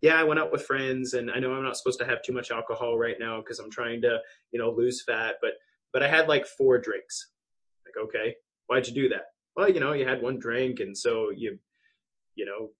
yeah, 0.00 0.18
I 0.18 0.24
went 0.24 0.40
out 0.40 0.50
with 0.50 0.66
friends, 0.66 1.14
and 1.14 1.30
I 1.30 1.38
know 1.38 1.52
I'm 1.52 1.62
not 1.62 1.76
supposed 1.76 2.00
to 2.00 2.06
have 2.06 2.24
too 2.24 2.32
much 2.32 2.50
alcohol 2.50 2.98
right 2.98 3.16
now 3.20 3.38
because 3.38 3.60
I'm 3.60 3.70
trying 3.70 4.02
to, 4.02 4.18
you 4.50 4.58
know, 4.58 4.72
lose 4.72 5.04
fat. 5.04 5.36
But 5.40 5.52
but 5.92 6.02
I 6.02 6.08
had 6.08 6.26
like 6.26 6.46
four 6.46 6.78
drinks. 6.78 7.28
Like, 7.86 8.06
okay, 8.06 8.34
why'd 8.66 8.88
you 8.88 8.94
do 8.94 9.08
that? 9.10 9.26
Well, 9.56 9.70
you 9.70 9.80
know, 9.80 9.92
you 9.92 10.06
had 10.06 10.22
one 10.22 10.38
drink, 10.38 10.80
and 10.80 10.96
so 10.96 11.30
you, 11.30 11.58
you 12.34 12.46
know, 12.46 12.70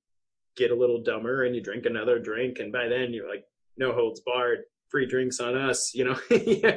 get 0.56 0.70
a 0.70 0.76
little 0.76 1.02
dumber, 1.02 1.44
and 1.44 1.54
you 1.54 1.62
drink 1.62 1.87
another 1.87 2.18
drink, 2.18 2.58
and 2.58 2.72
by 2.72 2.88
then 2.88 3.12
you're 3.12 3.28
like, 3.28 3.44
no 3.76 3.92
holds 3.92 4.20
barred, 4.20 4.61
free 4.88 5.06
drinks 5.06 5.40
on 5.40 5.56
us. 5.56 5.92
You 5.94 6.04
know, 6.04 6.14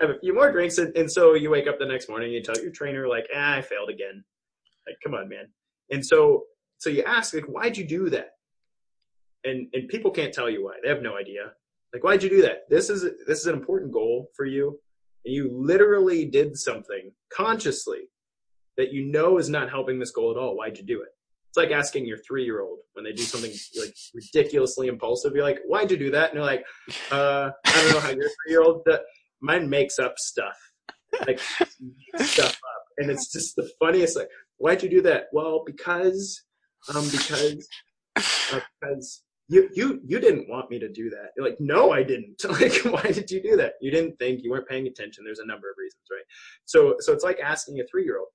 have 0.00 0.10
a 0.10 0.18
few 0.20 0.34
more 0.34 0.50
drinks, 0.50 0.78
and, 0.78 0.96
and 0.96 1.10
so 1.10 1.34
you 1.34 1.50
wake 1.50 1.66
up 1.66 1.78
the 1.78 1.86
next 1.86 2.08
morning, 2.08 2.28
and 2.28 2.34
you 2.34 2.42
tell 2.42 2.62
your 2.62 2.72
trainer 2.72 3.08
like, 3.08 3.26
ah, 3.34 3.56
I 3.56 3.62
failed 3.62 3.90
again 3.90 4.24
like, 4.86 4.96
come 5.02 5.14
on, 5.14 5.28
man. 5.28 5.48
And 5.90 6.04
so, 6.04 6.44
so 6.78 6.90
you 6.90 7.02
ask, 7.02 7.34
like, 7.34 7.44
why'd 7.44 7.76
you 7.76 7.86
do 7.86 8.10
that? 8.10 8.30
And 9.44 9.66
and 9.72 9.88
people 9.88 10.10
can't 10.10 10.32
tell 10.32 10.48
you 10.48 10.64
why. 10.64 10.74
They 10.82 10.88
have 10.88 11.02
no 11.02 11.16
idea. 11.16 11.52
Like, 11.92 12.04
why'd 12.04 12.22
you 12.22 12.30
do 12.30 12.42
that? 12.42 12.68
This 12.70 12.90
is 12.90 13.02
this 13.26 13.40
is 13.40 13.46
an 13.46 13.54
important 13.54 13.92
goal 13.92 14.30
for 14.36 14.44
you, 14.44 14.78
and 15.24 15.34
you 15.34 15.50
literally 15.52 16.24
did 16.26 16.56
something 16.56 17.10
consciously 17.32 18.08
that 18.76 18.92
you 18.92 19.04
know 19.04 19.38
is 19.38 19.48
not 19.48 19.70
helping 19.70 19.98
this 19.98 20.10
goal 20.10 20.30
at 20.30 20.36
all. 20.36 20.56
Why'd 20.56 20.78
you 20.78 20.84
do 20.84 21.02
it? 21.02 21.08
It's 21.48 21.56
like 21.58 21.70
asking 21.70 22.06
your 22.06 22.16
three 22.18 22.44
year 22.44 22.62
old 22.62 22.78
when 22.94 23.04
they 23.04 23.12
do 23.12 23.22
something 23.24 23.52
like 23.78 23.94
ridiculously 24.14 24.88
impulsive. 24.88 25.34
You're 25.34 25.44
like, 25.44 25.60
why'd 25.66 25.90
you 25.90 25.98
do 25.98 26.10
that? 26.10 26.30
And 26.30 26.38
they're 26.38 26.46
like, 26.46 26.64
uh, 27.10 27.50
I 27.66 27.72
don't 27.72 27.92
know 27.92 28.00
how 28.00 28.08
your 28.08 28.22
three 28.22 28.52
year 28.52 28.62
old. 28.62 28.86
Mine 29.42 29.68
makes 29.68 29.98
up 29.98 30.14
stuff, 30.18 30.56
like 31.26 31.40
stuff 32.16 32.52
up, 32.52 32.84
and 32.96 33.10
it's 33.10 33.30
just 33.30 33.54
the 33.56 33.68
funniest. 33.78 34.16
Like, 34.16 34.30
why'd 34.56 34.82
you 34.82 34.88
do 34.88 35.02
that? 35.02 35.24
Well, 35.32 35.62
because, 35.66 36.42
um, 36.94 37.04
because, 37.10 37.68
uh, 38.16 38.60
because 38.80 39.22
you, 39.48 39.68
you, 39.74 40.00
you 40.06 40.20
didn't 40.20 40.48
want 40.48 40.70
me 40.70 40.78
to 40.78 40.88
do 40.90 41.10
that. 41.10 41.32
You're 41.36 41.46
like, 41.46 41.60
no, 41.60 41.92
I 41.92 42.02
didn't. 42.02 42.42
like, 42.48 42.76
why 42.84 43.02
did 43.02 43.30
you 43.30 43.42
do 43.42 43.56
that? 43.56 43.74
You 43.82 43.90
didn't 43.90 44.18
think, 44.18 44.42
you 44.42 44.50
weren't 44.50 44.68
paying 44.68 44.86
attention. 44.86 45.24
There's 45.24 45.40
a 45.40 45.46
number 45.46 45.68
of 45.68 45.76
reasons, 45.76 46.02
right? 46.10 46.24
So, 46.64 46.94
so 47.00 47.12
it's 47.12 47.24
like 47.24 47.40
asking 47.40 47.78
a 47.80 47.84
three 47.90 48.04
year 48.04 48.18
old. 48.18 48.28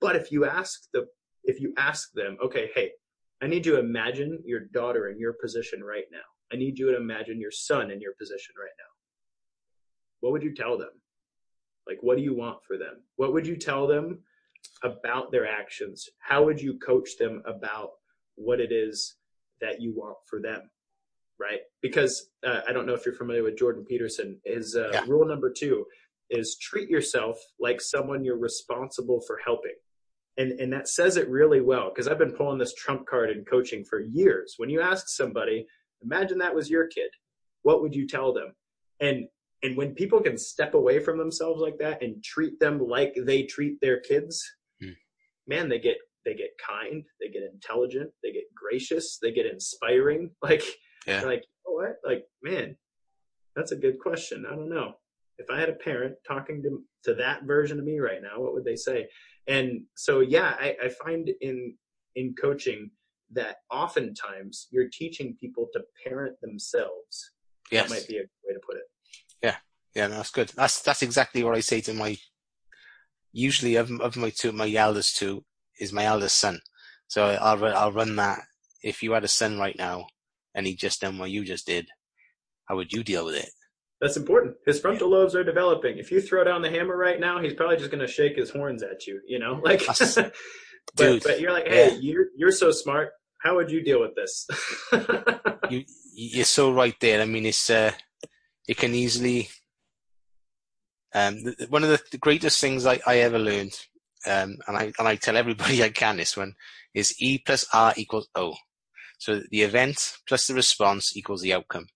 But 0.00 0.16
if 0.16 0.30
you 0.30 0.44
ask 0.44 0.88
the, 0.92 1.06
if 1.44 1.60
you 1.60 1.72
ask 1.76 2.12
them, 2.12 2.36
okay, 2.42 2.70
hey, 2.74 2.92
I 3.42 3.46
need 3.46 3.66
you 3.66 3.72
to 3.72 3.78
imagine 3.78 4.42
your 4.44 4.60
daughter 4.60 5.08
in 5.08 5.18
your 5.18 5.32
position 5.32 5.82
right 5.82 6.04
now. 6.10 6.18
I 6.52 6.56
need 6.56 6.78
you 6.78 6.90
to 6.90 6.96
imagine 6.96 7.40
your 7.40 7.50
son 7.50 7.90
in 7.90 8.00
your 8.00 8.14
position 8.18 8.54
right 8.58 8.70
now. 8.78 8.84
What 10.20 10.32
would 10.32 10.42
you 10.42 10.54
tell 10.54 10.76
them? 10.76 10.90
Like, 11.86 11.98
what 12.00 12.16
do 12.16 12.22
you 12.22 12.34
want 12.34 12.64
for 12.64 12.76
them? 12.76 13.02
What 13.16 13.32
would 13.32 13.46
you 13.46 13.56
tell 13.56 13.86
them 13.86 14.20
about 14.82 15.30
their 15.30 15.46
actions? 15.46 16.08
How 16.18 16.44
would 16.44 16.60
you 16.60 16.78
coach 16.78 17.16
them 17.18 17.42
about 17.46 17.90
what 18.34 18.60
it 18.60 18.72
is 18.72 19.16
that 19.60 19.80
you 19.80 19.94
want 19.94 20.16
for 20.28 20.40
them? 20.40 20.70
Right? 21.40 21.60
Because 21.80 22.30
uh, 22.44 22.60
I 22.68 22.72
don't 22.72 22.86
know 22.86 22.94
if 22.94 23.06
you're 23.06 23.14
familiar 23.14 23.44
with 23.44 23.58
Jordan 23.58 23.84
Peterson. 23.84 24.38
His 24.44 24.74
uh, 24.74 24.90
yeah. 24.92 25.04
rule 25.06 25.26
number 25.26 25.52
two 25.56 25.86
is 26.30 26.58
treat 26.60 26.90
yourself 26.90 27.38
like 27.60 27.80
someone 27.80 28.24
you're 28.24 28.36
responsible 28.38 29.20
for 29.26 29.38
helping. 29.44 29.74
And, 30.38 30.52
and 30.60 30.72
that 30.72 30.88
says 30.88 31.16
it 31.16 31.28
really 31.28 31.60
well 31.60 31.90
because 31.92 32.08
I've 32.08 32.18
been 32.18 32.32
pulling 32.32 32.58
this 32.58 32.74
trump 32.74 33.06
card 33.06 33.30
in 33.30 33.44
coaching 33.44 33.84
for 33.84 34.00
years. 34.00 34.54
When 34.56 34.70
you 34.70 34.80
ask 34.80 35.08
somebody, 35.08 35.66
imagine 36.02 36.38
that 36.38 36.54
was 36.54 36.70
your 36.70 36.86
kid, 36.86 37.10
what 37.62 37.82
would 37.82 37.94
you 37.94 38.06
tell 38.06 38.32
them? 38.32 38.54
And 39.00 39.26
and 39.64 39.76
when 39.76 39.94
people 39.94 40.20
can 40.20 40.38
step 40.38 40.74
away 40.74 41.00
from 41.00 41.18
themselves 41.18 41.60
like 41.60 41.78
that 41.78 42.00
and 42.00 42.22
treat 42.22 42.60
them 42.60 42.78
like 42.78 43.14
they 43.16 43.42
treat 43.42 43.80
their 43.80 43.98
kids, 43.98 44.40
hmm. 44.80 44.90
man, 45.48 45.68
they 45.68 45.80
get 45.80 45.96
they 46.24 46.34
get 46.34 46.50
kind, 46.64 47.04
they 47.20 47.28
get 47.28 47.42
intelligent, 47.42 48.10
they 48.22 48.32
get 48.32 48.44
gracious, 48.54 49.18
they 49.20 49.32
get 49.32 49.46
inspiring. 49.46 50.30
Like, 50.42 50.62
yeah. 51.06 51.22
like, 51.22 51.42
you 51.42 51.64
know 51.66 51.72
what? 51.74 51.96
Like, 52.04 52.24
man, 52.42 52.76
that's 53.56 53.72
a 53.72 53.76
good 53.76 53.98
question. 53.98 54.44
I 54.46 54.54
don't 54.54 54.68
know. 54.68 54.94
If 55.38 55.50
I 55.50 55.58
had 55.58 55.68
a 55.68 55.74
parent 55.74 56.14
talking 56.26 56.62
to 56.62 56.82
to 57.04 57.14
that 57.14 57.44
version 57.44 57.78
of 57.78 57.84
me 57.84 57.98
right 57.98 58.22
now, 58.22 58.40
what 58.40 58.54
would 58.54 58.64
they 58.64 58.76
say? 58.76 59.08
And 59.48 59.82
so, 59.96 60.20
yeah, 60.20 60.54
I, 60.60 60.76
I 60.84 60.88
find 60.88 61.30
in 61.40 61.74
in 62.14 62.34
coaching 62.40 62.90
that 63.32 63.56
oftentimes 63.70 64.68
you're 64.70 64.88
teaching 64.92 65.36
people 65.40 65.68
to 65.72 65.80
parent 66.04 66.40
themselves. 66.40 67.32
Yes. 67.70 67.88
That 67.88 67.94
might 67.94 68.08
be 68.08 68.16
a 68.16 68.20
way 68.20 68.54
to 68.54 68.60
put 68.66 68.76
it. 68.76 68.84
Yeah. 69.42 69.56
Yeah, 69.94 70.06
no, 70.08 70.16
that's 70.16 70.30
good. 70.30 70.50
That's 70.54 70.82
that's 70.82 71.02
exactly 71.02 71.42
what 71.42 71.56
I 71.56 71.60
say 71.60 71.80
to 71.82 71.94
my 71.94 72.16
usually 73.32 73.76
of, 73.76 73.90
of 74.00 74.16
my 74.16 74.30
two, 74.30 74.52
my 74.52 74.72
eldest 74.72 75.16
two 75.16 75.44
is 75.78 75.92
my 75.92 76.04
eldest 76.04 76.38
son. 76.38 76.60
So 77.08 77.24
I'll, 77.40 77.64
I'll 77.64 77.92
run 77.92 78.16
that. 78.16 78.40
If 78.82 79.02
you 79.02 79.12
had 79.12 79.24
a 79.24 79.28
son 79.28 79.58
right 79.58 79.76
now 79.76 80.06
and 80.54 80.66
he 80.66 80.74
just 80.74 81.00
done 81.00 81.18
what 81.18 81.30
you 81.30 81.44
just 81.44 81.66
did, 81.66 81.88
how 82.66 82.76
would 82.76 82.92
you 82.92 83.02
deal 83.02 83.24
with 83.24 83.36
it? 83.36 83.50
That's 84.00 84.16
important. 84.16 84.56
His 84.64 84.80
frontal 84.80 85.10
lobes 85.10 85.34
are 85.34 85.42
developing. 85.42 85.98
If 85.98 86.12
you 86.12 86.20
throw 86.20 86.44
down 86.44 86.62
the 86.62 86.70
hammer 86.70 86.96
right 86.96 87.18
now, 87.18 87.40
he's 87.40 87.54
probably 87.54 87.76
just 87.76 87.90
going 87.90 88.06
to 88.06 88.12
shake 88.12 88.36
his 88.36 88.50
horns 88.50 88.82
at 88.82 89.06
you, 89.06 89.20
you 89.26 89.38
know, 89.38 89.54
like, 89.62 89.84
but, 89.86 90.32
Dude, 90.96 91.22
but 91.22 91.40
you're 91.40 91.52
like, 91.52 91.66
Hey, 91.66 91.90
yeah. 91.92 91.98
you're, 92.00 92.26
you're 92.36 92.52
so 92.52 92.70
smart. 92.70 93.10
How 93.42 93.56
would 93.56 93.70
you 93.70 93.82
deal 93.82 94.00
with 94.00 94.14
this? 94.14 94.46
you, 95.70 95.84
you're 96.14 96.44
so 96.44 96.72
right 96.72 96.94
there. 97.00 97.20
I 97.20 97.24
mean, 97.24 97.46
it's, 97.46 97.70
uh, 97.70 97.92
it 98.68 98.76
can 98.76 98.94
easily, 98.94 99.48
um, 101.14 101.42
the, 101.42 101.66
one 101.70 101.82
of 101.82 101.90
the, 101.90 102.00
the, 102.12 102.18
greatest 102.18 102.60
things 102.60 102.84
I, 102.84 103.00
I 103.06 103.18
ever 103.18 103.38
learned, 103.38 103.72
um, 104.26 104.58
and 104.66 104.76
I 104.76 104.92
and 104.98 105.08
I 105.08 105.16
tell 105.16 105.36
everybody 105.36 105.82
I 105.82 105.88
can 105.88 106.18
this 106.18 106.36
one, 106.36 106.54
is 106.94 107.14
E 107.18 107.38
plus 107.38 107.64
R 107.72 107.94
equals 107.96 108.28
O. 108.34 108.54
So 109.18 109.40
the 109.50 109.62
event 109.62 110.18
plus 110.28 110.46
the 110.46 110.54
response 110.54 111.16
equals 111.16 111.40
the 111.40 111.54
outcome. 111.54 111.86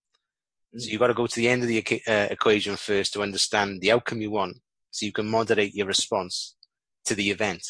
So 0.78 0.90
you've 0.90 1.00
got 1.00 1.08
to 1.08 1.14
go 1.14 1.26
to 1.26 1.36
the 1.36 1.48
end 1.48 1.62
of 1.62 1.68
the 1.68 1.84
uh, 2.08 2.28
equation 2.30 2.76
first 2.76 3.12
to 3.12 3.22
understand 3.22 3.80
the 3.82 3.92
outcome 3.92 4.20
you 4.22 4.30
want, 4.30 4.56
so 4.90 5.04
you 5.04 5.12
can 5.12 5.28
moderate 5.28 5.74
your 5.74 5.86
response 5.86 6.56
to 7.04 7.14
the 7.14 7.30
event. 7.30 7.62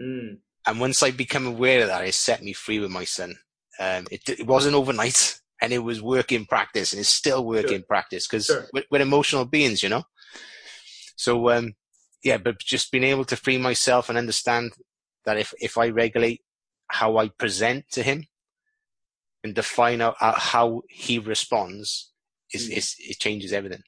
Mm. 0.00 0.38
And 0.66 0.80
once 0.80 1.02
I 1.02 1.10
become 1.10 1.46
aware 1.46 1.82
of 1.82 1.88
that, 1.88 2.04
it 2.06 2.14
set 2.14 2.42
me 2.42 2.52
free 2.52 2.78
with 2.78 2.90
my 2.90 3.04
son. 3.04 3.34
um, 3.80 4.06
it, 4.10 4.28
it 4.28 4.46
wasn't 4.46 4.74
overnight 4.76 5.40
and 5.62 5.72
it 5.72 5.78
was 5.78 6.02
work 6.02 6.32
in 6.32 6.44
practice 6.46 6.92
and 6.92 7.00
it's 7.00 7.08
still 7.08 7.44
work 7.44 7.68
Sure. 7.68 7.76
in 7.76 7.82
practice 7.82 8.26
because 8.28 8.46
Sure. 8.46 8.68
we're, 8.72 8.84
we're 8.90 9.00
emotional 9.00 9.44
beings, 9.46 9.82
you 9.82 9.88
know? 9.88 10.04
So, 11.16 11.50
um, 11.50 11.74
yeah, 12.22 12.36
but 12.38 12.58
just 12.60 12.92
being 12.92 13.04
able 13.04 13.24
to 13.24 13.36
free 13.36 13.58
myself 13.58 14.08
and 14.08 14.18
understand 14.18 14.72
that 15.24 15.38
if, 15.38 15.52
if 15.60 15.78
I 15.78 15.88
regulate 15.88 16.42
how 16.88 17.16
I 17.16 17.28
present 17.28 17.86
to 17.92 18.02
him 18.02 18.26
and 19.42 19.54
define 19.54 20.00
out 20.00 20.16
uh, 20.20 20.38
how 20.38 20.82
he 20.88 21.18
responds 21.18 22.09
is, 22.52 22.68
Mm. 22.68 22.76
is, 22.76 22.96
it 22.98 23.18
changes 23.18 23.52
everything. 23.52 23.82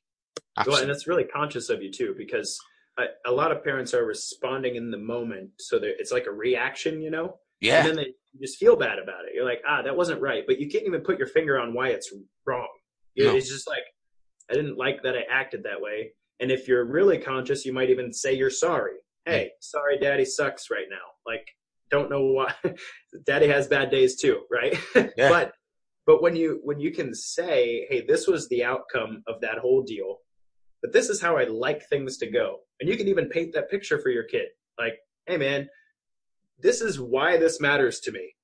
Well, 0.66 0.76
and 0.80 0.88
that's 0.90 1.06
really 1.06 1.24
conscious 1.24 1.68
of 1.70 1.82
you 1.82 1.90
too, 1.90 2.14
because 2.16 2.58
a, 2.98 3.04
a 3.26 3.32
lot 3.32 3.52
of 3.52 3.64
parents 3.64 3.94
are 3.94 4.04
responding 4.04 4.76
in 4.76 4.90
the 4.90 4.98
moment, 4.98 5.50
so 5.58 5.78
it's 5.82 6.12
like 6.12 6.26
a 6.26 6.30
reaction, 6.32 7.00
you 7.00 7.10
know. 7.10 7.38
yeah. 7.60 7.78
And 7.80 7.88
then 7.88 7.96
they 7.96 8.14
just 8.40 8.58
feel 8.58 8.76
bad 8.76 8.98
about 8.98 9.24
it. 9.24 9.32
You're 9.34 9.44
like, 9.46 9.62
ah, 9.66 9.82
that 9.82 9.96
wasn't 9.96 10.20
right, 10.20 10.44
but 10.46 10.58
you 10.60 10.68
can't 10.68 10.84
even 10.86 11.00
put 11.00 11.18
your 11.18 11.28
finger 11.28 11.58
on 11.60 11.72
why 11.74 11.88
it's 11.88 12.12
wrong. 12.46 12.68
You- 13.14 13.26
No. 13.26 13.36
It's 13.36 13.48
just 13.48 13.66
like, 13.68 13.84
I 14.50 14.54
didn't 14.54 14.76
like 14.76 15.02
that 15.04 15.16
I 15.16 15.22
acted 15.30 15.62
that 15.64 15.80
way. 15.80 16.12
And 16.40 16.50
if 16.50 16.66
you're 16.68 16.84
really 16.84 17.18
conscious, 17.18 17.64
you 17.64 17.72
might 17.72 17.88
even 17.90 18.12
say 18.12 18.34
you're 18.34 18.50
sorry. 18.50 18.96
Hey, 19.24 19.52
sorry, 19.60 19.98
daddy 19.98 20.24
sucks 20.24 20.70
right 20.70 20.86
now. 20.90 20.96
Like, 21.24 21.46
don't 21.90 22.10
know 22.10 22.24
why. 22.26 22.52
daddy 23.26 23.46
has 23.48 23.68
bad 23.68 23.90
days 23.90 24.16
too, 24.20 24.42
right? 24.50 24.76
Yeah. 24.94 25.06
but 25.16 25.52
but 26.06 26.22
when 26.22 26.34
you 26.36 26.60
when 26.64 26.80
you 26.80 26.90
can 26.90 27.14
say, 27.14 27.86
hey, 27.88 28.04
this 28.06 28.26
was 28.26 28.48
the 28.48 28.64
outcome 28.64 29.22
of 29.26 29.40
that 29.40 29.58
whole 29.58 29.82
deal, 29.82 30.18
but 30.82 30.92
this 30.92 31.08
is 31.08 31.20
how 31.20 31.36
I 31.36 31.44
like 31.44 31.88
things 31.88 32.18
to 32.18 32.30
go, 32.30 32.58
and 32.80 32.88
you 32.88 32.96
can 32.96 33.08
even 33.08 33.28
paint 33.28 33.52
that 33.54 33.70
picture 33.70 34.00
for 34.00 34.10
your 34.10 34.24
kid. 34.24 34.48
Like, 34.78 34.94
hey, 35.26 35.36
man, 35.36 35.68
this 36.58 36.80
is 36.80 36.98
why 37.00 37.36
this 37.36 37.60
matters 37.60 38.00
to 38.00 38.12
me. 38.12 38.34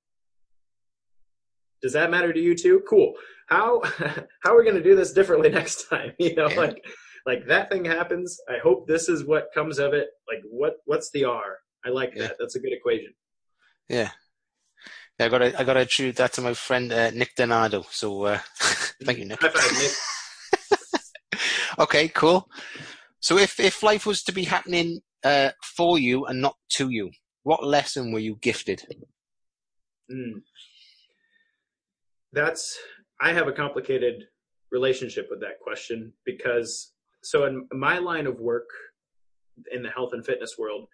Does 1.82 1.92
that 1.92 2.10
matter 2.10 2.32
to 2.32 2.40
you 2.40 2.54
too? 2.54 2.82
Cool. 2.88 3.14
How 3.48 3.80
how 4.42 4.54
are 4.54 4.58
we 4.58 4.64
going 4.64 4.76
to 4.76 4.82
do 4.82 4.96
this 4.96 5.12
differently 5.12 5.48
next 5.60 5.88
time? 5.88 6.12
You 6.18 6.34
know, 6.34 6.48
Yeah. 6.50 6.56
like 6.60 6.84
like 7.26 7.46
that 7.46 7.70
thing 7.70 7.84
happens. 7.84 8.38
I 8.48 8.58
hope 8.58 8.86
this 8.86 9.08
is 9.08 9.24
what 9.24 9.48
comes 9.54 9.78
of 9.78 9.92
it. 9.94 10.08
Like 10.28 10.42
what 10.50 10.74
what's 10.86 11.10
the 11.10 11.24
R? 11.24 11.58
I 11.84 11.90
like 11.90 12.12
Yeah. 12.14 12.28
that. 12.28 12.36
That's 12.38 12.56
a 12.56 12.60
good 12.60 12.72
equation. 12.72 13.12
Yeah. 13.88 14.10
Yeah, 15.18 15.26
I 15.26 15.28
got 15.28 15.38
to 15.38 15.60
I 15.60 15.64
got 15.64 15.74
to 15.74 15.80
attribute 15.80 16.16
that 16.16 16.32
to 16.34 16.40
my 16.40 16.54
friend 16.54 16.92
uh, 16.92 17.10
Nick 17.10 17.34
Donato. 17.36 17.84
So 17.90 18.24
uh, 18.24 18.38
thank 19.04 19.18
you, 19.18 19.24
Nick. 19.24 19.42
Nick. 19.42 19.92
okay, 21.78 22.08
cool. 22.08 22.48
So 23.20 23.36
if 23.36 23.58
if 23.58 23.82
life 23.82 24.06
was 24.06 24.22
to 24.24 24.32
be 24.32 24.44
happening 24.44 25.00
uh, 25.24 25.50
for 25.76 25.98
you 25.98 26.26
and 26.26 26.40
not 26.40 26.56
to 26.74 26.90
you, 26.90 27.10
what 27.42 27.64
lesson 27.64 28.12
were 28.12 28.20
you 28.20 28.36
gifted? 28.40 28.82
Mm. 30.10 30.42
That's 32.32 32.78
I 33.20 33.32
have 33.32 33.48
a 33.48 33.52
complicated 33.52 34.24
relationship 34.70 35.26
with 35.30 35.40
that 35.40 35.58
question 35.60 36.12
because 36.24 36.92
so 37.22 37.46
in 37.46 37.66
my 37.72 37.98
line 37.98 38.26
of 38.26 38.38
work 38.38 38.68
in 39.72 39.82
the 39.82 39.90
health 39.90 40.12
and 40.12 40.24
fitness 40.24 40.54
world, 40.56 40.86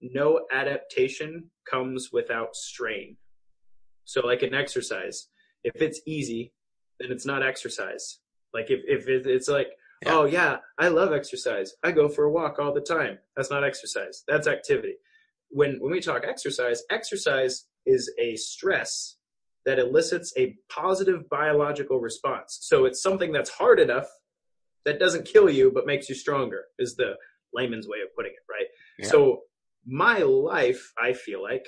no 0.00 0.46
adaptation 0.52 1.48
comes 1.70 2.10
without 2.12 2.56
strain. 2.56 3.16
So 4.06 4.26
like 4.26 4.42
an 4.42 4.54
exercise, 4.54 5.28
if 5.64 5.82
it's 5.82 6.00
easy, 6.06 6.52
then 6.98 7.12
it's 7.12 7.26
not 7.26 7.42
exercise. 7.42 8.20
Like 8.54 8.70
if 8.70 8.80
if 8.86 9.06
it, 9.08 9.26
it's 9.26 9.48
like 9.48 9.68
Yeah. 10.02 10.14
oh 10.14 10.24
yeah, 10.24 10.56
I 10.78 10.88
love 10.88 11.12
exercise. 11.12 11.74
I 11.82 11.92
go 11.92 12.08
for 12.08 12.24
a 12.24 12.30
walk 12.30 12.58
all 12.58 12.72
the 12.72 12.80
time. 12.80 13.18
That's 13.36 13.50
not 13.50 13.64
exercise. 13.64 14.24
That's 14.26 14.46
activity. 14.46 14.94
When 15.50 15.78
when 15.80 15.92
we 15.92 16.00
talk 16.00 16.22
exercise, 16.24 16.82
exercise 16.90 17.66
is 17.84 18.10
a 18.18 18.36
stress 18.36 19.16
that 19.66 19.78
elicits 19.78 20.32
a 20.38 20.56
positive 20.68 21.28
biological 21.28 21.98
response. 22.00 22.58
So 22.62 22.84
it's 22.84 23.02
something 23.02 23.32
that's 23.32 23.50
hard 23.50 23.80
enough 23.80 24.08
that 24.84 25.00
doesn't 25.00 25.26
kill 25.26 25.50
you 25.50 25.72
but 25.74 25.86
makes 25.86 26.08
you 26.08 26.14
stronger 26.14 26.66
is 26.78 26.94
the 26.94 27.16
layman's 27.52 27.88
way 27.88 27.98
of 28.04 28.14
putting 28.14 28.32
it, 28.32 28.44
right? 28.48 28.66
Yeah. 28.98 29.08
So 29.08 29.42
my 29.84 30.18
life, 30.18 30.92
I 30.96 31.12
feel 31.12 31.42
like, 31.42 31.66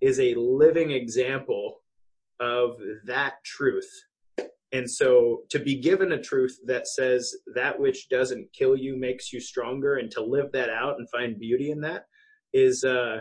is 0.00 0.20
a 0.20 0.34
living 0.34 0.90
example 0.90 1.76
of 2.40 2.76
that 3.06 3.34
truth. 3.44 3.90
And 4.72 4.90
so 4.90 5.42
to 5.50 5.58
be 5.58 5.76
given 5.80 6.12
a 6.12 6.22
truth 6.22 6.58
that 6.66 6.86
says 6.86 7.34
that 7.54 7.78
which 7.78 8.08
doesn't 8.08 8.52
kill 8.52 8.76
you 8.76 8.96
makes 8.96 9.32
you 9.32 9.40
stronger 9.40 9.96
and 9.96 10.10
to 10.12 10.22
live 10.22 10.52
that 10.52 10.68
out 10.70 10.98
and 10.98 11.08
find 11.10 11.38
beauty 11.38 11.70
in 11.70 11.80
that 11.82 12.06
is 12.52 12.84
uh 12.84 13.20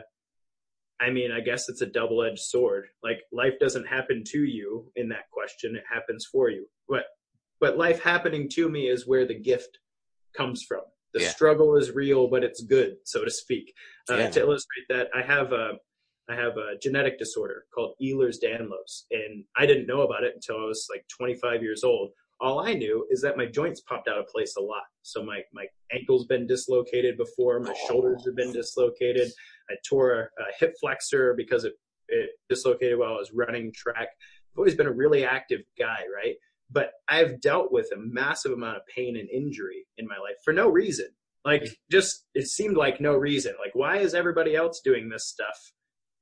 I 0.98 1.10
mean, 1.10 1.30
I 1.32 1.42
guess 1.42 1.68
it's 1.68 1.82
a 1.82 1.86
double-edged 1.86 2.40
sword. 2.40 2.86
Like 3.04 3.20
life 3.34 3.56
doesn't 3.60 3.86
happen 3.86 4.24
to 4.28 4.40
you 4.46 4.90
in 4.96 5.10
that 5.10 5.30
question, 5.30 5.76
it 5.76 5.84
happens 5.92 6.26
for 6.32 6.50
you. 6.50 6.66
But 6.90 7.04
but 7.60 7.78
life 7.78 8.02
happening 8.02 8.50
to 8.52 8.70
me 8.70 8.88
is 8.88 9.08
where 9.08 9.26
the 9.26 9.40
gift 9.40 9.80
comes 10.36 10.64
from. 10.64 10.82
The 11.14 11.22
Yeah. 11.22 11.30
struggle 11.30 11.78
is 11.78 11.92
real, 11.92 12.28
but 12.28 12.44
it's 12.44 12.62
good, 12.64 12.98
so 13.06 13.24
to 13.24 13.32
speak. 13.32 13.74
Uh, 14.10 14.16
Yeah. 14.16 14.30
To 14.32 14.40
illustrate 14.42 14.86
that, 14.90 15.10
I 15.14 15.22
have 15.22 15.54
a 15.54 15.80
I 16.30 16.36
have 16.36 16.58
a 16.58 16.78
genetic 16.82 17.20
disorder 17.20 17.66
called 17.74 17.94
Ehlers-Danlos, 18.02 19.04
and 19.12 19.44
I 19.56 19.66
didn't 19.66 19.88
know 19.88 20.02
about 20.02 20.24
it 20.24 20.34
until 20.34 20.58
I 20.58 20.66
was 20.66 20.88
like 20.90 21.06
25 21.16 21.62
years 21.62 21.84
old. 21.84 22.12
All 22.42 22.60
I 22.60 22.74
knew 22.74 23.06
is 23.12 23.22
that 23.22 23.38
my 23.38 23.46
joints 23.46 23.82
popped 23.82 24.08
out 24.08 24.18
of 24.18 24.28
place 24.28 24.56
a 24.58 24.62
lot. 24.62 24.84
So 25.04 25.24
my 25.24 25.42
my 25.54 25.66
ankle's 25.94 26.26
been 26.26 26.48
dislocated 26.48 27.16
before, 27.18 27.60
my 27.60 27.76
shoulders 27.88 28.26
have 28.26 28.36
been 28.36 28.52
dislocated. 28.52 29.32
I 29.70 29.76
tore 29.88 30.14
a, 30.14 30.24
a 30.24 30.46
hip 30.60 30.74
flexor 30.82 31.34
because 31.38 31.64
it, 31.64 31.74
it 32.10 32.32
dislocated 32.50 32.98
while 32.98 33.14
I 33.14 33.18
was 33.18 33.32
running 33.34 33.72
track. 33.74 34.10
I've 34.10 34.58
always 34.58 34.76
been 34.76 34.88
a 34.88 34.92
really 34.92 35.24
active 35.24 35.62
guy, 35.78 36.00
right? 36.14 36.36
But 36.72 36.92
I've 37.08 37.40
dealt 37.40 37.72
with 37.72 37.88
a 37.94 38.00
massive 38.00 38.52
amount 38.52 38.78
of 38.78 38.84
pain 38.94 39.16
and 39.16 39.30
injury 39.30 39.86
in 39.98 40.08
my 40.08 40.18
life 40.18 40.38
for 40.44 40.54
no 40.54 40.68
reason. 40.68 41.08
Like 41.46 41.64
mm. 41.64 41.72
just 41.92 42.26
it 42.34 42.48
seemed 42.48 42.76
like 42.76 43.00
no 43.00 43.14
reason. 43.14 43.54
Like 43.64 43.76
why 43.76 43.98
is 43.98 44.14
everybody 44.14 44.56
else 44.56 44.82
doing 44.84 45.08
this 45.08 45.28
stuff 45.28 45.72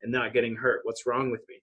and 0.03 0.11
not 0.11 0.33
getting 0.33 0.55
hurt? 0.55 0.81
What's 0.83 1.05
wrong 1.07 1.31
with 1.31 1.41
me? 1.49 1.55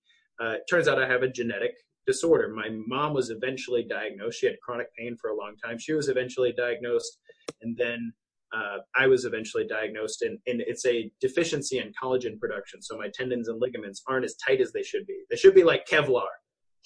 Uh, 0.42 0.52
it 0.54 0.62
turns 0.68 0.88
out 0.88 1.00
I 1.00 1.06
have 1.06 1.22
a 1.22 1.28
genetic 1.28 1.72
disorder. 2.06 2.48
My 2.48 2.68
mom 2.86 3.14
was 3.14 3.30
eventually 3.30 3.84
diagnosed. 3.88 4.40
She 4.40 4.46
had 4.46 4.56
chronic 4.60 4.88
pain 4.98 5.16
for 5.20 5.30
a 5.30 5.36
long 5.36 5.54
time. 5.62 5.78
She 5.78 5.92
was 5.92 6.08
eventually 6.08 6.52
diagnosed, 6.56 7.18
and 7.62 7.76
then 7.76 8.12
uh, 8.52 8.78
I 8.96 9.06
was 9.06 9.26
eventually 9.26 9.66
diagnosed, 9.66 10.22
and, 10.22 10.38
and 10.46 10.60
it's 10.60 10.84
a 10.86 11.10
deficiency 11.20 11.78
in 11.78 11.92
collagen 12.02 12.38
production. 12.38 12.82
So 12.82 12.96
my 12.96 13.08
tendons 13.14 13.48
and 13.48 13.60
ligaments 13.60 14.02
aren't 14.08 14.24
as 14.24 14.34
tight 14.44 14.60
as 14.60 14.72
they 14.72 14.82
should 14.82 15.06
be. 15.06 15.20
They 15.30 15.36
should 15.36 15.54
be 15.54 15.62
like 15.62 15.86
Kevlar, 15.86 16.26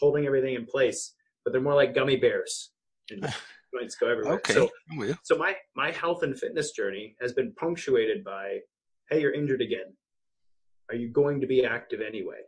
holding 0.01 0.27
everything 0.27 0.55
in 0.55 0.67
place, 0.67 1.15
but 1.45 1.53
they're 1.53 1.63
more 1.63 1.75
like 1.75 1.95
gummy 1.95 2.17
bears, 2.17 2.73
and 3.11 3.23
joints 3.75 3.95
go 3.95 4.09
everywhere. 4.09 4.35
Okay, 4.35 4.53
So 4.55 4.69
I'm 4.91 4.97
with 4.99 5.11
you. 5.11 5.17
so 5.23 5.37
my 5.37 5.55
my 5.77 5.91
health 5.93 6.23
and 6.23 6.39
fitness 6.39 6.73
journey 6.73 7.17
has 7.21 7.33
been 7.33 7.55
punctuated 7.55 8.25
by, 8.25 8.59
hey, 9.11 9.21
you're 9.21 9.33
injured 9.33 9.63
again. 9.63 9.95
Are 10.91 10.97
you 10.97 11.09
going 11.09 11.41
to 11.41 11.47
be 11.47 11.65
active 11.65 12.01
anyway? 12.01 12.41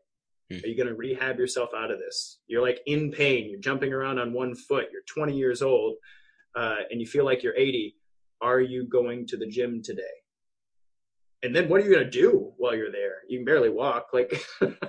Hmm. 0.51 0.59
Are 0.65 0.69
you 0.69 0.77
going 0.77 0.89
to 0.89 0.95
rehab 0.95 1.39
yourself 1.39 1.71
out 1.77 1.91
of 1.91 1.99
this? 1.99 2.41
You're 2.47 2.63
like 2.63 2.81
in 2.87 3.11
pain. 3.11 3.49
You're 3.51 3.61
jumping 3.61 3.93
around 3.93 4.19
on 4.19 4.33
one 4.33 4.55
foot. 4.55 4.87
You're 4.93 5.03
20 5.09 5.37
years 5.37 5.63
old, 5.63 5.97
uh, 6.55 6.77
and 6.91 7.01
you 7.01 7.07
feel 7.07 7.25
like 7.25 7.43
you're 7.43 7.57
80. 7.57 7.97
Are 8.41 8.61
you 8.61 8.87
going 8.87 9.27
to 9.29 9.37
the 9.37 9.47
gym 9.47 9.83
today? 9.83 10.03
And 11.43 11.55
then 11.55 11.69
what 11.69 11.81
are 11.81 11.85
you 11.85 11.93
going 11.93 12.05
to 12.05 12.11
do 12.11 12.53
while 12.57 12.75
you're 12.75 12.93
there? 12.93 13.23
You 13.29 13.39
can 13.39 13.45
barely 13.45 13.71
walk. 13.71 14.09
Like, 14.13 14.33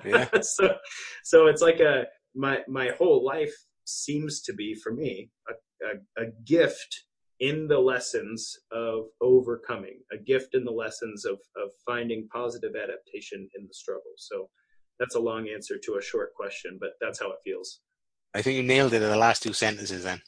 Yeah. 0.05 0.27
so, 0.41 0.75
so 1.23 1.47
it's 1.47 1.61
like 1.61 1.79
a 1.79 2.05
my 2.35 2.59
my 2.67 2.91
whole 2.97 3.25
life 3.25 3.53
seems 3.85 4.41
to 4.41 4.53
be 4.53 4.75
for 4.75 4.93
me 4.93 5.29
a, 5.49 5.85
a, 5.85 6.25
a 6.25 6.31
gift 6.45 7.03
in 7.39 7.67
the 7.67 7.79
lessons 7.79 8.57
of 8.71 9.05
overcoming, 9.21 9.99
a 10.11 10.17
gift 10.17 10.55
in 10.55 10.63
the 10.63 10.71
lessons 10.71 11.25
of 11.25 11.39
of 11.55 11.69
finding 11.85 12.27
positive 12.31 12.71
adaptation 12.75 13.47
in 13.57 13.67
the 13.67 13.73
struggle. 13.73 14.13
So 14.17 14.49
that's 14.99 15.15
a 15.15 15.19
long 15.19 15.47
answer 15.47 15.77
to 15.83 15.97
a 15.97 16.01
short 16.01 16.33
question, 16.33 16.77
but 16.79 16.91
that's 16.99 17.19
how 17.19 17.27
it 17.27 17.37
feels. 17.43 17.81
I 18.33 18.41
think 18.41 18.57
you 18.57 18.63
nailed 18.63 18.93
it 18.93 19.01
in 19.01 19.09
the 19.09 19.17
last 19.17 19.43
two 19.43 19.53
sentences 19.53 20.03
then. 20.03 20.21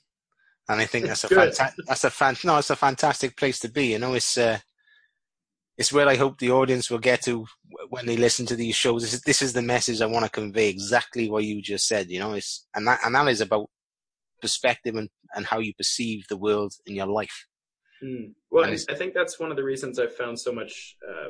And 0.70 0.80
I 0.80 0.86
think 0.86 1.08
that's 1.08 1.24
a 1.24 1.30
fanta- 1.30 1.74
that's 1.88 2.04
a 2.04 2.10
fan- 2.10 2.38
no, 2.44 2.58
it's 2.58 2.70
a 2.70 2.76
fantastic 2.76 3.36
place 3.36 3.60
to 3.60 3.70
be. 3.70 3.88
You 3.88 4.00
know, 4.00 4.14
it's 4.14 4.38
uh, 4.38 4.60
it's 5.78 5.94
where 5.94 6.08
I 6.08 6.16
hope 6.16 6.38
the 6.38 6.52
audience 6.52 6.92
will 6.92 7.00
get 7.00 7.22
to 7.24 7.46
when 7.90 8.06
they 8.06 8.18
listen 8.18 8.46
to 8.48 8.56
these 8.56 8.76
shows. 8.76 9.02
This 9.02 9.14
is, 9.14 9.22
this 9.22 9.42
is 9.42 9.54
the 9.54 9.62
message 9.62 10.02
I 10.02 10.06
want 10.06 10.26
to 10.26 10.32
convey. 10.32 10.70
Exactly 10.70 11.30
what 11.30 11.46
you 11.46 11.62
just 11.62 11.88
said. 11.88 12.10
You 12.10 12.20
know, 12.20 12.34
it's 12.34 12.68
and 12.76 12.88
that 12.88 13.00
and 13.04 13.16
that 13.16 13.28
is 13.30 13.42
about 13.42 13.70
perspective 14.42 14.96
and 14.96 15.10
and 15.36 15.46
how 15.46 15.60
you 15.60 15.74
perceive 15.74 16.26
the 16.30 16.38
world 16.38 16.74
in 16.86 16.96
your 16.96 17.08
life. 17.08 17.48
Mm. 18.04 18.34
Well, 18.50 18.64
And 18.66 18.80
I, 18.90 18.94
I 18.94 18.96
think 18.96 19.14
that's 19.14 19.40
one 19.40 19.52
of 19.52 19.58
the 19.58 19.64
reasons 19.64 20.00
I've 20.00 20.16
found 20.16 20.40
so 20.40 20.52
much 20.52 20.96
uh, 21.08 21.30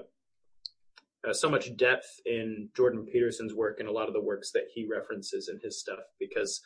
uh, 1.28 1.34
so 1.34 1.50
much 1.50 1.76
depth 1.76 2.08
in 2.26 2.70
Jordan 2.76 3.06
Peterson's 3.12 3.54
work 3.54 3.80
and 3.80 3.90
a 3.90 3.92
lot 3.92 4.08
of 4.08 4.14
the 4.14 4.22
works 4.22 4.52
that 4.52 4.68
he 4.74 4.88
references 4.90 5.50
in 5.50 5.60
his 5.62 5.80
stuff 5.80 6.00
because 6.20 6.62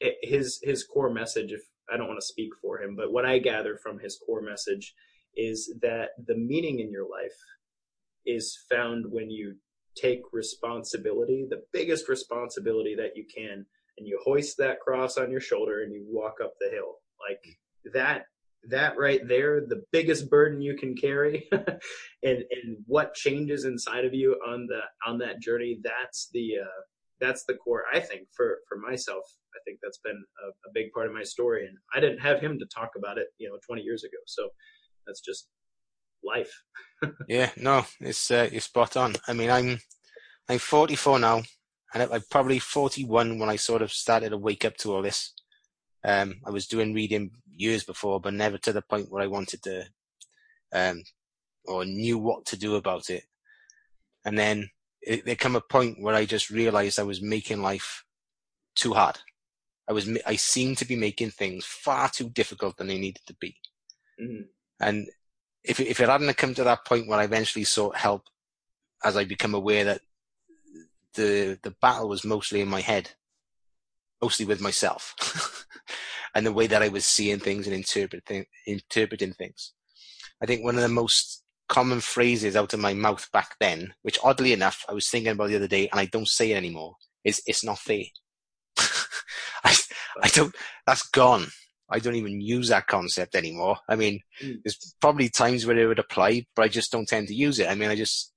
it, 0.00 0.16
his 0.22 0.60
his 0.62 0.84
core 0.84 1.10
message. 1.10 1.52
If 1.52 1.62
I 1.92 1.96
don't 1.96 2.08
want 2.08 2.20
to 2.20 2.26
speak 2.26 2.50
for 2.60 2.80
him, 2.80 2.96
but 2.96 3.12
what 3.12 3.24
I 3.24 3.38
gather 3.38 3.76
from 3.76 3.98
his 3.98 4.18
core 4.24 4.42
message 4.42 4.94
is 5.36 5.72
that 5.82 6.10
the 6.26 6.36
meaning 6.36 6.80
in 6.80 6.90
your 6.90 7.08
life 7.08 7.36
is 8.26 8.58
found 8.70 9.06
when 9.10 9.30
you 9.30 9.56
take 9.96 10.20
responsibility, 10.32 11.46
the 11.48 11.62
biggest 11.72 12.08
responsibility 12.08 12.94
that 12.94 13.16
you 13.16 13.24
can, 13.24 13.66
and 13.98 14.06
you 14.06 14.18
hoist 14.24 14.56
that 14.58 14.80
cross 14.80 15.16
on 15.16 15.30
your 15.30 15.40
shoulder 15.40 15.82
and 15.82 15.92
you 15.92 16.04
walk 16.08 16.36
up 16.42 16.54
the 16.60 16.70
hill. 16.70 16.96
Like 17.28 17.42
that 17.94 18.26
that 18.70 18.96
right 18.96 19.20
there, 19.28 19.60
the 19.60 19.82
biggest 19.92 20.30
burden 20.30 20.60
you 20.60 20.76
can 20.76 20.96
carry 20.96 21.48
and 21.52 22.38
and 22.50 22.76
what 22.86 23.14
changes 23.14 23.64
inside 23.64 24.04
of 24.04 24.14
you 24.14 24.32
on 24.46 24.66
the 24.66 24.80
on 25.06 25.18
that 25.18 25.40
journey, 25.40 25.78
that's 25.82 26.28
the 26.32 26.54
uh 26.62 26.80
that's 27.20 27.44
the 27.44 27.54
core 27.54 27.84
I 27.92 28.00
think 28.00 28.28
for 28.36 28.58
for 28.68 28.78
myself. 28.78 29.24
I 29.54 29.60
think 29.64 29.78
that's 29.82 29.98
been 29.98 30.22
a, 30.44 30.48
a 30.48 30.72
big 30.74 30.92
part 30.92 31.06
of 31.06 31.12
my 31.12 31.22
story 31.22 31.66
and 31.66 31.76
I 31.94 32.00
didn't 32.00 32.18
have 32.18 32.40
him 32.40 32.58
to 32.58 32.66
talk 32.66 32.90
about 32.96 33.18
it, 33.18 33.28
you 33.38 33.48
know, 33.48 33.58
20 33.64 33.82
years 33.82 34.02
ago. 34.02 34.18
So 34.26 34.48
that's 35.06 35.20
just 35.20 35.48
life. 36.24 36.52
yeah, 37.28 37.50
no, 37.56 37.84
it's 38.00 38.30
uh, 38.30 38.48
you're 38.50 38.60
spot 38.60 38.96
on. 38.96 39.14
I 39.28 39.32
mean, 39.32 39.50
I'm 39.50 39.78
I'm 40.48 40.58
44 40.58 41.18
now, 41.18 41.42
and 41.94 42.02
I'm 42.02 42.22
probably 42.30 42.58
41 42.58 43.38
when 43.38 43.48
I 43.48 43.56
sort 43.56 43.80
of 43.80 43.92
started 43.92 44.30
to 44.30 44.36
wake 44.36 44.64
up 44.64 44.76
to 44.78 44.92
all 44.92 45.02
this. 45.02 45.32
Um, 46.04 46.40
I 46.44 46.50
was 46.50 46.66
doing 46.66 46.92
reading 46.92 47.30
years 47.56 47.84
before, 47.84 48.20
but 48.20 48.34
never 48.34 48.58
to 48.58 48.72
the 48.72 48.82
point 48.82 49.10
where 49.10 49.22
I 49.22 49.28
wanted 49.28 49.62
to, 49.62 49.84
um, 50.72 51.02
or 51.64 51.84
knew 51.84 52.18
what 52.18 52.44
to 52.46 52.56
do 52.56 52.74
about 52.74 53.10
it. 53.10 53.22
And 54.24 54.36
then 54.36 54.68
it, 55.00 55.24
there 55.24 55.36
come 55.36 55.54
a 55.54 55.60
point 55.60 56.02
where 56.02 56.14
I 56.14 56.24
just 56.24 56.50
realized 56.50 56.98
I 56.98 57.04
was 57.04 57.22
making 57.22 57.62
life 57.62 58.04
too 58.74 58.92
hard. 58.92 59.18
I 59.88 59.92
was, 59.92 60.08
I 60.26 60.36
seemed 60.36 60.78
to 60.78 60.84
be 60.84 60.96
making 60.96 61.30
things 61.30 61.64
far 61.64 62.08
too 62.08 62.28
difficult 62.28 62.76
than 62.76 62.88
they 62.88 62.98
needed 62.98 63.22
to 63.26 63.34
be. 63.34 63.56
Mm-hmm. 64.20 64.42
And 64.80 65.06
if 65.62 65.78
if 65.80 66.00
it 66.00 66.08
hadn't 66.08 66.36
come 66.36 66.54
to 66.54 66.64
that 66.64 66.84
point 66.84 67.06
where 67.06 67.18
I 67.18 67.24
eventually 67.24 67.64
sought 67.64 67.96
help, 67.96 68.24
as 69.02 69.16
I 69.16 69.24
become 69.24 69.54
aware 69.54 69.84
that 69.84 70.00
the 71.14 71.58
the 71.62 71.74
battle 71.80 72.08
was 72.08 72.24
mostly 72.24 72.60
in 72.60 72.68
my 72.68 72.80
head, 72.80 73.10
mostly 74.20 74.46
with 74.46 74.60
myself, 74.60 75.14
and 76.34 76.46
the 76.46 76.52
way 76.52 76.66
that 76.66 76.82
I 76.82 76.88
was 76.88 77.06
seeing 77.06 77.38
things 77.38 77.66
and 77.66 77.74
interpreting 77.74 78.46
interpreting 78.66 79.32
things. 79.32 79.72
I 80.42 80.46
think 80.46 80.64
one 80.64 80.76
of 80.76 80.82
the 80.82 80.88
most 80.88 81.42
common 81.68 82.00
phrases 82.00 82.56
out 82.56 82.74
of 82.74 82.80
my 82.80 82.92
mouth 82.94 83.30
back 83.32 83.56
then, 83.58 83.94
which 84.02 84.18
oddly 84.22 84.52
enough 84.52 84.84
I 84.88 84.92
was 84.92 85.08
thinking 85.08 85.32
about 85.32 85.48
the 85.48 85.56
other 85.56 85.68
day, 85.68 85.88
and 85.88 86.00
I 86.00 86.06
don't 86.06 86.28
say 86.28 86.52
it 86.52 86.56
anymore, 86.56 86.96
is 87.24 87.42
"It's 87.46 87.64
not 87.64 87.78
fair." 87.78 88.04
I 89.64 89.74
I 90.22 90.28
don't. 90.28 90.54
That's 90.86 91.08
gone. 91.08 91.46
I 91.90 91.98
don't 91.98 92.14
even 92.14 92.40
use 92.40 92.68
that 92.68 92.86
concept 92.86 93.34
anymore. 93.34 93.76
I 93.88 93.96
mean, 93.96 94.20
mm. 94.42 94.58
there's 94.64 94.94
probably 95.00 95.28
times 95.28 95.66
where 95.66 95.78
it 95.78 95.86
would 95.86 95.98
apply, 95.98 96.46
but 96.56 96.64
I 96.64 96.68
just 96.68 96.90
don't 96.90 97.06
tend 97.06 97.28
to 97.28 97.34
use 97.34 97.58
it. 97.58 97.68
I 97.68 97.74
mean, 97.74 97.90
I 97.90 97.94
just, 97.94 98.32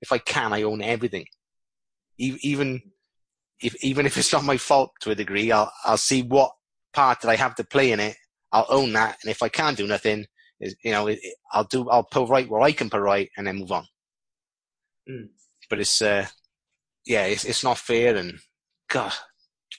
if 0.00 0.10
I 0.10 0.18
can, 0.18 0.52
I 0.52 0.62
own 0.62 0.82
everything. 0.82 1.26
Even 2.18 2.82
if, 3.62 3.82
even 3.82 4.06
if 4.06 4.16
it's 4.16 4.32
not 4.32 4.44
my 4.44 4.56
fault 4.56 4.90
to 5.00 5.10
a 5.10 5.14
degree, 5.14 5.52
I'll, 5.52 5.72
I'll 5.84 5.96
see 5.96 6.22
what 6.22 6.52
part 6.92 7.20
that 7.20 7.28
I 7.28 7.36
have 7.36 7.54
to 7.56 7.64
play 7.64 7.92
in 7.92 8.00
it. 8.00 8.16
I'll 8.50 8.66
own 8.68 8.92
that. 8.94 9.18
And 9.22 9.30
if 9.30 9.42
I 9.42 9.48
can't 9.48 9.76
do 9.76 9.86
nothing, 9.86 10.26
you 10.60 10.90
know, 10.90 11.14
I'll 11.52 11.64
do, 11.64 11.88
I'll 11.88 12.04
put 12.04 12.28
right 12.28 12.48
where 12.48 12.62
I 12.62 12.72
can 12.72 12.90
put 12.90 13.00
right 13.00 13.30
and 13.36 13.46
then 13.46 13.58
move 13.58 13.72
on. 13.72 13.86
Mm. 15.08 15.28
But 15.70 15.80
it's, 15.80 16.02
uh, 16.02 16.26
yeah, 17.06 17.26
it's, 17.26 17.44
it's 17.44 17.62
not 17.62 17.78
fair 17.78 18.16
and 18.16 18.38
God, 18.88 19.12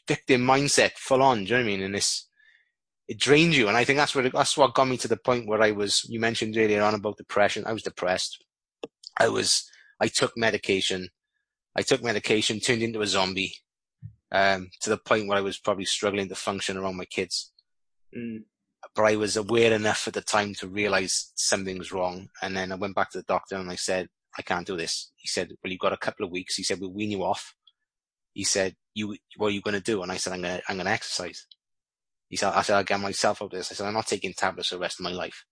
victim 0.08 0.46
mindset 0.46 0.92
full 0.94 1.22
on. 1.22 1.40
Do 1.40 1.44
you 1.44 1.50
know 1.50 1.56
what 1.58 1.64
I 1.64 1.66
mean? 1.66 1.84
And 1.84 1.96
it's, 1.96 2.30
it 3.08 3.20
drains 3.20 3.58
you. 3.58 3.68
And 3.68 3.76
I 3.76 3.84
think 3.84 3.98
that's 3.98 4.16
what, 4.16 4.32
that's 4.32 4.56
what 4.56 4.76
got 4.76 4.88
me 4.88 4.98
to 4.98 5.08
the 5.08 5.18
point 5.18 5.48
where 5.48 5.62
I 5.62 5.72
was, 5.72 6.06
you 6.08 6.20
mentioned 6.20 6.56
earlier 6.56 6.84
on 6.84 6.94
about 6.94 7.18
depression. 7.18 7.66
I 7.66 7.74
was 7.74 7.84
depressed. 7.84 8.44
I 9.20 9.30
was, 9.30 9.70
I 10.00 10.08
took 10.08 10.38
medication. 10.38 11.10
I 11.80 11.82
took 11.82 12.04
medication, 12.04 12.60
turned 12.60 12.84
into 12.84 13.02
a 13.02 13.08
zombie, 13.08 13.54
um, 14.34 14.70
to 14.82 14.90
the 14.90 14.98
point 14.98 15.28
where 15.30 15.38
I 15.38 15.42
was 15.42 15.58
probably 15.58 15.86
struggling 15.86 16.28
to 16.28 16.36
function 16.36 16.76
around 16.76 16.98
my 16.98 17.06
kids. 17.06 17.54
Mm. 18.14 18.44
But 18.94 19.04
I 19.04 19.16
was 19.16 19.38
aware 19.38 19.72
enough 19.72 20.06
at 20.06 20.14
the 20.14 20.22
time 20.22 20.54
to 20.56 20.68
realize 20.68 21.32
something 21.36 21.78
was 21.78 21.94
wrong. 21.94 22.28
And 22.42 22.58
then 22.58 22.74
I 22.74 22.76
went 22.76 22.96
back 22.96 23.12
to 23.12 23.20
the 23.20 23.24
doctor 23.24 23.56
and 23.56 23.72
I 23.72 23.76
said, 23.76 24.10
I 24.38 24.42
can't 24.42 24.68
do 24.68 24.76
this. 24.76 25.12
He 25.16 25.30
said, 25.30 25.54
well, 25.64 25.72
you've 25.72 25.80
got 25.80 25.94
a 25.94 25.98
couple 25.98 26.26
of 26.26 26.32
weeks. 26.32 26.56
He 26.56 26.64
said, 26.64 26.82
we'll 26.82 26.92
wean 26.92 27.12
you 27.12 27.24
off. 27.24 27.56
He 28.34 28.44
said, 28.44 28.76
you, 28.94 29.16
what 29.38 29.48
are 29.48 29.52
you 29.52 29.62
going 29.62 29.74
to 29.74 29.92
do? 29.92 30.04
And 30.04 30.12
I 30.12 30.18
said, 30.18 30.34
I'm 30.34 30.42
going 30.42 30.58
to, 30.58 30.64
I'm 30.68 30.76
going 30.76 30.86
to 30.86 30.92
exercise. 30.92 31.48
He 32.28 32.36
said, 32.36 32.52
I 32.54 32.62
said, 32.62 32.76
I'll 32.76 32.84
get 32.84 33.00
myself 33.00 33.42
out 33.42 33.46
of 33.46 33.52
this. 33.52 33.72
I 33.72 33.76
said, 33.76 33.88
I'm 33.88 33.94
not 33.94 34.08
taking 34.08 34.34
tablets 34.34 34.68
for 34.68 34.76
the 34.76 34.82
rest 34.82 35.00
of 35.00 35.06
my 35.06 35.12
life. 35.12 35.46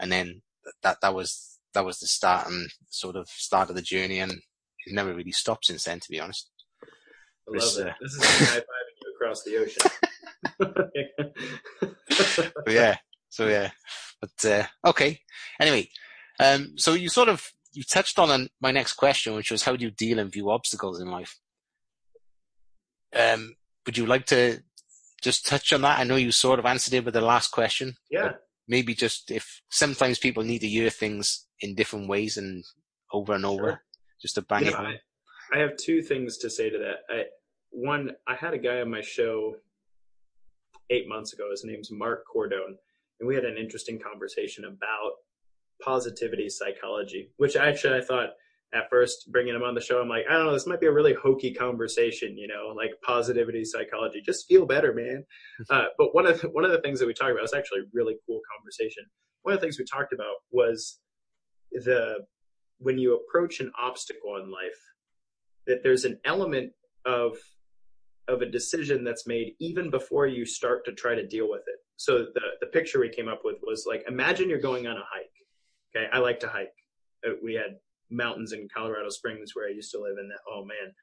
And 0.00 0.10
then 0.10 0.40
that, 0.82 1.02
that 1.02 1.14
was, 1.14 1.58
that 1.74 1.84
was 1.84 1.98
the 1.98 2.06
start 2.06 2.48
and 2.48 2.70
sort 2.88 3.16
of 3.16 3.28
start 3.28 3.68
of 3.68 3.76
the 3.76 3.82
journey. 3.82 4.18
And 4.18 4.40
never 4.92 5.14
really 5.14 5.32
stopped 5.32 5.66
since 5.66 5.84
then, 5.84 6.00
to 6.00 6.10
be 6.10 6.20
honest. 6.20 6.50
I 6.82 7.56
love 7.56 7.78
it. 7.78 7.86
Uh, 7.88 7.92
this 8.00 8.12
is 8.12 8.24
high 8.50 8.60
fiving 8.60 8.98
you 9.02 9.14
across 9.14 9.42
the 9.44 9.56
ocean. 9.58 9.90
yeah. 12.68 12.96
So 13.30 13.46
yeah, 13.46 13.70
but, 14.20 14.44
uh, 14.44 14.64
okay. 14.88 15.20
Anyway, 15.60 15.88
um, 16.40 16.72
so 16.76 16.94
you 16.94 17.08
sort 17.08 17.28
of, 17.28 17.52
you 17.72 17.82
touched 17.82 18.18
on 18.18 18.48
my 18.60 18.70
next 18.70 18.94
question, 18.94 19.34
which 19.34 19.50
was 19.50 19.62
how 19.62 19.76
do 19.76 19.84
you 19.84 19.90
deal 19.90 20.18
and 20.18 20.32
view 20.32 20.50
obstacles 20.50 21.00
in 21.00 21.10
life? 21.10 21.38
Um, 23.14 23.56
would 23.86 23.96
you 23.96 24.06
like 24.06 24.26
to 24.26 24.60
just 25.22 25.46
touch 25.46 25.72
on 25.72 25.82
that? 25.82 25.98
I 25.98 26.04
know 26.04 26.16
you 26.16 26.32
sort 26.32 26.58
of 26.58 26.66
answered 26.66 26.94
it 26.94 27.04
with 27.04 27.14
the 27.14 27.20
last 27.20 27.48
question. 27.48 27.94
Yeah. 28.10 28.32
Maybe 28.66 28.94
just 28.94 29.30
if 29.30 29.62
sometimes 29.70 30.18
people 30.18 30.42
need 30.42 30.60
to 30.60 30.68
hear 30.68 30.90
things 30.90 31.46
in 31.60 31.74
different 31.74 32.08
ways 32.08 32.36
and 32.36 32.64
over 33.12 33.34
and 33.34 33.46
over, 33.46 33.68
sure. 33.68 33.82
Just 34.20 34.34
to 34.36 34.42
bang 34.42 34.66
it 34.66 34.74
home. 34.74 34.86
I, 35.52 35.56
I 35.56 35.60
have 35.60 35.76
two 35.76 36.02
things 36.02 36.38
to 36.38 36.50
say 36.50 36.70
to 36.70 36.78
that. 36.78 37.14
I, 37.14 37.24
one, 37.70 38.12
I 38.26 38.34
had 38.34 38.54
a 38.54 38.58
guy 38.58 38.80
on 38.80 38.90
my 38.90 39.00
show 39.00 39.56
eight 40.90 41.08
months 41.08 41.32
ago. 41.32 41.50
His 41.50 41.64
name's 41.64 41.90
Mark 41.90 42.24
Cordone, 42.34 42.76
and 43.20 43.28
we 43.28 43.34
had 43.34 43.44
an 43.44 43.56
interesting 43.56 43.98
conversation 43.98 44.64
about 44.64 45.12
positivity 45.82 46.48
psychology, 46.48 47.30
which 47.36 47.56
actually 47.56 47.98
I 47.98 48.02
thought 48.02 48.30
at 48.74 48.90
first 48.90 49.30
bringing 49.32 49.54
him 49.54 49.62
on 49.62 49.74
the 49.74 49.80
show, 49.80 50.00
I'm 50.00 50.08
like, 50.08 50.24
I 50.28 50.34
don't 50.34 50.46
know, 50.46 50.52
this 50.52 50.66
might 50.66 50.80
be 50.80 50.86
a 50.86 50.92
really 50.92 51.14
hokey 51.14 51.54
conversation, 51.54 52.36
you 52.36 52.46
know, 52.46 52.74
like 52.76 52.90
positivity 53.02 53.64
psychology. 53.64 54.20
Just 54.24 54.46
feel 54.46 54.66
better, 54.66 54.92
man. 54.92 55.24
Uh, 55.70 55.86
but 55.98 56.14
one 56.14 56.24
of 56.24 56.40
the, 56.40 56.48
one 56.50 56.64
of 56.64 56.70
the 56.70 56.80
things 56.80 56.98
that 57.00 57.06
we 57.06 57.12
talked 57.12 57.32
about 57.32 57.42
was 57.42 57.52
actually 57.52 57.80
a 57.80 57.90
really 57.92 58.14
cool 58.26 58.40
conversation. 58.56 59.04
One 59.42 59.54
of 59.54 59.60
the 59.60 59.64
things 59.66 59.78
we 59.78 59.84
talked 59.84 60.12
about 60.12 60.36
was 60.50 61.00
the 61.72 62.18
when 62.78 62.98
you 62.98 63.16
approach 63.16 63.60
an 63.60 63.72
obstacle 63.80 64.36
in 64.36 64.50
life, 64.50 64.78
that 65.66 65.82
there's 65.82 66.04
an 66.04 66.18
element 66.24 66.72
of 67.04 67.36
of 68.28 68.42
a 68.42 68.46
decision 68.46 69.04
that's 69.04 69.26
made 69.26 69.54
even 69.58 69.90
before 69.90 70.26
you 70.26 70.44
start 70.44 70.84
to 70.84 70.92
try 70.92 71.14
to 71.14 71.26
deal 71.26 71.48
with 71.48 71.62
it. 71.66 71.78
So 71.96 72.26
the 72.34 72.42
the 72.60 72.66
picture 72.68 73.00
we 73.00 73.08
came 73.08 73.28
up 73.28 73.40
with 73.44 73.56
was 73.62 73.84
like, 73.86 74.04
imagine 74.08 74.48
you're 74.48 74.60
going 74.60 74.86
on 74.86 74.96
a 74.96 75.04
hike. 75.10 75.30
Okay, 75.96 76.06
I 76.12 76.18
like 76.18 76.40
to 76.40 76.48
hike. 76.48 76.74
Uh, 77.26 77.32
we 77.42 77.54
had 77.54 77.78
mountains 78.10 78.52
in 78.52 78.68
Colorado 78.74 79.08
Springs 79.08 79.54
where 79.54 79.68
I 79.68 79.72
used 79.72 79.90
to 79.92 80.00
live 80.00 80.16
and 80.18 80.30
that, 80.30 80.40
oh 80.50 80.64
man, 80.64 80.94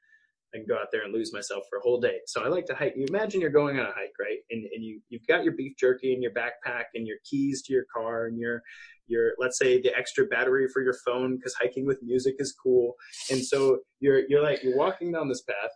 I 0.54 0.58
can 0.58 0.66
go 0.66 0.76
out 0.76 0.88
there 0.92 1.04
and 1.04 1.12
lose 1.12 1.32
myself 1.32 1.64
for 1.68 1.78
a 1.78 1.82
whole 1.82 2.00
day. 2.00 2.18
So 2.26 2.44
I 2.44 2.48
like 2.48 2.66
to 2.66 2.74
hike. 2.74 2.94
You 2.96 3.06
imagine 3.08 3.40
you're 3.40 3.50
going 3.50 3.78
on 3.78 3.86
a 3.86 3.92
hike, 3.92 4.14
right? 4.18 4.38
And, 4.50 4.64
and 4.74 4.84
you, 4.84 5.00
you've 5.08 5.26
got 5.26 5.44
your 5.44 5.54
beef 5.54 5.74
jerky 5.78 6.14
in 6.14 6.22
your 6.22 6.32
backpack 6.32 6.84
and 6.94 7.06
your 7.06 7.16
keys 7.28 7.62
to 7.62 7.72
your 7.72 7.84
car 7.94 8.26
and 8.26 8.38
your, 8.38 8.62
your, 9.06 9.32
let's 9.38 9.58
say 9.58 9.80
the 9.80 9.96
extra 9.96 10.24
battery 10.26 10.68
for 10.72 10.82
your 10.82 10.96
phone 11.04 11.36
because 11.36 11.54
hiking 11.54 11.86
with 11.86 12.02
music 12.02 12.36
is 12.38 12.52
cool. 12.52 12.94
And 13.30 13.44
so 13.44 13.80
you're, 14.00 14.22
you're 14.28 14.42
like, 14.42 14.62
you're 14.62 14.76
walking 14.76 15.12
down 15.12 15.28
this 15.28 15.42
path 15.42 15.70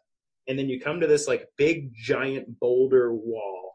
and 0.48 0.58
then 0.58 0.68
you 0.68 0.80
come 0.80 1.00
to 1.00 1.06
this 1.06 1.28
like 1.28 1.48
big 1.56 1.92
giant 1.94 2.58
boulder 2.58 3.12
wall 3.12 3.70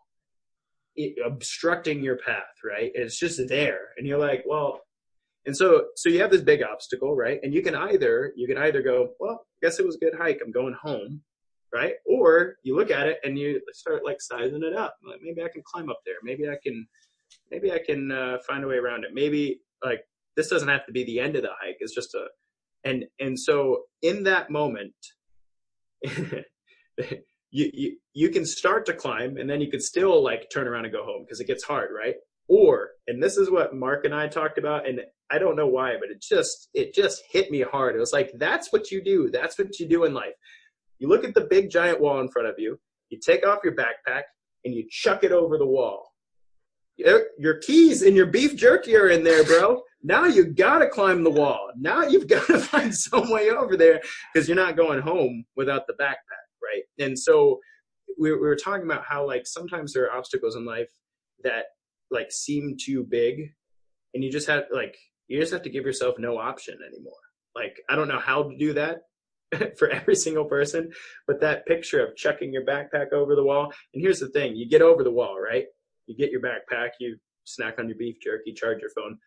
it, 0.95 1.15
obstructing 1.25 2.03
your 2.03 2.17
path, 2.17 2.43
right? 2.63 2.91
And 2.95 3.03
it's 3.03 3.19
just 3.19 3.39
there. 3.47 3.89
And 3.97 4.07
you're 4.07 4.19
like, 4.19 4.43
well, 4.47 4.81
and 5.45 5.55
so, 5.55 5.85
so 5.95 6.09
you 6.09 6.19
have 6.21 6.31
this 6.31 6.41
big 6.41 6.63
obstacle, 6.63 7.15
right? 7.15 7.39
And 7.43 7.53
you 7.53 7.61
can 7.61 7.75
either, 7.75 8.33
you 8.35 8.47
can 8.47 8.57
either 8.57 8.81
go, 8.81 9.09
well, 9.19 9.45
I 9.61 9.65
guess 9.65 9.79
it 9.79 9.85
was 9.85 9.95
a 9.95 9.99
good 9.99 10.15
hike. 10.15 10.39
I'm 10.43 10.51
going 10.51 10.73
home, 10.73 11.21
right? 11.73 11.93
Or 12.05 12.55
you 12.63 12.75
look 12.75 12.89
at 12.89 13.07
it 13.07 13.19
and 13.23 13.37
you 13.37 13.61
start 13.73 14.03
like 14.03 14.21
sizing 14.21 14.63
it 14.63 14.75
up. 14.75 14.97
Like 15.07 15.19
maybe 15.21 15.43
I 15.43 15.49
can 15.49 15.61
climb 15.63 15.89
up 15.89 15.99
there. 16.05 16.15
Maybe 16.23 16.49
I 16.49 16.57
can, 16.63 16.87
maybe 17.51 17.71
I 17.71 17.79
can 17.79 18.11
uh, 18.11 18.37
find 18.47 18.63
a 18.63 18.67
way 18.67 18.77
around 18.77 19.03
it. 19.03 19.11
Maybe 19.13 19.61
like 19.83 20.01
this 20.35 20.49
doesn't 20.49 20.67
have 20.67 20.85
to 20.87 20.91
be 20.91 21.03
the 21.03 21.19
end 21.19 21.35
of 21.35 21.43
the 21.43 21.51
hike. 21.61 21.77
It's 21.79 21.93
just 21.93 22.15
a, 22.15 22.25
and, 22.83 23.05
and 23.19 23.39
so 23.39 23.83
in 24.01 24.23
that 24.23 24.49
moment, 24.49 24.93
you, 26.03 26.45
you, 27.51 27.97
you 28.13 28.29
can 28.29 28.45
start 28.45 28.85
to 28.87 28.93
climb 28.93 29.37
and 29.37 29.47
then 29.49 29.61
you 29.61 29.69
could 29.69 29.81
still 29.81 30.23
like 30.23 30.49
turn 30.51 30.67
around 30.67 30.85
and 30.85 30.93
go 30.93 31.03
home 31.03 31.23
because 31.23 31.39
it 31.39 31.45
gets 31.45 31.63
hard, 31.63 31.91
right? 31.95 32.15
Or, 32.47 32.89
and 33.07 33.21
this 33.21 33.37
is 33.37 33.49
what 33.49 33.75
Mark 33.75 34.05
and 34.05 34.13
I 34.13 34.27
talked 34.27 34.57
about, 34.57 34.87
and 34.87 35.01
I 35.31 35.39
don't 35.39 35.55
know 35.55 35.67
why, 35.67 35.95
but 35.99 36.09
it 36.09 36.21
just 36.21 36.69
it 36.73 36.93
just 36.93 37.23
hit 37.29 37.49
me 37.49 37.61
hard. 37.61 37.95
It 37.95 37.99
was 37.99 38.13
like 38.13 38.31
that's 38.37 38.71
what 38.71 38.91
you 38.91 39.03
do. 39.03 39.29
That's 39.31 39.57
what 39.57 39.79
you 39.79 39.87
do 39.87 40.03
in 40.03 40.13
life. 40.13 40.33
You 40.99 41.09
look 41.09 41.23
at 41.23 41.33
the 41.33 41.47
big 41.49 41.69
giant 41.69 41.99
wall 41.99 42.19
in 42.19 42.29
front 42.29 42.47
of 42.47 42.55
you. 42.57 42.79
You 43.09 43.19
take 43.19 43.45
off 43.45 43.59
your 43.63 43.75
backpack 43.75 44.23
and 44.63 44.73
you 44.73 44.85
chuck 44.89 45.23
it 45.23 45.31
over 45.31 45.57
the 45.57 45.65
wall. 45.65 46.11
Your 46.97 47.57
keys 47.57 48.03
and 48.03 48.15
your 48.15 48.27
beef 48.27 48.55
jerky 48.55 48.95
are 48.95 49.09
in 49.09 49.23
there, 49.23 49.43
bro. 49.43 49.81
now 50.01 50.25
you 50.25 50.45
gotta 50.45 50.87
climb 50.87 51.23
the 51.23 51.29
wall. 51.29 51.71
Now 51.77 52.03
you've 52.03 52.27
got 52.27 52.47
to 52.47 52.59
find 52.71 52.95
some 52.95 53.29
way 53.29 53.49
over 53.49 53.75
there 53.75 54.01
because 54.33 54.47
you're 54.47 54.55
not 54.55 54.77
going 54.77 55.01
home 55.01 55.43
without 55.57 55.87
the 55.87 55.93
backpack, 55.93 56.45
right? 56.63 56.83
And 56.99 57.17
so 57.19 57.59
we, 58.17 58.31
we 58.31 58.37
were 58.37 58.55
talking 58.55 58.85
about 58.85 59.03
how 59.03 59.27
like 59.27 59.45
sometimes 59.45 59.93
there 59.93 60.05
are 60.05 60.17
obstacles 60.17 60.55
in 60.55 60.65
life 60.65 60.89
that 61.43 61.65
like 62.11 62.31
seem 62.31 62.77
too 62.79 63.03
big, 63.03 63.53
and 64.13 64.23
you 64.23 64.31
just 64.31 64.47
have 64.47 64.63
like 64.71 64.95
you 65.27 65.39
just 65.39 65.53
have 65.53 65.63
to 65.63 65.69
give 65.69 65.85
yourself 65.85 66.15
no 66.19 66.37
option 66.37 66.77
anymore. 66.87 67.13
Like 67.55 67.77
I 67.89 67.95
don't 67.95 68.07
know 68.07 68.19
how 68.19 68.43
to 68.43 68.57
do 68.57 68.73
that 68.73 68.99
for 69.77 69.89
every 69.89 70.15
single 70.15 70.45
person, 70.45 70.91
but 71.27 71.41
that 71.41 71.65
picture 71.65 72.05
of 72.05 72.15
chucking 72.15 72.53
your 72.53 72.65
backpack 72.65 73.13
over 73.13 73.35
the 73.35 73.43
wall. 73.43 73.71
And 73.93 74.01
here's 74.01 74.19
the 74.19 74.29
thing: 74.29 74.55
you 74.55 74.69
get 74.69 74.81
over 74.81 75.03
the 75.03 75.11
wall, 75.11 75.39
right? 75.39 75.65
You 76.07 76.15
get 76.15 76.31
your 76.31 76.41
backpack, 76.41 76.89
you 76.99 77.17
snack 77.45 77.79
on 77.79 77.87
your 77.87 77.97
beef 77.97 78.17
jerky, 78.21 78.53
charge 78.53 78.81
your 78.81 78.91
phone, 78.95 79.17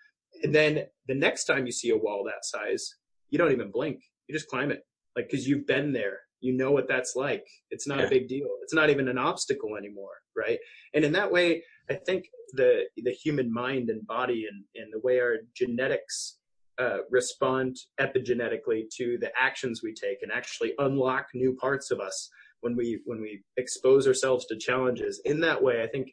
and 0.43 0.55
then 0.55 0.85
the 1.07 1.15
next 1.15 1.45
time 1.45 1.67
you 1.67 1.73
see 1.73 1.91
a 1.91 1.97
wall 1.97 2.25
that 2.25 2.45
size, 2.45 2.95
you 3.31 3.39
don't 3.39 3.53
even 3.53 3.71
blink. 3.71 4.01
You 4.29 4.35
just 4.35 4.49
climb 4.49 4.71
it, 4.71 4.83
like 5.17 5.29
because 5.31 5.47
you've 5.47 5.67
been 5.67 5.93
there. 5.93 6.19
You 6.41 6.57
know 6.57 6.71
what 6.71 6.87
that's 6.87 7.17
like. 7.17 7.45
It's 7.71 7.89
not 7.89 7.99
yeah. 7.99 8.07
a 8.07 8.11
big 8.11 8.29
deal. 8.29 8.47
It's 8.63 8.75
not 8.75 8.91
even 8.91 9.09
an 9.09 9.19
obstacle 9.19 9.77
anymore, 9.77 10.13
right? 10.37 10.59
And 10.95 11.05
in 11.05 11.13
that 11.13 11.33
way, 11.33 11.65
I 11.91 11.95
think 11.95 12.27
the 12.55 12.85
the 12.97 13.13
human 13.13 13.53
mind 13.53 13.91
and 13.91 14.07
body 14.07 14.47
and, 14.51 14.65
and 14.75 14.93
the 14.93 15.01
way 15.01 15.21
our 15.21 15.37
genetics 15.55 16.39
uh, 16.79 16.99
respond 17.11 17.77
epigenetically 18.01 18.85
to 18.97 19.19
the 19.21 19.31
actions 19.39 19.81
we 19.83 19.93
take 19.93 20.23
and 20.23 20.31
actually 20.33 20.73
unlock 20.79 21.27
new 21.35 21.57
parts 21.57 21.91
of 21.91 22.01
us 22.01 22.31
when 22.61 22.77
we 22.77 23.01
when 23.05 23.21
we 23.21 23.43
expose 23.57 24.07
ourselves 24.07 24.47
to 24.47 24.57
challenges. 24.57 25.21
In 25.25 25.41
that 25.41 25.63
way 25.63 25.83
i 25.83 25.87
think 25.87 26.13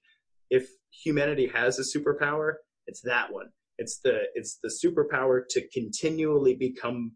if 0.50 0.70
humanity 0.92 1.48
has 1.48 1.80
a 1.80 1.98
superpower 1.98 2.56
it's 2.88 3.02
that 3.02 3.32
one. 3.32 3.48
It's 3.78 4.00
the 4.00 4.24
it's 4.36 4.60
the 4.64 4.70
superpower 4.70 5.42
to 5.50 5.68
continually 5.70 6.56
become 6.56 7.14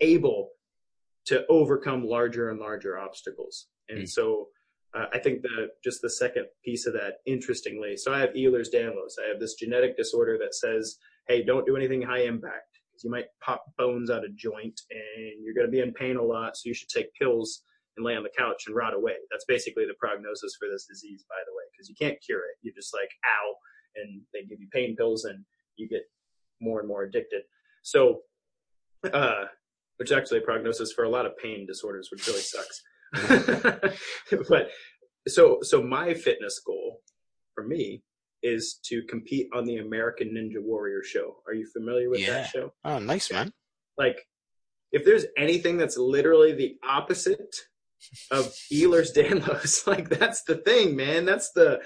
able 0.00 0.50
to 1.26 1.44
overcome 1.48 2.04
larger 2.06 2.50
and 2.50 2.58
larger 2.58 2.98
obstacles. 2.98 3.66
And 3.88 4.04
mm. 4.04 4.08
so 4.08 4.48
uh, 4.94 5.06
I 5.12 5.18
think 5.18 5.42
the 5.42 5.68
just 5.84 6.02
the 6.02 6.10
second 6.10 6.46
piece 6.64 6.86
of 6.86 6.92
that, 6.94 7.18
interestingly, 7.26 7.96
so 7.96 8.12
I 8.12 8.18
have 8.18 8.30
Ehlers-Danlos. 8.30 9.12
I 9.24 9.28
have 9.28 9.38
this 9.38 9.54
genetic 9.54 9.96
disorder 9.96 10.36
that 10.38 10.54
says, 10.54 10.98
"Hey, 11.28 11.42
don't 11.42 11.66
do 11.66 11.76
anything 11.76 12.02
high 12.02 12.22
impact 12.22 12.78
because 12.90 13.04
you 13.04 13.10
might 13.10 13.26
pop 13.40 13.64
bones 13.78 14.10
out 14.10 14.24
of 14.24 14.36
joint 14.36 14.80
and 14.90 15.44
you're 15.44 15.54
going 15.54 15.66
to 15.66 15.70
be 15.70 15.80
in 15.80 15.92
pain 15.92 16.16
a 16.16 16.22
lot. 16.22 16.56
So 16.56 16.62
you 16.64 16.74
should 16.74 16.88
take 16.88 17.14
pills 17.14 17.62
and 17.96 18.04
lay 18.04 18.16
on 18.16 18.24
the 18.24 18.30
couch 18.36 18.64
and 18.66 18.74
rot 18.74 18.94
away." 18.94 19.14
That's 19.30 19.44
basically 19.46 19.86
the 19.86 19.94
prognosis 20.00 20.56
for 20.58 20.68
this 20.68 20.86
disease, 20.86 21.24
by 21.28 21.38
the 21.46 21.54
way, 21.54 21.64
because 21.72 21.88
you 21.88 21.94
can't 21.94 22.20
cure 22.24 22.40
it. 22.40 22.56
You're 22.62 22.74
just 22.74 22.92
like 22.92 23.10
ow, 23.24 23.54
and 23.96 24.22
they 24.32 24.42
give 24.42 24.60
you 24.60 24.68
pain 24.72 24.96
pills 24.96 25.24
and 25.24 25.44
you 25.76 25.88
get 25.88 26.02
more 26.60 26.80
and 26.80 26.88
more 26.88 27.04
addicted. 27.04 27.42
So, 27.82 28.22
uh, 29.12 29.44
which 29.98 30.10
is 30.10 30.16
actually 30.16 30.38
a 30.38 30.42
prognosis 30.42 30.92
for 30.92 31.04
a 31.04 31.08
lot 31.08 31.26
of 31.26 31.38
pain 31.38 31.64
disorders, 31.66 32.08
which 32.10 32.26
really 32.26 32.40
sucks. 32.40 32.82
but 34.48 34.70
so 35.28 35.58
so 35.62 35.82
my 35.82 36.14
fitness 36.14 36.60
goal 36.64 37.00
for 37.54 37.66
me 37.66 38.02
is 38.42 38.80
to 38.84 39.02
compete 39.08 39.48
on 39.52 39.64
the 39.64 39.76
American 39.78 40.28
Ninja 40.28 40.62
Warrior 40.62 41.02
show. 41.02 41.36
Are 41.46 41.52
you 41.52 41.66
familiar 41.66 42.08
with 42.08 42.20
yeah. 42.20 42.30
that 42.30 42.48
show? 42.48 42.72
Oh, 42.84 42.98
nice 42.98 43.30
man. 43.30 43.52
Like 43.98 44.16
if 44.92 45.04
there's 45.04 45.26
anything 45.36 45.76
that's 45.76 45.96
literally 45.96 46.52
the 46.52 46.76
opposite 46.88 47.54
of 48.30 48.52
Ehlers-Danlos, 48.72 49.86
like 49.86 50.08
that's 50.08 50.42
the 50.44 50.56
thing, 50.56 50.96
man. 50.96 51.24
That's 51.24 51.52
the 51.52 51.80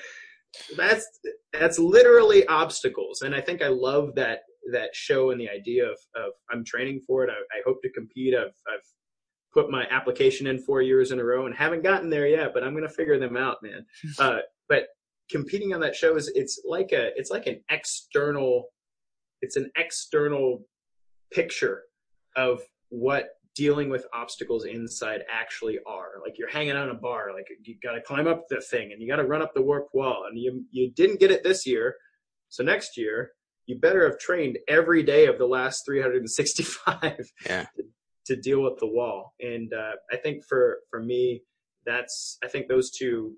that's 0.77 1.07
that's 1.53 1.79
literally 1.79 2.47
obstacles. 2.47 3.23
And 3.23 3.35
I 3.35 3.41
think 3.41 3.63
I 3.63 3.69
love 3.69 4.15
that 4.15 4.41
that 4.73 4.95
show 4.95 5.31
and 5.31 5.41
the 5.41 5.49
idea 5.49 5.85
of, 5.85 5.99
of 6.17 6.33
I'm 6.51 6.65
training 6.65 7.01
for 7.07 7.25
it. 7.25 7.31
I, 7.31 7.59
I 7.59 7.63
hope 7.67 7.83
to 7.83 7.91
compete. 7.91 8.35
I've 8.35 8.55
I've 8.69 8.87
put 9.55 9.71
my 9.71 9.87
application 9.91 10.49
in 10.49 10.59
four 10.59 10.83
years 10.83 11.13
in 11.13 11.21
a 11.21 11.25
row 11.25 11.47
and 11.47 11.55
haven't 11.55 11.85
gotten 11.85 12.11
there 12.11 12.27
yet, 12.27 12.53
but 12.53 12.65
I'm 12.65 12.73
going 12.73 12.87
to 12.87 12.95
figure 12.95 13.19
them 13.19 13.37
out, 13.37 13.59
man. 13.63 13.87
Uh, 14.19 14.39
but 14.69 14.85
competing 15.31 15.73
on 15.75 15.81
that 15.81 15.95
show 15.95 16.17
is 16.17 16.31
it's 16.35 16.61
like 16.67 16.93
a 16.93 17.11
it's 17.17 17.31
like 17.31 17.47
an 17.47 17.61
external 17.71 18.67
it's 19.41 19.57
an 19.57 19.71
external 19.77 20.65
picture 21.33 21.83
of 22.37 22.61
what 22.89 23.29
dealing 23.55 23.89
with 23.89 24.07
obstacles 24.13 24.65
inside 24.65 25.23
actually 25.31 25.79
are. 25.87 26.13
Like 26.23 26.39
you're 26.39 26.51
hanging 26.51 26.77
on 26.77 26.91
a 26.91 26.95
bar, 26.95 27.33
like 27.33 27.47
you 27.63 27.77
got 27.83 27.93
to 27.93 28.01
climb 28.01 28.27
up 28.27 28.45
the 28.49 28.61
thing 28.61 28.93
and 28.93 29.01
you 29.01 29.09
got 29.09 29.17
to 29.17 29.25
run 29.25 29.43
up 29.43 29.55
the 29.55 29.63
warped 29.63 29.95
wall, 29.95 30.25
and 30.29 30.39
you 30.39 30.65
you 30.71 30.91
didn't 30.93 31.21
get 31.21 31.31
it 31.31 31.45
this 31.45 31.67
year, 31.67 31.97
so 32.49 32.63
next 32.63 32.97
year 32.97 33.33
you 33.67 33.79
better 33.79 34.09
have 34.09 34.19
trained 34.19 34.59
every 34.69 35.03
day 35.03 35.27
of 35.27 35.39
the 35.39 35.47
last 35.47 35.85
365 35.87 37.33
yeah 37.47 37.67
to 37.77 37.84
deal 38.37 38.63
with 38.63 38.79
the 38.79 38.87
wall. 38.87 39.35
And 39.41 39.73
uh, 39.73 39.93
I 40.13 40.17
think 40.17 40.45
for 40.49 40.79
for 40.91 41.03
me, 41.03 41.43
that's 41.87 42.39
I 42.43 42.49
think 42.49 42.69
those 42.69 42.91
two 42.91 43.35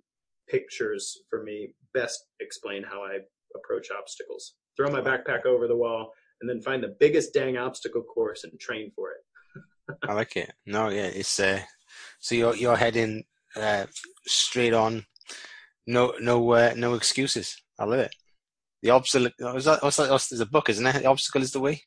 pictures 0.49 1.18
for 1.28 1.43
me 1.43 1.74
best 1.95 2.26
explain 2.41 2.82
how 2.82 3.03
I 3.03 3.18
approach 3.55 3.89
obstacles. 3.97 4.55
Throw 4.76 4.91
my 4.91 5.01
backpack 5.01 5.47
over 5.47 5.66
the 5.66 5.76
wall 5.76 6.12
and 6.41 6.49
then 6.49 6.61
find 6.61 6.82
the 6.82 6.97
biggest 7.01 7.32
dang 7.32 7.57
obstacle 7.57 8.03
course 8.03 8.45
and 8.45 8.59
train 8.61 8.93
for 8.95 9.11
it. 9.12 9.99
I 10.09 10.12
like 10.12 10.37
it. 10.37 10.53
No, 10.66 10.89
yeah, 10.89 11.07
it's 11.07 11.41
uh, 11.41 11.61
so 12.20 12.34
you're 12.34 12.57
you're 12.57 12.76
heading 12.76 13.24
uh, 13.57 13.87
straight 14.26 14.74
on. 14.74 15.07
No, 15.87 16.14
no, 16.20 16.51
uh, 16.53 16.74
no 16.76 16.95
excuses. 16.95 17.57
I 17.78 17.84
love 17.84 18.01
it. 18.01 18.14
The 18.82 18.91
obstacle. 18.91 19.30
What's 19.39 19.64
that? 19.64 19.82
What's 19.82 19.97
that? 19.97 20.11
What's, 20.11 20.28
there's 20.28 20.41
a 20.41 20.47
book, 20.47 20.68
isn't 20.68 20.87
it? 20.87 21.03
The 21.03 21.07
obstacle 21.07 21.43
is 21.43 21.53
the 21.53 21.61
way. 21.61 21.82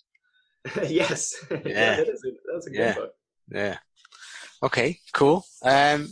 yes. 0.88 1.36
Yeah. 1.52 1.58
yeah 1.66 2.02
is 2.02 2.26
that's 2.60 2.68
a 2.68 2.72
good 2.72 2.80
yeah. 2.80 2.93
book. 2.95 3.14
Yeah. 3.49 3.78
Okay, 4.62 4.99
cool. 5.14 5.45
Um, 5.64 6.10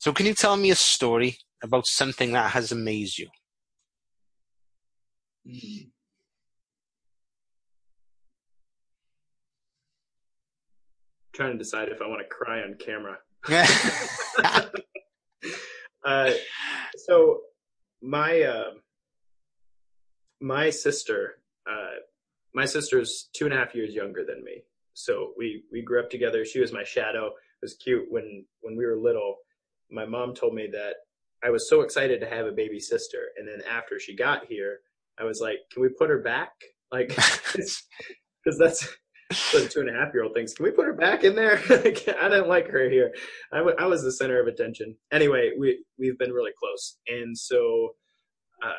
so 0.00 0.12
can 0.12 0.26
you 0.26 0.34
tell 0.34 0.56
me 0.56 0.70
a 0.70 0.74
story 0.74 1.38
about 1.62 1.86
something 1.86 2.32
that 2.32 2.50
has 2.50 2.72
amazed 2.72 3.18
you? 3.18 3.28
Mm. 5.46 5.90
Trying 11.32 11.52
to 11.52 11.58
decide 11.58 11.88
if 11.90 12.02
I 12.02 12.08
want 12.08 12.22
to 12.22 12.28
cry 12.28 12.62
on 12.62 12.74
camera. 12.74 13.18
uh, 16.04 16.30
so 16.96 17.40
my 18.02 18.42
uh, 18.42 18.70
my 20.40 20.70
sister 20.70 21.38
uh, 21.70 22.00
my 22.52 22.64
sister's 22.64 23.28
two 23.32 23.44
and 23.44 23.54
a 23.54 23.56
half 23.56 23.74
years 23.74 23.94
younger 23.94 24.24
than 24.24 24.42
me. 24.42 24.62
So 24.94 25.32
we, 25.36 25.64
we 25.70 25.82
grew 25.82 26.00
up 26.00 26.10
together. 26.10 26.44
She 26.44 26.60
was 26.60 26.72
my 26.72 26.84
shadow. 26.84 27.26
It 27.26 27.62
was 27.62 27.74
cute 27.74 28.06
when, 28.10 28.44
when 28.62 28.76
we 28.76 28.86
were 28.86 28.96
little. 28.96 29.36
My 29.90 30.06
mom 30.06 30.34
told 30.34 30.54
me 30.54 30.68
that 30.72 30.94
I 31.44 31.50
was 31.50 31.68
so 31.68 31.82
excited 31.82 32.20
to 32.20 32.28
have 32.28 32.46
a 32.46 32.52
baby 32.52 32.80
sister. 32.80 33.28
And 33.36 33.46
then 33.46 33.60
after 33.70 33.98
she 34.00 34.16
got 34.16 34.46
here, 34.46 34.78
I 35.18 35.24
was 35.24 35.40
like, 35.40 35.58
can 35.72 35.82
we 35.82 35.88
put 35.88 36.10
her 36.10 36.18
back? 36.20 36.52
Like, 36.90 37.08
cause 37.16 38.58
that's, 38.58 38.88
the 39.52 39.68
two 39.68 39.80
and 39.80 39.88
a 39.88 39.92
half 39.92 40.12
year 40.14 40.22
old 40.22 40.34
thinks, 40.34 40.52
can 40.52 40.64
we 40.64 40.70
put 40.70 40.86
her 40.86 40.92
back 40.92 41.24
in 41.24 41.34
there? 41.34 41.60
I 41.70 42.28
didn't 42.28 42.48
like 42.48 42.68
her 42.68 42.88
here. 42.88 43.12
I, 43.52 43.58
w- 43.58 43.76
I 43.78 43.86
was 43.86 44.02
the 44.02 44.12
center 44.12 44.40
of 44.40 44.46
attention. 44.46 44.96
Anyway, 45.12 45.52
we, 45.58 45.82
we've 45.98 46.18
been 46.18 46.32
really 46.32 46.52
close. 46.58 46.98
And 47.08 47.36
so, 47.36 47.94
uh, 48.62 48.72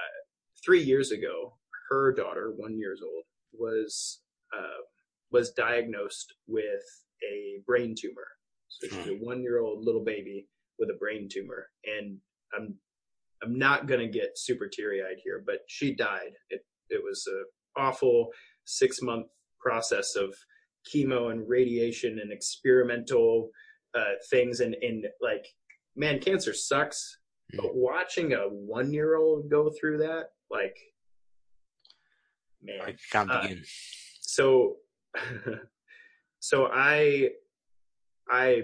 three 0.63 0.81
years 0.81 1.11
ago, 1.11 1.57
her 1.89 2.13
daughter, 2.13 2.53
one 2.55 2.77
years 2.77 3.01
old, 3.03 3.23
was 3.53 4.21
uh, 4.55 4.81
was 5.35 5.51
diagnosed 5.51 6.33
with 6.47 6.85
a 7.29 7.59
brain 7.67 7.93
tumor. 7.99 8.27
So 8.69 8.87
she's 8.87 9.07
a 9.07 9.17
hmm. 9.17 9.25
one 9.25 9.41
year 9.41 9.59
old 9.59 9.83
little 9.83 10.03
baby 10.03 10.47
with 10.79 10.89
a 10.89 10.97
brain 10.97 11.27
tumor, 11.31 11.67
and 11.83 12.17
I'm 12.57 12.75
I'm 13.43 13.57
not 13.57 13.85
gonna 13.85 14.07
get 14.07 14.37
super 14.37 14.67
teary 14.67 15.01
eyed 15.01 15.19
here, 15.23 15.43
but 15.45 15.59
she 15.67 15.93
died. 15.93 16.31
It 16.49 16.61
it 16.89 17.01
was 17.03 17.27
a 17.27 17.79
awful 17.79 18.29
six 18.63 19.01
month 19.01 19.27
process 19.59 20.15
of 20.15 20.33
chemo 20.89 21.31
and 21.31 21.47
radiation 21.47 22.19
and 22.19 22.31
experimental 22.31 23.49
uh, 23.93 24.15
things, 24.29 24.61
and 24.61 24.75
and 24.81 25.05
like 25.21 25.45
man, 25.95 26.19
cancer 26.19 26.53
sucks. 26.53 27.19
Mm. 27.53 27.61
But 27.61 27.75
watching 27.75 28.33
a 28.33 28.43
one 28.49 28.93
year 28.93 29.17
old 29.17 29.49
go 29.49 29.69
through 29.79 29.97
that, 29.99 30.29
like 30.49 30.77
man. 32.65 32.79
I 32.81 32.95
can't 33.11 33.31
uh, 33.31 33.41
begin. 33.41 33.63
so, 34.21 34.77
so 36.39 36.69
I, 36.71 37.29
I, 38.29 38.63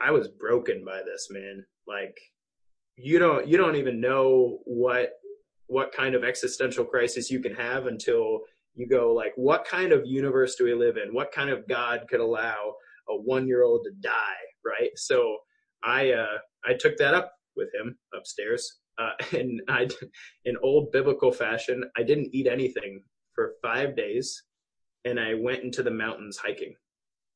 I 0.00 0.10
was 0.10 0.28
broken 0.28 0.84
by 0.84 1.02
this, 1.04 1.28
man. 1.30 1.64
Like, 1.86 2.16
you 2.96 3.18
don't, 3.18 3.46
you 3.46 3.56
don't 3.56 3.76
even 3.76 4.00
know 4.00 4.58
what, 4.64 5.12
what 5.66 5.92
kind 5.92 6.14
of 6.14 6.24
existential 6.24 6.84
crisis 6.84 7.30
you 7.30 7.40
can 7.40 7.54
have 7.54 7.86
until 7.86 8.40
you 8.74 8.88
go 8.88 9.12
like, 9.12 9.32
what 9.36 9.64
kind 9.64 9.92
of 9.92 10.06
universe 10.06 10.56
do 10.56 10.64
we 10.64 10.74
live 10.74 10.96
in? 10.96 11.14
What 11.14 11.32
kind 11.32 11.50
of 11.50 11.68
God 11.68 12.06
could 12.08 12.20
allow 12.20 12.74
a 13.08 13.16
one 13.16 13.46
year 13.46 13.62
old 13.64 13.84
to 13.84 13.92
die? 14.00 14.42
Right. 14.64 14.90
So 14.96 15.36
I, 15.82 16.12
uh, 16.12 16.38
I 16.64 16.74
took 16.74 16.96
that 16.98 17.14
up 17.14 17.32
with 17.56 17.68
him 17.74 17.96
upstairs. 18.14 18.78
Uh, 18.98 19.10
and 19.38 19.60
I, 19.68 19.88
in 20.44 20.56
old 20.62 20.92
biblical 20.92 21.32
fashion, 21.32 21.84
I 21.96 22.02
didn't 22.02 22.30
eat 22.32 22.46
anything 22.46 23.02
for 23.34 23.54
five 23.62 23.96
days 23.96 24.42
and 25.04 25.18
I 25.18 25.34
went 25.34 25.62
into 25.62 25.82
the 25.82 25.90
mountains 25.90 26.36
hiking. 26.36 26.74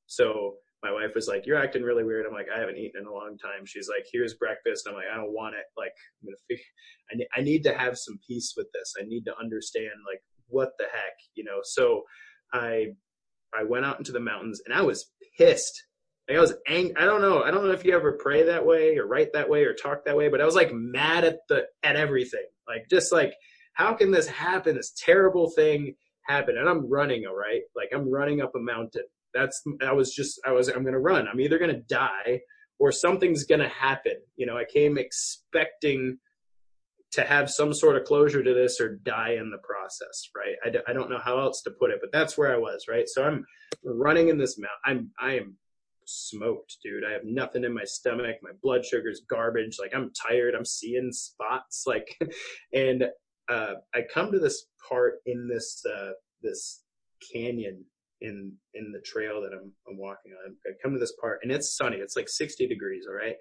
So 0.07 0.57
my 0.83 0.93
wife 0.93 1.14
was 1.14 1.27
like, 1.27 1.47
"You're 1.47 1.57
acting 1.57 1.83
really 1.83 2.05
weird." 2.05 2.27
I'm 2.27 2.33
like, 2.33 2.49
"I 2.55 2.59
haven't 2.61 2.77
eaten 2.77 3.01
in 3.01 3.07
a 3.07 3.12
long 3.12 3.37
time." 3.39 3.67
She's 3.67 3.89
like, 3.89 4.07
"Here's 4.12 4.35
breakfast." 4.35 4.87
I'm 4.87 4.95
like, 4.95 5.09
"I 5.12 5.17
don't 5.17 5.33
want 5.33 5.57
it. 5.57 5.64
Like, 5.77 5.93
I'm 6.23 6.29
gonna 6.29 6.37
figure, 6.49 6.64
I 7.11 7.14
need, 7.17 7.29
I 7.35 7.41
need 7.41 7.62
to 7.64 7.77
have 7.77 7.99
some 7.99 8.19
peace 8.27 8.55
with 8.57 8.71
this. 8.73 8.95
I 9.01 9.05
need 9.05 9.25
to 9.25 9.37
understand 9.39 9.95
like 10.07 10.23
what 10.49 10.71
the 10.79 10.85
heck, 10.85 11.14
you 11.35 11.45
know." 11.45 11.61
So 11.62 12.05
I 12.53 12.95
I 13.53 13.64
went 13.64 13.87
out 13.87 13.99
into 13.99 14.12
the 14.12 14.21
mountains 14.21 14.61
and 14.64 14.75
I 14.75 14.83
was 14.83 15.11
pissed. 15.39 15.87
Like 16.29 16.39
I 16.39 16.41
was 16.41 16.55
angry. 16.67 16.97
I 16.97 17.05
don't 17.05 17.23
know. 17.23 17.43
I 17.43 17.51
don't 17.51 17.64
know 17.64 17.73
if 17.73 17.85
you 17.85 17.95
ever 17.95 18.12
pray 18.12 18.43
that 18.45 18.64
way 18.64 18.99
or 18.99 19.07
write 19.07 19.33
that 19.33 19.49
way 19.49 19.64
or 19.64 19.75
talk 19.75 20.05
that 20.05 20.17
way, 20.17 20.29
but 20.29 20.41
I 20.41 20.45
was 20.45 20.57
like 20.57 20.73
mad 20.73 21.25
at 21.25 21.39
the 21.49 21.67
at 21.83 21.97
everything. 21.97 22.47
Like 22.69 22.89
just 22.91 23.12
like 23.12 23.35
how 23.75 23.95
can 23.95 24.11
this 24.11 24.27
happen? 24.27 24.77
This 24.77 24.93
terrible 24.97 25.51
thing 25.51 25.95
happen, 26.27 26.57
and 26.59 26.68
I'm 26.68 26.89
running. 26.89 27.24
All 27.27 27.37
right, 27.37 27.62
like 27.74 27.91
I'm 27.95 28.11
running 28.11 28.41
up 28.41 28.53
a 28.55 28.61
mountain. 28.61 29.05
That's 29.35 29.62
I 29.83 29.93
was 29.93 30.14
just 30.14 30.41
I 30.47 30.53
was 30.53 30.68
I'm 30.68 30.85
gonna 30.85 30.99
run. 30.99 31.29
I'm 31.29 31.41
either 31.41 31.59
gonna 31.59 31.81
die 31.81 32.41
or 32.79 32.93
something's 32.93 33.45
gonna 33.45 33.68
happen. 33.68 34.16
You 34.37 34.47
know, 34.47 34.57
I 34.57 34.64
came 34.64 34.99
expecting 34.99 36.18
to 37.12 37.22
have 37.22 37.51
some 37.51 37.72
sort 37.72 37.97
of 37.97 38.05
closure 38.05 38.43
to 38.43 38.55
this 38.55 38.81
or 38.81 38.97
die 38.97 39.37
in 39.41 39.51
the 39.51 39.59
process, 39.59 40.29
right? 40.37 40.57
I 40.64 40.70
d- 40.70 40.85
I 40.87 40.93
don't 40.93 41.11
know 41.11 41.20
how 41.22 41.39
else 41.39 41.62
to 41.62 41.70
put 41.70 41.91
it, 41.91 41.99
but 42.01 42.12
that's 42.12 42.37
where 42.37 42.55
I 42.55 42.59
was, 42.59 42.87
right? 42.89 43.09
So 43.09 43.24
I'm 43.24 43.45
running 43.85 44.29
in 44.29 44.39
this 44.39 44.59
mountain. 44.59 45.11
I'm, 45.20 45.29
I 45.29 45.37
am 45.37 45.57
smoked, 46.05 46.77
dude. 46.83 47.05
I 47.05 47.12
have 47.12 47.24
nothing 47.24 47.64
in 47.64 47.72
my 47.72 47.85
stomach. 47.85 48.37
My 48.43 48.51
blood 48.62 48.85
sugar's 48.85 49.22
garbage. 49.29 49.77
Like 49.81 49.95
I'm 49.95 50.11
tired. 50.29 50.55
I'm 50.55 50.64
seeing 50.64 51.11
spots. 51.12 51.85
Like, 51.87 52.18
and, 52.74 53.05
uh, 53.49 53.75
I 53.95 54.03
come 54.13 54.33
to 54.33 54.39
this 54.39 54.67
part 54.89 55.21
in 55.27 55.49
this, 55.49 55.83
uh, 55.87 56.13
this 56.43 56.83
canyon 57.33 57.85
in, 58.21 58.53
in 58.75 58.93
the 58.93 59.01
trail 59.01 59.41
that 59.43 59.53
I'm, 59.53 59.73
I'm 59.89 59.99
walking 59.99 60.33
on. 60.33 60.57
I 60.67 60.71
come 60.83 60.93
to 60.93 60.99
this 60.99 61.15
part 61.21 61.41
and 61.43 61.53
it's 61.53 61.77
sunny. 61.77 61.97
It's 61.97 62.17
like 62.17 62.29
60 62.29 62.67
degrees. 62.67 63.07
All 63.09 63.15
right. 63.15 63.37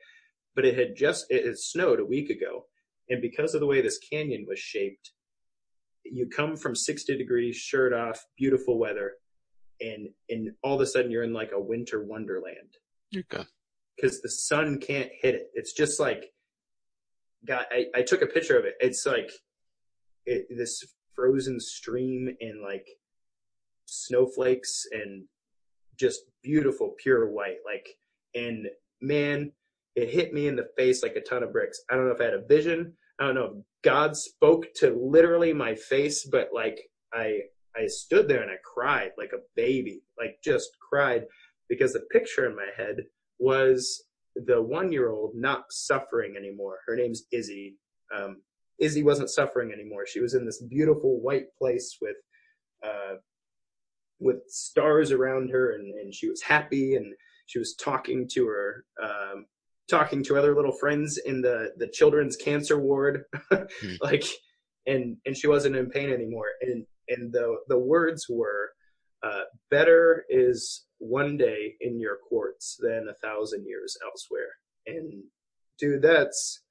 But 0.55 0.65
it 0.65 0.77
had 0.77 0.95
just, 0.95 1.25
it 1.29 1.45
had 1.45 1.57
snowed 1.57 1.99
a 1.99 2.05
week 2.05 2.29
ago 2.29 2.65
and 3.09 3.21
because 3.21 3.53
of 3.53 3.61
the 3.61 3.67
way 3.67 3.81
this 3.81 3.99
canyon 3.99 4.45
was 4.47 4.59
shaped, 4.59 5.11
you 6.03 6.27
come 6.27 6.55
from 6.55 6.75
60 6.75 7.17
degrees, 7.17 7.55
shirt 7.55 7.93
off, 7.93 8.23
beautiful 8.37 8.77
weather, 8.77 9.13
and 9.81 10.09
and 10.29 10.51
all 10.63 10.75
of 10.75 10.81
a 10.81 10.85
sudden 10.85 11.11
you're 11.11 11.23
in 11.23 11.33
like 11.33 11.51
a 11.53 11.59
winter 11.59 12.03
wonderland. 12.03 12.77
Okay. 13.15 13.43
Because 13.95 14.21
the 14.21 14.29
sun 14.29 14.79
can't 14.79 15.09
hit 15.21 15.35
it. 15.35 15.47
It's 15.53 15.73
just 15.73 15.99
like, 15.99 16.25
God, 17.45 17.65
I, 17.71 17.85
I 17.95 18.01
took 18.01 18.21
a 18.21 18.27
picture 18.27 18.57
of 18.57 18.65
it. 18.65 18.75
It's 18.79 19.05
like 19.05 19.31
it, 20.25 20.47
this 20.49 20.83
frozen 21.13 21.59
stream 21.59 22.29
and 22.41 22.61
like 22.61 22.87
snowflakes 23.85 24.85
and 24.91 25.23
just 25.97 26.23
beautiful, 26.43 26.95
pure 26.97 27.29
white. 27.29 27.57
Like, 27.65 27.87
and 28.33 28.67
man, 29.01 29.51
it 29.95 30.09
hit 30.09 30.33
me 30.33 30.47
in 30.47 30.55
the 30.55 30.69
face 30.77 31.03
like 31.03 31.15
a 31.15 31.21
ton 31.21 31.43
of 31.43 31.53
bricks. 31.53 31.81
I 31.89 31.95
don't 31.95 32.07
know 32.07 32.13
if 32.13 32.21
I 32.21 32.25
had 32.25 32.33
a 32.33 32.45
vision. 32.45 32.93
I 33.19 33.25
don't 33.25 33.35
know 33.35 33.45
if 33.45 33.63
God 33.83 34.15
spoke 34.15 34.65
to 34.77 34.99
literally 35.01 35.53
my 35.53 35.75
face, 35.75 36.25
but 36.25 36.49
like 36.53 36.79
I 37.13 37.39
I 37.77 37.87
stood 37.87 38.27
there 38.27 38.41
and 38.41 38.51
I 38.51 38.57
cried 38.63 39.11
like 39.17 39.31
a 39.33 39.43
baby, 39.55 40.01
like 40.17 40.37
just 40.43 40.69
cried 40.79 41.25
because 41.69 41.93
the 41.93 42.05
picture 42.11 42.45
in 42.45 42.55
my 42.55 42.69
head 42.77 42.97
was 43.39 44.03
the 44.35 44.61
one 44.61 44.91
year 44.91 45.09
old 45.09 45.31
not 45.35 45.65
suffering 45.71 46.35
anymore. 46.37 46.79
Her 46.85 46.95
name's 46.95 47.23
Izzy. 47.31 47.75
Um, 48.15 48.41
Izzy 48.79 49.03
wasn't 49.03 49.29
suffering 49.29 49.71
anymore. 49.71 50.05
She 50.05 50.19
was 50.19 50.33
in 50.33 50.45
this 50.45 50.61
beautiful 50.61 51.21
white 51.21 51.47
place 51.57 51.97
with 52.01 52.17
uh, 52.83 53.15
with 54.19 54.37
stars 54.47 55.11
around 55.11 55.49
her, 55.49 55.73
and, 55.73 55.93
and 55.93 56.13
she 56.13 56.29
was 56.29 56.41
happy, 56.41 56.95
and 56.95 57.13
she 57.45 57.59
was 57.59 57.75
talking 57.75 58.27
to 58.33 58.47
her 58.47 58.85
um, 59.01 59.45
talking 59.89 60.23
to 60.23 60.37
other 60.37 60.55
little 60.55 60.71
friends 60.71 61.17
in 61.25 61.41
the 61.41 61.71
the 61.77 61.87
children's 61.87 62.35
cancer 62.35 62.79
ward 62.79 63.23
hmm. 63.51 63.93
like 64.01 64.25
and 64.87 65.17
and 65.25 65.37
she 65.37 65.47
wasn't 65.47 65.75
in 65.75 65.89
pain 65.89 66.11
anymore 66.11 66.47
and 66.61 66.85
and 67.09 67.31
the 67.31 67.55
the 67.67 67.77
words 67.77 68.25
were 68.29 68.71
uh, 69.23 69.43
better 69.71 70.25
is 70.29 70.85
one 70.99 71.37
day 71.37 71.73
in 71.81 71.99
your 71.99 72.17
courts 72.29 72.77
than 72.79 73.07
a 73.09 73.27
thousand 73.27 73.65
years 73.65 73.97
elsewhere 74.05 74.49
and 74.87 75.23
dude 75.79 76.01
that's 76.01 76.61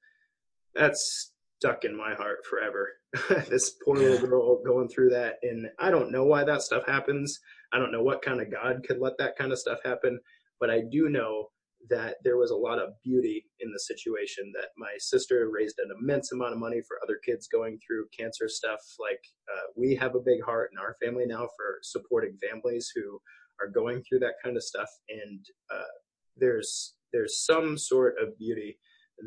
that's 0.73 1.31
stuck 1.59 1.85
in 1.85 1.95
my 1.95 2.13
heart 2.13 2.39
forever 2.49 2.89
this 3.49 3.75
poor 3.83 3.97
yeah. 3.97 4.09
little 4.09 4.27
girl 4.27 4.63
going 4.65 4.87
through 4.87 5.09
that 5.09 5.35
and 5.43 5.67
i 5.79 5.89
don't 5.89 6.11
know 6.11 6.25
why 6.25 6.43
that 6.43 6.61
stuff 6.61 6.83
happens 6.85 7.39
i 7.73 7.79
don't 7.79 7.91
know 7.91 8.03
what 8.03 8.21
kind 8.21 8.41
of 8.41 8.51
god 8.51 8.83
could 8.87 8.99
let 8.99 9.17
that 9.17 9.37
kind 9.37 9.51
of 9.51 9.59
stuff 9.59 9.79
happen 9.83 10.19
but 10.59 10.69
i 10.69 10.81
do 10.91 11.09
know 11.09 11.47
that 11.89 12.15
there 12.23 12.37
was 12.37 12.51
a 12.51 12.55
lot 12.55 12.79
of 12.79 12.89
beauty 13.03 13.45
in 13.59 13.71
the 13.71 13.79
situation 13.79 14.51
that 14.53 14.69
my 14.77 14.93
sister 14.97 15.49
raised 15.53 15.77
an 15.79 15.89
immense 15.99 16.31
amount 16.31 16.53
of 16.53 16.59
money 16.59 16.81
for 16.87 16.97
other 17.03 17.19
kids 17.23 17.47
going 17.47 17.77
through 17.85 18.05
cancer 18.17 18.47
stuff 18.47 18.79
like 18.99 19.19
uh, 19.53 19.67
we 19.75 19.95
have 19.95 20.15
a 20.15 20.19
big 20.25 20.43
heart 20.43 20.71
in 20.73 20.79
our 20.79 20.95
family 21.03 21.25
now 21.27 21.47
for 21.55 21.79
supporting 21.83 22.37
families 22.49 22.91
who 22.95 23.19
are 23.61 23.69
going 23.69 24.03
through 24.03 24.19
that 24.19 24.33
kind 24.43 24.57
of 24.57 24.63
stuff 24.63 24.89
and 25.09 25.45
uh, 25.73 25.93
there's 26.37 26.95
there's 27.13 27.45
some 27.45 27.77
sort 27.77 28.15
of 28.21 28.37
beauty 28.37 28.77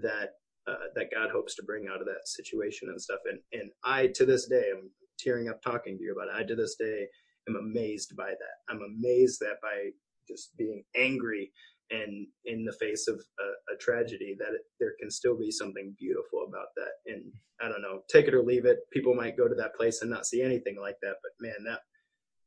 that 0.03 0.33
uh, 0.69 0.77
that 0.95 1.11
God 1.14 1.31
hopes 1.31 1.55
to 1.57 1.62
bring 1.62 1.87
out 1.89 2.01
of 2.01 2.07
that 2.07 2.27
situation 2.27 2.89
and 2.89 3.01
stuff. 3.01 3.21
And 3.27 3.39
and 3.53 3.71
I 3.85 4.09
to 4.09 4.27
this 4.27 4.47
day 4.47 4.71
I'm 4.77 4.91
tearing 5.19 5.49
up 5.49 5.62
talking 5.62 5.97
to 5.97 6.03
you 6.03 6.12
about 6.12 6.29
it. 6.29 6.41
I 6.41 6.47
to 6.47 6.55
this 6.55 6.77
day 6.79 7.07
am 7.49 7.57
amazed 7.57 8.14
by 8.16 8.31
that. 8.31 8.73
I'm 8.73 8.83
amazed 8.83 9.41
that 9.41 9.57
by 9.62 9.91
just 10.29 10.57
being 10.57 10.85
angry 10.97 11.51
and 11.91 12.27
in 12.45 12.66
the 12.66 12.73
face 12.75 13.09
of 13.09 13.14
a, 13.14 13.75
a 13.75 13.77
tragedy 13.79 14.37
that 14.39 14.49
it, 14.49 14.61
there 14.79 14.93
can 15.01 15.11
still 15.11 15.39
be 15.39 15.51
something 15.51 15.95
beautiful 15.99 16.45
about 16.47 16.69
that. 16.77 17.12
And 17.12 17.25
i 17.61 17.69
don't 17.69 17.83
know 17.83 18.03
take 18.11 18.27
it 18.27 18.35
or 18.35 18.43
leave 18.43 18.66
it. 18.66 18.79
People 18.93 19.14
might 19.14 19.37
go 19.37 19.49
to 19.49 19.55
that 19.55 19.75
place 19.75 20.03
and 20.03 20.11
not 20.11 20.27
see 20.27 20.43
anything 20.43 20.77
like 20.81 20.97
that 21.03 21.16
but 21.23 21.33
man 21.41 21.64
that 21.66 21.81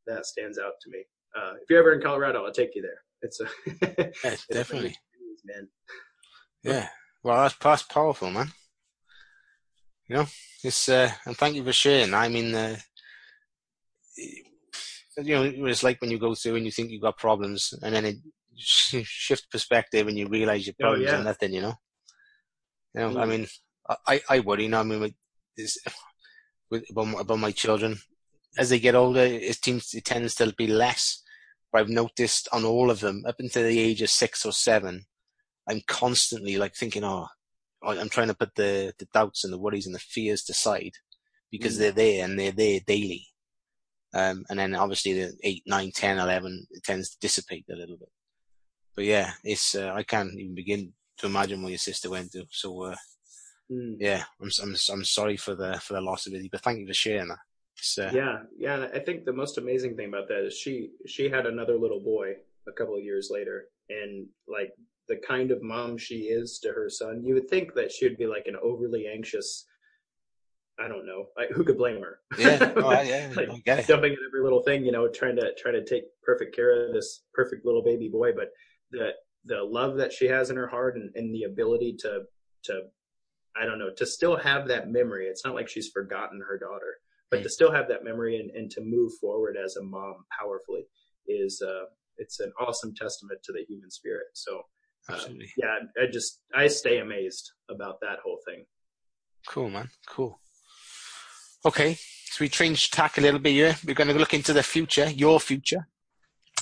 that 0.08 0.26
stands 0.26 0.60
out 0.60 0.74
to 0.82 0.90
me. 0.90 1.04
Uh, 1.36 1.54
if 1.62 1.70
you're 1.70 1.80
ever 1.80 1.94
in 1.94 2.02
colorado 2.02 2.46
i'll 2.46 2.52
take 2.52 2.76
you 2.76 2.82
there. 2.82 3.02
It's 3.24 3.40
a 3.40 3.48
yeah, 4.24 4.36
definitely. 4.52 4.96
man. 5.46 5.68
Yeah 6.64 6.88
well 7.24 7.44
that's, 7.44 7.56
that's 7.58 7.84
powerful 7.84 8.32
man 8.32 8.52
you 10.08 10.16
know 10.16 10.26
it's 10.64 10.90
uh 10.90 11.10
and 11.26 11.38
thank 11.38 11.56
you 11.56 11.64
for 11.64 11.74
sharing 11.74 12.14
i 12.14 12.28
mean 12.28 12.54
uh, 12.54 12.76
you 14.18 15.36
know 15.36 15.44
it's 15.68 15.84
like 15.84 16.00
when 16.02 16.12
you 16.12 16.20
go 16.20 16.34
through 16.36 16.56
and 16.56 16.66
you 16.66 16.72
think 16.72 16.90
you've 16.90 17.02
got 17.02 17.18
problems 17.18 17.74
and 17.82 17.96
then 17.96 18.06
it 18.06 18.16
shift 18.62 19.50
perspective 19.52 20.08
and 20.08 20.18
you 20.18 20.28
realize 20.28 20.66
your 20.66 20.76
problems 20.80 21.08
oh, 21.08 21.12
yeah. 21.12 21.20
are 21.20 21.24
nothing, 21.24 21.54
you 21.54 21.62
know. 21.62 21.74
You 22.94 23.02
know, 23.02 23.10
mm. 23.12 23.22
I 23.22 23.26
mean, 23.26 23.48
I, 24.08 24.22
I 24.30 24.40
worry, 24.40 24.64
you 24.64 24.70
know, 24.70 24.80
I 24.80 24.84
mean, 24.84 25.00
with, 25.00 25.14
with 26.70 26.86
about, 26.90 27.22
about 27.22 27.40
my 27.40 27.52
children, 27.52 27.98
as 28.58 28.70
they 28.70 28.80
get 28.80 28.96
older, 28.96 29.22
it 29.22 29.64
seems 29.64 29.94
it 29.94 30.06
tends 30.06 30.36
to 30.36 30.54
be 30.54 30.68
less. 30.68 31.24
But 31.72 31.82
I've 31.82 31.90
noticed 31.90 32.50
on 32.52 32.66
all 32.66 32.92
of 32.92 33.00
them, 33.00 33.24
up 33.26 33.36
until 33.40 33.64
the 33.64 33.80
age 33.80 34.02
of 34.02 34.10
six 34.10 34.46
or 34.46 34.52
seven, 34.52 35.06
I'm 35.72 35.82
constantly 35.88 36.58
like 36.58 36.76
thinking, 36.76 37.04
oh, 37.04 37.28
I'm 37.84 38.10
trying 38.10 38.28
to 38.28 38.36
put 38.36 38.54
the, 38.56 38.94
the 39.00 39.08
doubts 39.14 39.44
and 39.44 39.52
the 39.52 39.58
worries 39.58 39.86
and 39.86 39.96
the 39.96 40.00
fears 40.00 40.48
aside 40.50 40.94
because 41.50 41.76
mm. 41.76 41.80
they're 41.80 41.92
there 41.92 42.26
and 42.26 42.40
they're 42.40 42.52
there 42.52 42.80
daily. 42.86 43.28
Um, 44.14 44.46
and 44.50 44.60
then 44.60 44.76
obviously 44.76 45.14
the 45.14 45.34
8, 45.42 45.64
9, 45.66 45.92
10, 45.92 46.20
11, 46.20 46.68
it 46.72 46.84
tends 46.84 47.12
to 47.12 47.20
dissipate 47.20 47.66
a 47.72 47.76
little 47.76 47.98
bit 47.98 48.10
but 48.96 49.06
yeah, 49.06 49.32
it's 49.44 49.76
uh, 49.76 49.92
I 49.94 50.04
can't 50.04 50.34
even 50.38 50.56
begin 50.56 50.94
to 51.18 51.28
imagine 51.28 51.62
what 51.62 51.70
your 51.70 51.78
sister 51.78 52.10
went 52.10 52.32
through. 52.32 52.46
So 52.52 52.84
uh, 52.84 52.96
mm. 53.72 53.96
yeah, 54.00 54.24
I'm, 54.42 54.50
I'm 54.62 54.76
I'm 54.92 55.04
sorry 55.04 55.38
for 55.38 55.56
the 55.56 55.80
for 55.80 55.94
the 55.94 56.02
loss 56.02 56.28
of 56.28 56.34
it, 56.34 56.52
but 56.52 56.62
thank 56.62 56.80
you 56.80 56.88
for 56.88 56.94
sharing 56.94 57.30
that. 57.30 57.40
Uh, 57.98 58.12
yeah, 58.14 58.40
yeah. 58.58 58.88
I 58.94 59.00
think 59.00 59.26
the 59.26 59.34
most 59.34 59.58
amazing 59.58 59.96
thing 59.96 60.10
about 60.10 60.28
that 60.28 60.46
is 60.46 60.58
she 60.58 60.92
she 61.08 61.30
had 61.30 61.46
another 61.46 61.78
little 61.78 62.00
boy 62.00 62.36
a 62.68 62.72
couple 62.72 62.96
of 62.96 63.04
years 63.04 63.30
later, 63.32 63.66
and 63.90 64.28
like 64.48 64.72
the 65.12 65.18
kind 65.28 65.52
of 65.52 65.62
mom 65.62 65.98
she 65.98 66.20
is 66.20 66.58
to 66.64 66.70
her 66.70 66.90
son, 66.90 67.22
you 67.22 67.34
would 67.34 67.50
think 67.50 67.74
that 67.74 67.92
she 67.92 68.08
would 68.08 68.18
be 68.18 68.28
like 68.28 68.46
an 68.48 68.56
overly 68.64 69.08
anxious. 69.14 69.66
I 70.80 70.88
don't 70.88 71.06
know. 71.06 71.26
Like, 71.38 71.50
who 71.50 71.66
could 71.66 71.78
blame 71.78 72.02
her? 72.02 72.20
Yeah, 72.38 72.72
oh, 72.78 72.92
yeah. 73.02 73.30
like 73.36 73.50
jumping 73.86 74.14
at 74.14 74.20
every 74.26 74.42
little 74.42 74.64
thing, 74.64 74.86
you 74.86 74.94
know, 74.94 75.10
trying 75.10 75.36
to 75.36 75.52
trying 75.62 75.74
to 75.74 75.84
take 75.84 76.06
perfect 76.24 76.56
care 76.56 76.88
of 76.88 76.94
this 76.94 77.24
perfect 77.34 77.66
little 77.66 77.84
baby 77.84 78.08
boy. 78.08 78.32
But 78.34 78.52
the 78.92 79.10
the 79.44 79.62
love 79.62 79.98
that 79.98 80.14
she 80.14 80.28
has 80.28 80.50
in 80.50 80.56
her 80.56 80.68
heart 80.68 80.96
and, 80.96 81.12
and 81.16 81.36
the 81.36 81.44
ability 81.44 81.98
to 82.00 82.22
to 82.64 82.84
I 83.60 83.66
don't 83.66 83.80
know 83.80 83.90
to 83.98 84.06
still 84.06 84.38
have 84.38 84.70
that 84.70 84.90
memory. 84.90 85.28
It's 85.28 85.44
not 85.44 85.56
like 85.56 85.68
she's 85.68 85.90
forgotten 85.90 86.42
her 86.48 86.58
daughter, 86.58 87.00
but 87.30 87.42
mm. 87.42 87.44
to 87.44 87.50
still 87.50 87.72
have 87.72 87.90
that 87.90 88.06
memory 88.06 88.40
and, 88.40 88.50
and 88.52 88.72
to 88.72 88.82
move 88.82 89.12
forward 89.20 89.58
as 89.62 89.76
a 89.76 89.84
mom 89.84 90.24
powerfully 90.40 90.86
is 91.28 91.62
uh, 91.62 91.86
it's 92.18 92.40
an 92.40 92.54
awesome 92.62 92.96
testament 92.96 93.42
to 93.44 93.52
the 93.52 93.66
human 93.68 93.92
spirit. 93.92 94.28
So 94.34 94.62
uh, 95.10 95.20
yeah, 95.58 95.80
I 96.02 96.06
just 96.12 96.42
I 96.54 96.68
stay 96.68 97.00
amazed 97.00 97.52
about 97.70 98.00
that 98.02 98.20
whole 98.24 98.40
thing. 98.46 98.66
Cool, 99.48 99.70
man. 99.70 99.90
Cool. 100.08 100.40
Okay, 101.66 101.96
so 101.96 102.38
we 102.40 102.50
change 102.50 102.92
tack 102.92 103.18
a 103.18 103.22
little 103.22 103.40
bit 103.40 103.52
here. 103.52 103.76
We're 103.86 103.96
going 103.96 104.10
to 104.10 104.18
look 104.18 104.34
into 104.34 104.54
the 104.54 104.64
future, 104.64 105.10
your 105.10 105.40
future. 105.40 105.88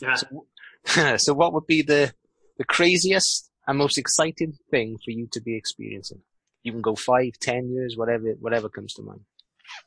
Yeah. 0.01 0.15
So, 0.15 1.17
so 1.17 1.33
what 1.33 1.53
would 1.53 1.67
be 1.67 1.81
the 1.81 2.13
the 2.57 2.65
craziest 2.65 3.49
and 3.67 3.77
most 3.77 3.97
exciting 3.97 4.53
thing 4.71 4.97
for 5.03 5.11
you 5.11 5.27
to 5.31 5.41
be 5.41 5.55
experiencing? 5.55 6.21
You 6.63 6.71
can 6.71 6.81
go 6.81 6.95
five, 6.95 7.33
ten 7.39 7.69
years, 7.69 7.95
whatever, 7.97 8.35
whatever 8.39 8.69
comes 8.69 8.93
to 8.95 9.01
mind. 9.01 9.21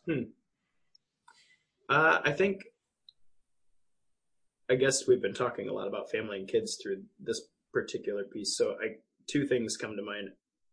Hmm. 0.07 0.23
Uh, 1.89 2.21
I 2.25 2.33
think, 2.33 2.63
I 4.71 4.77
guess 4.77 5.07
we've 5.07 5.21
been 5.21 5.35
talking 5.35 5.69
a 5.69 5.73
lot 5.73 5.89
about 5.89 6.11
family 6.11 6.39
and 6.39 6.49
kids 6.49 6.79
through 6.83 7.03
this 7.21 7.43
particular 7.73 8.25
piece. 8.25 8.57
So 8.57 8.77
I, 8.83 8.97
two 9.29 9.47
things 9.47 9.77
come 9.77 9.97
to 9.97 10.03
mind. 10.03 10.29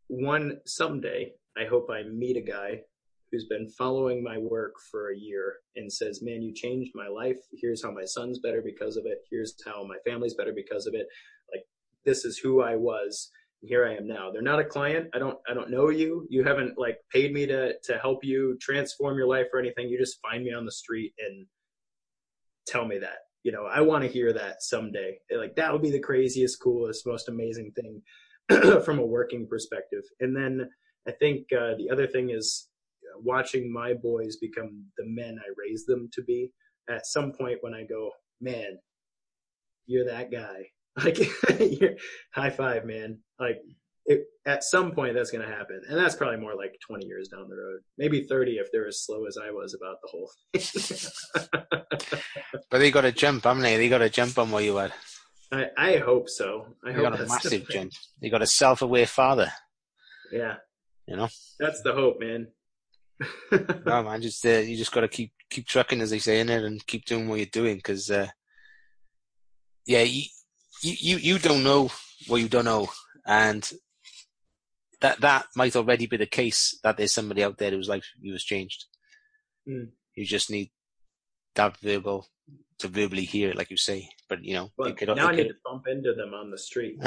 One, 0.08 0.60
someday 0.66 1.34
I 1.58 1.66
hope 1.66 1.90
I 1.92 2.04
meet 2.04 2.38
a 2.38 2.42
guy 2.42 2.82
who's 3.32 3.46
been 3.46 3.70
following 3.70 4.24
my 4.24 4.38
work 4.38 4.74
for 4.90 5.12
a 5.12 5.18
year 5.18 5.58
and 5.76 5.92
says, 5.92 6.22
man, 6.24 6.42
you 6.42 6.54
changed 6.54 6.92
my 6.96 7.08
life. 7.08 7.38
Here's 7.62 7.84
how 7.84 7.92
my 7.92 8.06
son's 8.06 8.40
better 8.40 8.62
because 8.64 8.98
of 8.98 9.06
it. 9.06 9.20
Here's 9.30 9.56
how 9.66 9.84
my 9.84 9.98
family's 10.06 10.34
better 10.34 10.54
because 10.54 10.88
of 10.88 10.96
it. 10.96 11.06
Like 11.54 11.64
this 12.06 12.26
is 12.26 12.40
who 12.40 12.62
I 12.62 12.76
was. 12.76 13.30
Here 13.62 13.86
I 13.86 13.96
am 13.96 14.08
now. 14.08 14.32
They're 14.32 14.42
not 14.42 14.60
a 14.60 14.64
client. 14.64 15.10
I 15.14 15.20
don't, 15.20 15.38
I 15.48 15.54
don't 15.54 15.70
know 15.70 15.90
you. 15.90 16.26
You 16.30 16.44
haven't 16.44 16.80
like 16.80 16.98
paid 17.12 17.34
me 17.34 17.46
to, 17.46 17.74
to 17.84 17.98
help 17.98 18.24
you 18.24 18.58
transform 18.62 19.18
your 19.18 19.28
life 19.28 19.48
or 19.54 19.60
anything. 19.60 19.90
You 19.90 20.00
just 20.00 20.20
find 20.22 20.44
me 20.44 20.54
on 20.54 20.66
the 20.66 20.72
street 20.72 21.14
and 21.20 21.46
tell 22.66 22.86
me 22.86 23.00
that, 23.00 23.18
you 23.44 23.52
know, 23.52 23.66
I 23.66 23.82
want 23.82 24.04
to 24.04 24.10
hear 24.10 24.34
that 24.34 24.62
someday. 24.62 25.18
Like 25.36 25.56
that 25.56 25.72
would 25.72 25.82
be 25.82 25.92
the 25.92 26.00
craziest, 26.00 26.62
coolest, 26.62 27.08
most 27.08 27.30
amazing 27.30 27.72
thing 27.76 28.02
from 28.84 29.00
a 29.00 29.06
working 29.06 29.48
perspective. 29.48 30.04
And 30.20 30.36
then 30.36 30.70
I 31.08 31.12
think 31.12 31.48
uh, 31.54 31.76
the 31.78 31.90
other 31.92 32.08
thing 32.08 32.32
is 32.32 32.68
watching 33.24 33.72
my 33.72 33.94
boys 33.94 34.38
become 34.38 34.86
the 34.98 35.06
men 35.06 35.38
I 35.40 35.50
raised 35.58 35.88
them 35.88 36.10
to 36.14 36.24
be. 36.24 36.52
At 36.90 37.06
some 37.06 37.32
point 37.32 37.60
when 37.62 37.74
I 37.74 37.84
go, 37.84 38.12
man, 38.42 38.78
you're 39.86 40.06
that 40.06 40.32
guy. 40.32 40.70
Like, 41.06 41.18
high 42.34 42.50
five, 42.50 42.84
man. 42.84 43.20
Like, 43.40 43.62
it, 44.10 44.26
at 44.46 44.64
some 44.64 44.92
point 44.92 45.14
that's 45.14 45.30
going 45.30 45.48
to 45.48 45.56
happen. 45.56 45.82
And 45.88 45.98
that's 45.98 46.16
probably 46.16 46.40
more 46.40 46.56
like 46.56 46.76
20 46.86 47.06
years 47.06 47.30
down 47.30 47.48
the 47.48 47.56
road. 47.56 47.82
Maybe 47.98 48.24
30 48.24 48.54
if 48.54 48.68
they're 48.72 48.88
as 48.88 49.06
slow 49.06 49.26
as 49.26 49.38
I 49.38 49.52
was 49.52 49.76
about 49.76 49.98
the 50.02 50.10
whole 50.10 50.32
thing. 50.54 52.20
but 52.72 52.80
they 52.80 52.90
got 52.90 53.02
to 53.02 53.12
jump, 53.12 53.44
haven't 53.44 53.62
they? 53.62 53.78
They 53.78 53.88
got 53.88 54.00
to 54.00 54.10
jump 54.10 54.38
on 54.40 54.50
where 54.50 54.64
you 54.64 54.80
are. 54.80 54.90
I, 55.52 55.68
I 55.78 55.98
hope 55.98 56.28
so. 56.28 56.66
I 56.84 56.90
they 56.92 56.94
hope 56.96 57.12
got 57.12 57.22
a 57.22 57.28
massive 57.28 57.70
jump. 57.70 57.94
They 58.20 58.30
got 58.30 58.42
a 58.42 58.48
self-aware 58.48 59.06
father. 59.06 59.52
Yeah. 60.32 60.56
You 61.08 61.18
know? 61.18 61.30
That's 61.60 61.82
the 61.84 61.94
hope, 61.94 62.20
man. 62.20 62.48
no 63.86 64.04
man, 64.04 64.22
just 64.22 64.46
uh, 64.46 64.60
you 64.60 64.78
just 64.78 64.94
got 64.94 65.02
to 65.02 65.10
keep 65.10 65.34
keep 65.50 65.68
trucking 65.68 66.00
as 66.00 66.10
they 66.10 66.20
say 66.20 66.40
in 66.40 66.48
it, 66.48 66.64
and 66.64 66.86
keep 66.88 67.04
doing 67.04 67.28
what 67.28 67.36
you're 67.36 67.48
doing 67.48 67.76
because 67.76 68.10
uh, 68.10 68.28
yeah, 69.86 70.04
you, 70.04 70.24
you 70.82 71.18
you 71.18 71.38
don't 71.38 71.64
know 71.64 71.92
what 72.28 72.38
you 72.38 72.48
don't 72.48 72.64
know, 72.64 72.88
and 73.26 73.70
that 75.02 75.22
that 75.22 75.46
might 75.56 75.76
already 75.76 76.06
be 76.06 76.18
the 76.18 76.26
case 76.26 76.78
that 76.84 76.98
there's 76.98 77.14
somebody 77.14 77.44
out 77.44 77.58
there 77.58 77.72
whose 77.72 77.90
life 77.90 78.06
you 78.20 78.34
was 78.34 78.44
changed. 78.44 78.86
Mm. 79.68 79.90
You 80.16 80.26
just 80.26 80.50
need 80.50 80.72
that 81.56 81.78
verbal 81.78 82.28
to 82.80 82.88
verbally 82.88 83.26
hear 83.26 83.50
it, 83.50 83.58
like 83.58 83.70
you 83.70 83.78
say. 83.78 84.10
But 84.28 84.44
you 84.44 84.54
know, 84.54 84.72
well, 84.78 84.92
could, 84.94 85.10
now 85.10 85.28
I 85.28 85.36
could... 85.36 85.38
need 85.38 85.50
to 85.50 85.56
bump 85.64 85.88
into 85.88 86.14
them 86.14 86.34
on 86.34 86.50
the 86.52 86.58
street. 86.58 86.98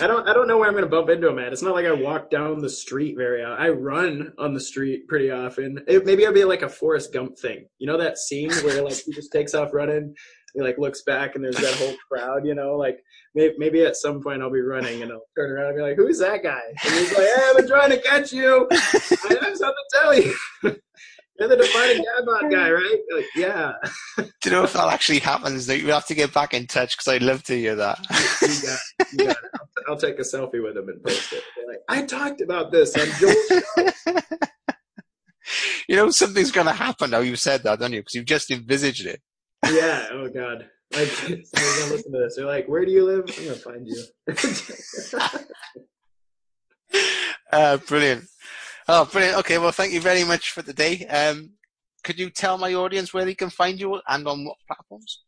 I 0.00 0.06
don't, 0.06 0.28
I 0.28 0.32
don't 0.32 0.48
know 0.48 0.58
where 0.58 0.66
I'm 0.66 0.74
going 0.74 0.84
to 0.84 0.90
bump 0.90 1.08
into 1.08 1.28
them 1.28 1.38
at. 1.38 1.52
It's 1.52 1.62
not 1.62 1.74
like 1.74 1.86
I 1.86 1.92
walk 1.92 2.30
down 2.30 2.58
the 2.58 2.70
street 2.70 3.16
very. 3.16 3.44
Often. 3.44 3.64
I 3.64 3.68
run 3.70 4.32
on 4.38 4.54
the 4.54 4.60
street 4.60 5.06
pretty 5.08 5.30
often. 5.30 5.82
It, 5.86 6.04
maybe 6.04 6.22
it'll 6.22 6.34
be 6.34 6.44
like 6.44 6.62
a 6.62 6.68
Forrest 6.68 7.12
Gump 7.12 7.38
thing. 7.38 7.66
You 7.78 7.86
know 7.86 7.98
that 7.98 8.18
scene 8.18 8.50
where 8.64 8.82
like 8.82 8.96
he 8.96 9.12
just 9.12 9.32
takes 9.32 9.54
off 9.54 9.72
running, 9.72 10.14
he 10.54 10.62
like 10.62 10.78
looks 10.78 11.02
back 11.02 11.34
and 11.34 11.44
there's 11.44 11.56
that 11.56 11.74
whole 11.74 11.94
crowd. 12.10 12.46
You 12.46 12.54
know, 12.54 12.76
like 12.76 12.98
maybe, 13.34 13.54
maybe 13.58 13.84
at 13.84 13.96
some 13.96 14.22
point 14.22 14.42
I'll 14.42 14.50
be 14.50 14.60
running 14.60 15.02
and 15.02 15.12
I'll 15.12 15.26
turn 15.36 15.50
around 15.50 15.68
and 15.68 15.76
be 15.76 15.82
like, 15.82 15.96
"Who's 15.96 16.18
that 16.20 16.42
guy?" 16.42 16.60
And 16.84 16.94
he's 16.94 17.12
like, 17.12 17.26
"Hey, 17.26 17.42
I've 17.50 17.56
been 17.56 17.68
trying 17.68 17.90
to 17.90 18.00
catch 18.00 18.32
you. 18.32 18.66
I 18.70 19.38
have 19.42 19.56
something 19.56 19.58
to 19.60 19.74
tell 19.92 20.14
you." 20.18 20.34
You're 21.36 21.48
the 21.48 21.56
defining 21.56 21.96
dad 21.96 22.24
bod 22.24 22.48
guy, 22.48 22.70
right? 22.70 22.98
Like, 23.12 23.26
yeah. 23.34 23.72
Do 24.16 24.24
you 24.44 24.50
know 24.52 24.62
if 24.62 24.72
that 24.74 24.92
actually 24.92 25.18
happens? 25.18 25.66
That 25.66 25.80
you 25.80 25.88
have 25.88 26.06
to 26.06 26.14
get 26.14 26.32
back 26.32 26.54
in 26.54 26.68
touch 26.68 26.96
because 26.96 27.12
I'd 27.12 27.22
love 27.22 27.42
to 27.44 27.58
hear 27.58 27.74
that. 27.74 27.98
you 28.40 28.68
got, 28.68 29.12
you 29.12 29.26
got. 29.26 29.36
I'll, 29.54 29.94
I'll, 29.94 29.96
take 29.96 30.16
a 30.20 30.22
selfie 30.22 30.62
with 30.62 30.76
him 30.76 30.88
and 30.88 31.02
post 31.02 31.32
it. 31.32 31.42
Like, 31.66 31.80
I 31.88 32.06
talked 32.06 32.40
about 32.40 32.70
this 32.70 32.96
on 32.96 33.08
Joel's 33.18 33.64
you 35.88 35.96
know 35.96 36.10
something's 36.10 36.50
going 36.50 36.66
to 36.66 36.72
happen 36.72 37.10
now. 37.10 37.18
You 37.18 37.36
said 37.36 37.62
that, 37.64 37.78
don't 37.80 37.92
you? 37.92 38.00
Because 38.00 38.14
you've 38.14 38.24
just 38.24 38.50
envisaged 38.50 39.06
it. 39.06 39.20
Yeah. 39.72 40.08
Oh 40.12 40.28
God. 40.28 40.68
Like, 40.92 41.10
gonna 41.26 41.92
listen 41.92 42.12
to 42.12 42.18
this. 42.18 42.36
They're 42.36 42.46
like, 42.46 42.68
"Where 42.68 42.84
do 42.84 42.92
you 42.92 43.04
live?" 43.04 43.24
I'm 43.36 43.44
gonna 43.44 43.56
find 43.56 43.86
you. 43.86 44.04
uh, 47.52 47.76
brilliant. 47.78 48.26
Oh, 48.86 49.06
brilliant. 49.06 49.38
Okay, 49.38 49.58
well, 49.58 49.72
thank 49.72 49.92
you 49.92 50.00
very 50.00 50.24
much 50.24 50.50
for 50.50 50.62
today. 50.62 51.06
Um, 51.06 51.52
could 52.02 52.18
you 52.18 52.30
tell 52.30 52.58
my 52.58 52.74
audience 52.74 53.14
where 53.14 53.24
they 53.24 53.34
can 53.34 53.50
find 53.50 53.80
you 53.80 54.00
and 54.06 54.28
on 54.28 54.44
what 54.44 54.58
platforms? 54.66 55.22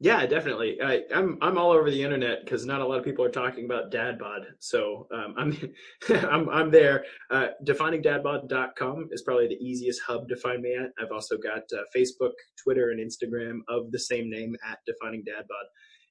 Yeah, 0.00 0.24
definitely. 0.26 0.80
I, 0.80 1.02
am 1.10 1.10
I'm, 1.12 1.38
I'm 1.42 1.58
all 1.58 1.72
over 1.72 1.90
the 1.90 2.02
internet 2.02 2.44
because 2.44 2.64
not 2.64 2.80
a 2.80 2.86
lot 2.86 3.00
of 3.00 3.04
people 3.04 3.24
are 3.24 3.30
talking 3.30 3.64
about 3.64 3.90
dad 3.90 4.16
bod. 4.16 4.46
So 4.60 5.08
um, 5.12 5.34
I'm 5.36 5.74
I'm 6.30 6.48
I'm 6.50 6.70
there. 6.70 7.04
Uh, 7.32 7.48
definingdadbod.com 7.64 9.08
is 9.10 9.22
probably 9.22 9.48
the 9.48 9.58
easiest 9.60 10.00
hub 10.06 10.28
to 10.28 10.36
find 10.36 10.62
me 10.62 10.76
at. 10.76 10.90
I've 11.02 11.10
also 11.10 11.36
got 11.36 11.62
uh, 11.72 11.82
Facebook, 11.94 12.32
Twitter, 12.62 12.90
and 12.90 13.00
Instagram 13.00 13.58
of 13.68 13.90
the 13.90 13.98
same 13.98 14.30
name 14.30 14.54
at 14.64 14.78
Defining 14.86 15.24
Dad 15.26 15.42
Bod. 15.48 15.66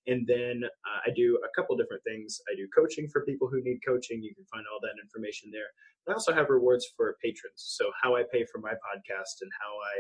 And 0.08 0.28
then 0.28 0.64
uh, 0.64 1.00
I 1.06 1.14
do 1.16 1.40
a 1.44 1.52
couple 1.56 1.76
different 1.78 2.04
things. 2.04 2.40
I 2.52 2.56
do 2.56 2.68
coaching 2.76 3.08
for 3.08 3.24
people 3.26 3.48
who 3.48 3.62
need 3.64 3.80
coaching. 3.88 4.22
You 4.22 4.36
can 4.36 4.46
find 4.52 4.66
all 4.72 4.80
that 4.82 5.00
information 5.02 5.50
there. 5.52 5.68
I 6.10 6.14
also 6.14 6.34
have 6.34 6.50
rewards 6.50 6.88
for 6.96 7.16
patrons. 7.24 7.56
So 7.56 7.92
how 8.02 8.16
I 8.16 8.24
pay 8.32 8.46
for 8.52 8.60
my 8.60 8.72
podcast 8.72 9.36
and 9.42 9.52
how 9.60 9.72
I 9.80 9.96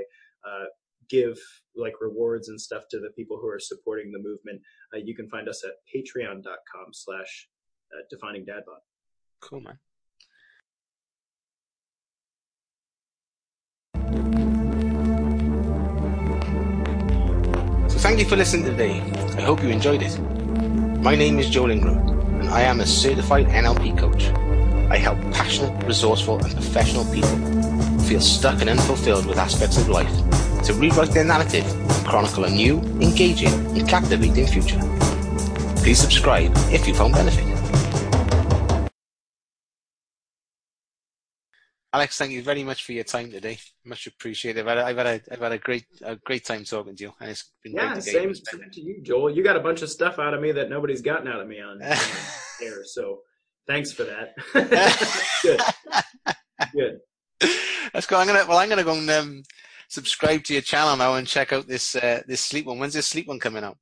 uh, 0.49 0.65
give 1.09 1.37
like 1.75 1.93
rewards 2.01 2.49
and 2.49 2.59
stuff 2.59 2.83
to 2.89 2.99
the 2.99 3.09
people 3.15 3.37
who 3.41 3.47
are 3.47 3.59
supporting 3.59 4.11
the 4.11 4.19
movement. 4.19 4.61
Uh, 4.93 4.97
you 4.97 5.15
can 5.15 5.29
find 5.29 5.47
us 5.47 5.63
at 5.63 5.71
patreon.com 5.93 6.85
slash 6.91 7.47
uh, 7.93 8.01
defining 8.09 8.45
dadbod. 8.45 8.81
Cool, 9.41 9.61
man. 9.61 9.79
So 17.89 17.97
thank 17.99 18.19
you 18.19 18.25
for 18.25 18.35
listening 18.35 18.65
today. 18.65 19.01
I 19.37 19.41
hope 19.41 19.61
you 19.63 19.69
enjoyed 19.69 20.01
it. 20.01 20.17
My 21.01 21.15
name 21.15 21.39
is 21.39 21.49
Joel 21.49 21.71
Ingram, 21.71 21.97
and 22.41 22.49
I 22.49 22.61
am 22.61 22.79
a 22.79 22.85
certified 22.85 23.47
NLP 23.47 23.97
coach. 23.97 24.29
I 24.89 24.97
help 24.97 25.19
passionate, 25.33 25.83
resourceful, 25.85 26.43
and 26.43 26.53
professional 26.53 27.05
people 27.13 27.37
feel 27.99 28.21
stuck 28.21 28.61
and 28.61 28.69
unfulfilled 28.69 29.25
with 29.25 29.37
aspects 29.37 29.77
of 29.77 29.89
life 29.89 30.26
to 30.63 30.73
rewrite 30.73 31.11
their 31.11 31.23
narrative 31.23 31.65
and 31.65 32.07
chronicle 32.07 32.45
a 32.45 32.49
new, 32.49 32.79
engaging, 33.01 33.53
and 33.77 33.87
captivating 33.87 34.47
future. 34.47 34.79
Please 35.77 35.99
subscribe 35.99 36.51
if 36.71 36.87
you 36.87 36.93
found 36.93 37.13
benefit. 37.13 37.45
Alex, 41.93 42.17
thank 42.17 42.31
you 42.31 42.43
very 42.43 42.63
much 42.63 42.83
for 42.83 42.91
your 42.91 43.03
time 43.03 43.31
today. 43.31 43.57
Much 43.85 44.07
appreciated. 44.07 44.67
I've 44.67 44.67
had 44.67 44.77
a, 44.77 44.85
I've 44.85 44.97
had 44.97 45.07
a, 45.07 45.33
I've 45.33 45.39
had 45.39 45.51
a 45.53 45.57
great 45.57 45.85
a 46.03 46.15
great 46.17 46.45
time 46.45 46.63
talking 46.63 46.95
to 46.95 47.03
you, 47.03 47.13
and 47.19 47.31
it's 47.31 47.51
been 47.63 47.73
yeah, 47.73 47.93
great 47.93 47.95
to 47.95 48.01
same, 48.01 48.35
same 48.35 48.69
to 48.71 48.81
you, 48.81 49.01
Joel. 49.01 49.29
You 49.29 49.43
got 49.43 49.55
a 49.55 49.61
bunch 49.61 49.81
of 49.81 49.89
stuff 49.89 50.19
out 50.19 50.33
of 50.33 50.41
me 50.41 50.51
that 50.51 50.69
nobody's 50.69 51.01
gotten 51.01 51.27
out 51.27 51.39
of 51.39 51.47
me 51.47 51.61
on 51.61 51.81
air, 52.61 52.83
so 52.83 53.21
Thanks 53.67 53.91
for 53.91 54.05
that. 54.05 54.33
Good. 55.43 55.61
Good. 56.73 56.99
That's 57.93 58.07
cool. 58.07 58.17
I'm 58.17 58.27
gonna 58.27 58.45
well, 58.47 58.57
I'm 58.57 58.69
gonna 58.69 58.83
go 58.83 58.93
and 58.93 59.09
um, 59.09 59.43
subscribe 59.88 60.43
to 60.45 60.53
your 60.53 60.61
channel 60.61 60.95
now 60.95 61.15
and 61.15 61.27
check 61.27 61.53
out 61.53 61.67
this 61.67 61.95
uh, 61.95 62.21
this 62.27 62.41
sleep 62.41 62.65
one. 62.65 62.79
When's 62.79 62.93
this 62.93 63.07
sleep 63.07 63.27
one 63.27 63.39
coming 63.39 63.63
out? 63.63 63.77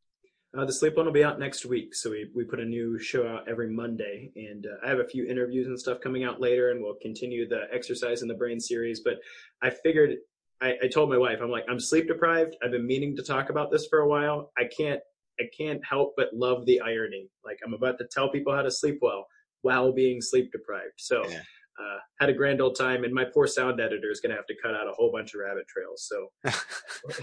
Uh, 0.57 0.63
the 0.63 0.73
sleep 0.73 0.95
one 0.95 1.05
will 1.05 1.13
be 1.13 1.23
out 1.23 1.37
next 1.37 1.65
week. 1.65 1.93
So 1.93 2.11
we, 2.11 2.29
we 2.33 2.45
put 2.45 2.61
a 2.61 2.65
new 2.65 2.97
show 2.97 3.27
out 3.27 3.47
every 3.49 3.69
Monday, 3.69 4.31
and 4.37 4.65
uh, 4.65 4.85
I 4.85 4.89
have 4.89 4.99
a 4.99 5.07
few 5.07 5.25
interviews 5.25 5.67
and 5.67 5.77
stuff 5.77 5.99
coming 6.01 6.23
out 6.23 6.39
later, 6.39 6.71
and 6.71 6.81
we'll 6.81 6.95
continue 7.01 7.47
the 7.47 7.63
exercise 7.73 8.21
in 8.21 8.29
the 8.29 8.35
brain 8.35 8.59
series. 8.59 9.01
But 9.01 9.15
I 9.61 9.69
figured 9.69 10.15
I, 10.61 10.75
I 10.83 10.87
told 10.87 11.09
my 11.09 11.17
wife, 11.17 11.39
I'm 11.41 11.51
like, 11.51 11.65
I'm 11.69 11.79
sleep 11.79 12.07
deprived. 12.07 12.55
I've 12.63 12.71
been 12.71 12.87
meaning 12.87 13.15
to 13.17 13.23
talk 13.23 13.49
about 13.49 13.71
this 13.71 13.87
for 13.87 13.99
a 13.99 14.07
while. 14.07 14.51
I 14.57 14.63
can't 14.65 15.01
I 15.39 15.43
can't 15.57 15.81
help 15.83 16.13
but 16.15 16.29
love 16.33 16.65
the 16.65 16.79
irony. 16.79 17.29
Like 17.43 17.59
I'm 17.65 17.73
about 17.73 17.97
to 17.97 18.05
tell 18.09 18.29
people 18.29 18.55
how 18.55 18.61
to 18.61 18.71
sleep 18.71 18.99
well 19.01 19.27
while 19.61 19.91
being 19.91 20.21
sleep 20.21 20.51
deprived. 20.51 20.93
So 20.97 21.27
yeah. 21.27 21.41
Uh, 21.79 21.97
had 22.19 22.29
a 22.29 22.33
grand 22.33 22.61
old 22.61 22.77
time, 22.77 23.03
and 23.03 23.13
my 23.13 23.25
poor 23.25 23.47
sound 23.47 23.79
editor 23.79 24.11
is 24.11 24.19
going 24.19 24.31
to 24.31 24.35
have 24.35 24.47
to 24.47 24.55
cut 24.61 24.73
out 24.73 24.87
a 24.87 24.91
whole 24.91 25.11
bunch 25.11 25.33
of 25.33 25.41
rabbit 25.41 25.67
trails. 25.67 26.09
So 26.09 26.53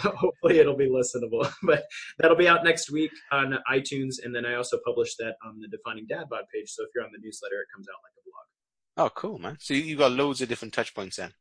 hopefully 0.16 0.58
it'll 0.58 0.76
be 0.76 0.88
listenable. 0.88 1.50
but 1.62 1.84
that'll 2.18 2.36
be 2.36 2.48
out 2.48 2.64
next 2.64 2.90
week 2.90 3.12
on 3.30 3.58
iTunes, 3.70 4.16
and 4.22 4.34
then 4.34 4.44
I 4.44 4.54
also 4.54 4.78
publish 4.84 5.16
that 5.16 5.36
on 5.44 5.60
the 5.60 5.68
Defining 5.68 6.06
Dad 6.06 6.28
Bod 6.28 6.44
page. 6.52 6.70
So 6.70 6.84
if 6.84 6.90
you're 6.94 7.04
on 7.04 7.10
the 7.12 7.20
newsletter, 7.22 7.60
it 7.60 7.68
comes 7.74 7.86
out 7.88 8.00
like 8.02 8.12
a 8.18 8.24
blog. 8.24 9.06
Oh, 9.06 9.14
cool, 9.14 9.38
man! 9.38 9.56
So 9.60 9.74
you've 9.74 9.98
got 9.98 10.12
loads 10.12 10.40
of 10.40 10.48
different 10.48 10.74
touch 10.74 10.94
points 10.94 11.16
then. 11.16 11.32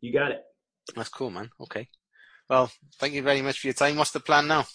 You 0.00 0.12
got 0.12 0.32
it. 0.32 0.42
That's 0.94 1.08
cool, 1.08 1.30
man. 1.30 1.50
Okay. 1.60 1.88
Well, 2.48 2.70
thank 2.98 3.14
you 3.14 3.22
very 3.22 3.42
much 3.42 3.60
for 3.60 3.68
your 3.68 3.74
time. 3.74 3.96
What's 3.96 4.10
the 4.10 4.20
plan 4.20 4.48
now? 4.48 4.66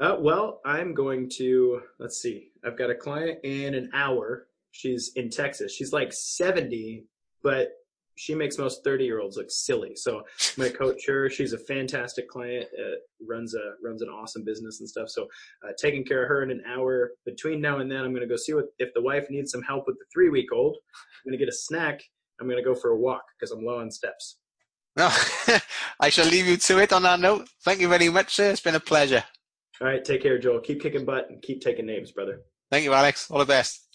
Uh, 0.00 0.16
well, 0.18 0.60
I'm 0.64 0.94
going 0.94 1.28
to, 1.38 1.80
let's 1.98 2.22
see, 2.22 2.52
I've 2.64 2.78
got 2.78 2.88
a 2.88 2.94
client 2.94 3.40
in 3.42 3.74
an 3.74 3.90
hour. 3.92 4.46
She's 4.72 5.12
in 5.16 5.30
Texas. 5.30 5.74
She's 5.74 5.92
like 5.92 6.12
70, 6.12 7.04
but 7.42 7.68
she 8.16 8.34
makes 8.34 8.58
most 8.58 8.82
30 8.84 9.04
year 9.04 9.20
olds 9.20 9.36
look 9.36 9.50
silly. 9.50 9.94
So 9.94 10.22
to 10.56 10.70
coach 10.70 11.06
her. 11.06 11.30
She's 11.30 11.52
a 11.52 11.58
fantastic 11.58 12.28
client, 12.28 12.66
uh, 12.78 12.96
runs 13.26 13.54
a, 13.54 13.74
runs 13.82 14.02
an 14.02 14.08
awesome 14.08 14.44
business 14.44 14.80
and 14.80 14.88
stuff. 14.88 15.08
So, 15.08 15.28
uh, 15.66 15.72
taking 15.80 16.04
care 16.04 16.22
of 16.22 16.28
her 16.28 16.42
in 16.42 16.50
an 16.50 16.62
hour 16.66 17.12
between 17.24 17.60
now 17.60 17.78
and 17.78 17.90
then, 17.90 18.00
I'm 18.00 18.10
going 18.10 18.22
to 18.22 18.26
go 18.26 18.36
see 18.36 18.54
what, 18.54 18.66
if 18.78 18.92
the 18.94 19.02
wife 19.02 19.26
needs 19.30 19.52
some 19.52 19.62
help 19.62 19.84
with 19.86 19.98
the 19.98 20.04
three 20.12 20.30
week 20.30 20.52
old, 20.52 20.76
I'm 20.76 21.30
going 21.30 21.38
to 21.38 21.44
get 21.44 21.52
a 21.52 21.56
snack. 21.56 22.02
I'm 22.40 22.46
going 22.46 22.62
to 22.62 22.68
go 22.68 22.74
for 22.74 22.90
a 22.90 22.96
walk 22.96 23.22
because 23.38 23.50
I'm 23.50 23.64
low 23.64 23.78
on 23.80 23.90
steps. 23.90 24.38
No, 24.96 25.10
I 26.00 26.08
shall 26.08 26.26
leave 26.26 26.46
you 26.46 26.56
to 26.56 26.78
it 26.78 26.92
on 26.92 27.02
that 27.02 27.20
note. 27.20 27.48
Thank 27.64 27.80
you 27.80 27.88
very 27.88 28.08
much, 28.08 28.34
sir. 28.34 28.50
It's 28.50 28.60
been 28.60 28.74
a 28.74 28.80
pleasure. 28.80 29.24
All 29.80 29.86
right. 29.86 30.04
Take 30.04 30.22
care, 30.22 30.38
Joel. 30.38 30.60
Keep 30.60 30.82
kicking 30.82 31.04
butt 31.04 31.30
and 31.30 31.40
keep 31.40 31.60
taking 31.60 31.86
names, 31.86 32.10
brother. 32.10 32.40
Thank 32.70 32.84
you, 32.84 32.92
Alex. 32.92 33.30
All 33.30 33.38
the 33.38 33.44
best. 33.44 33.87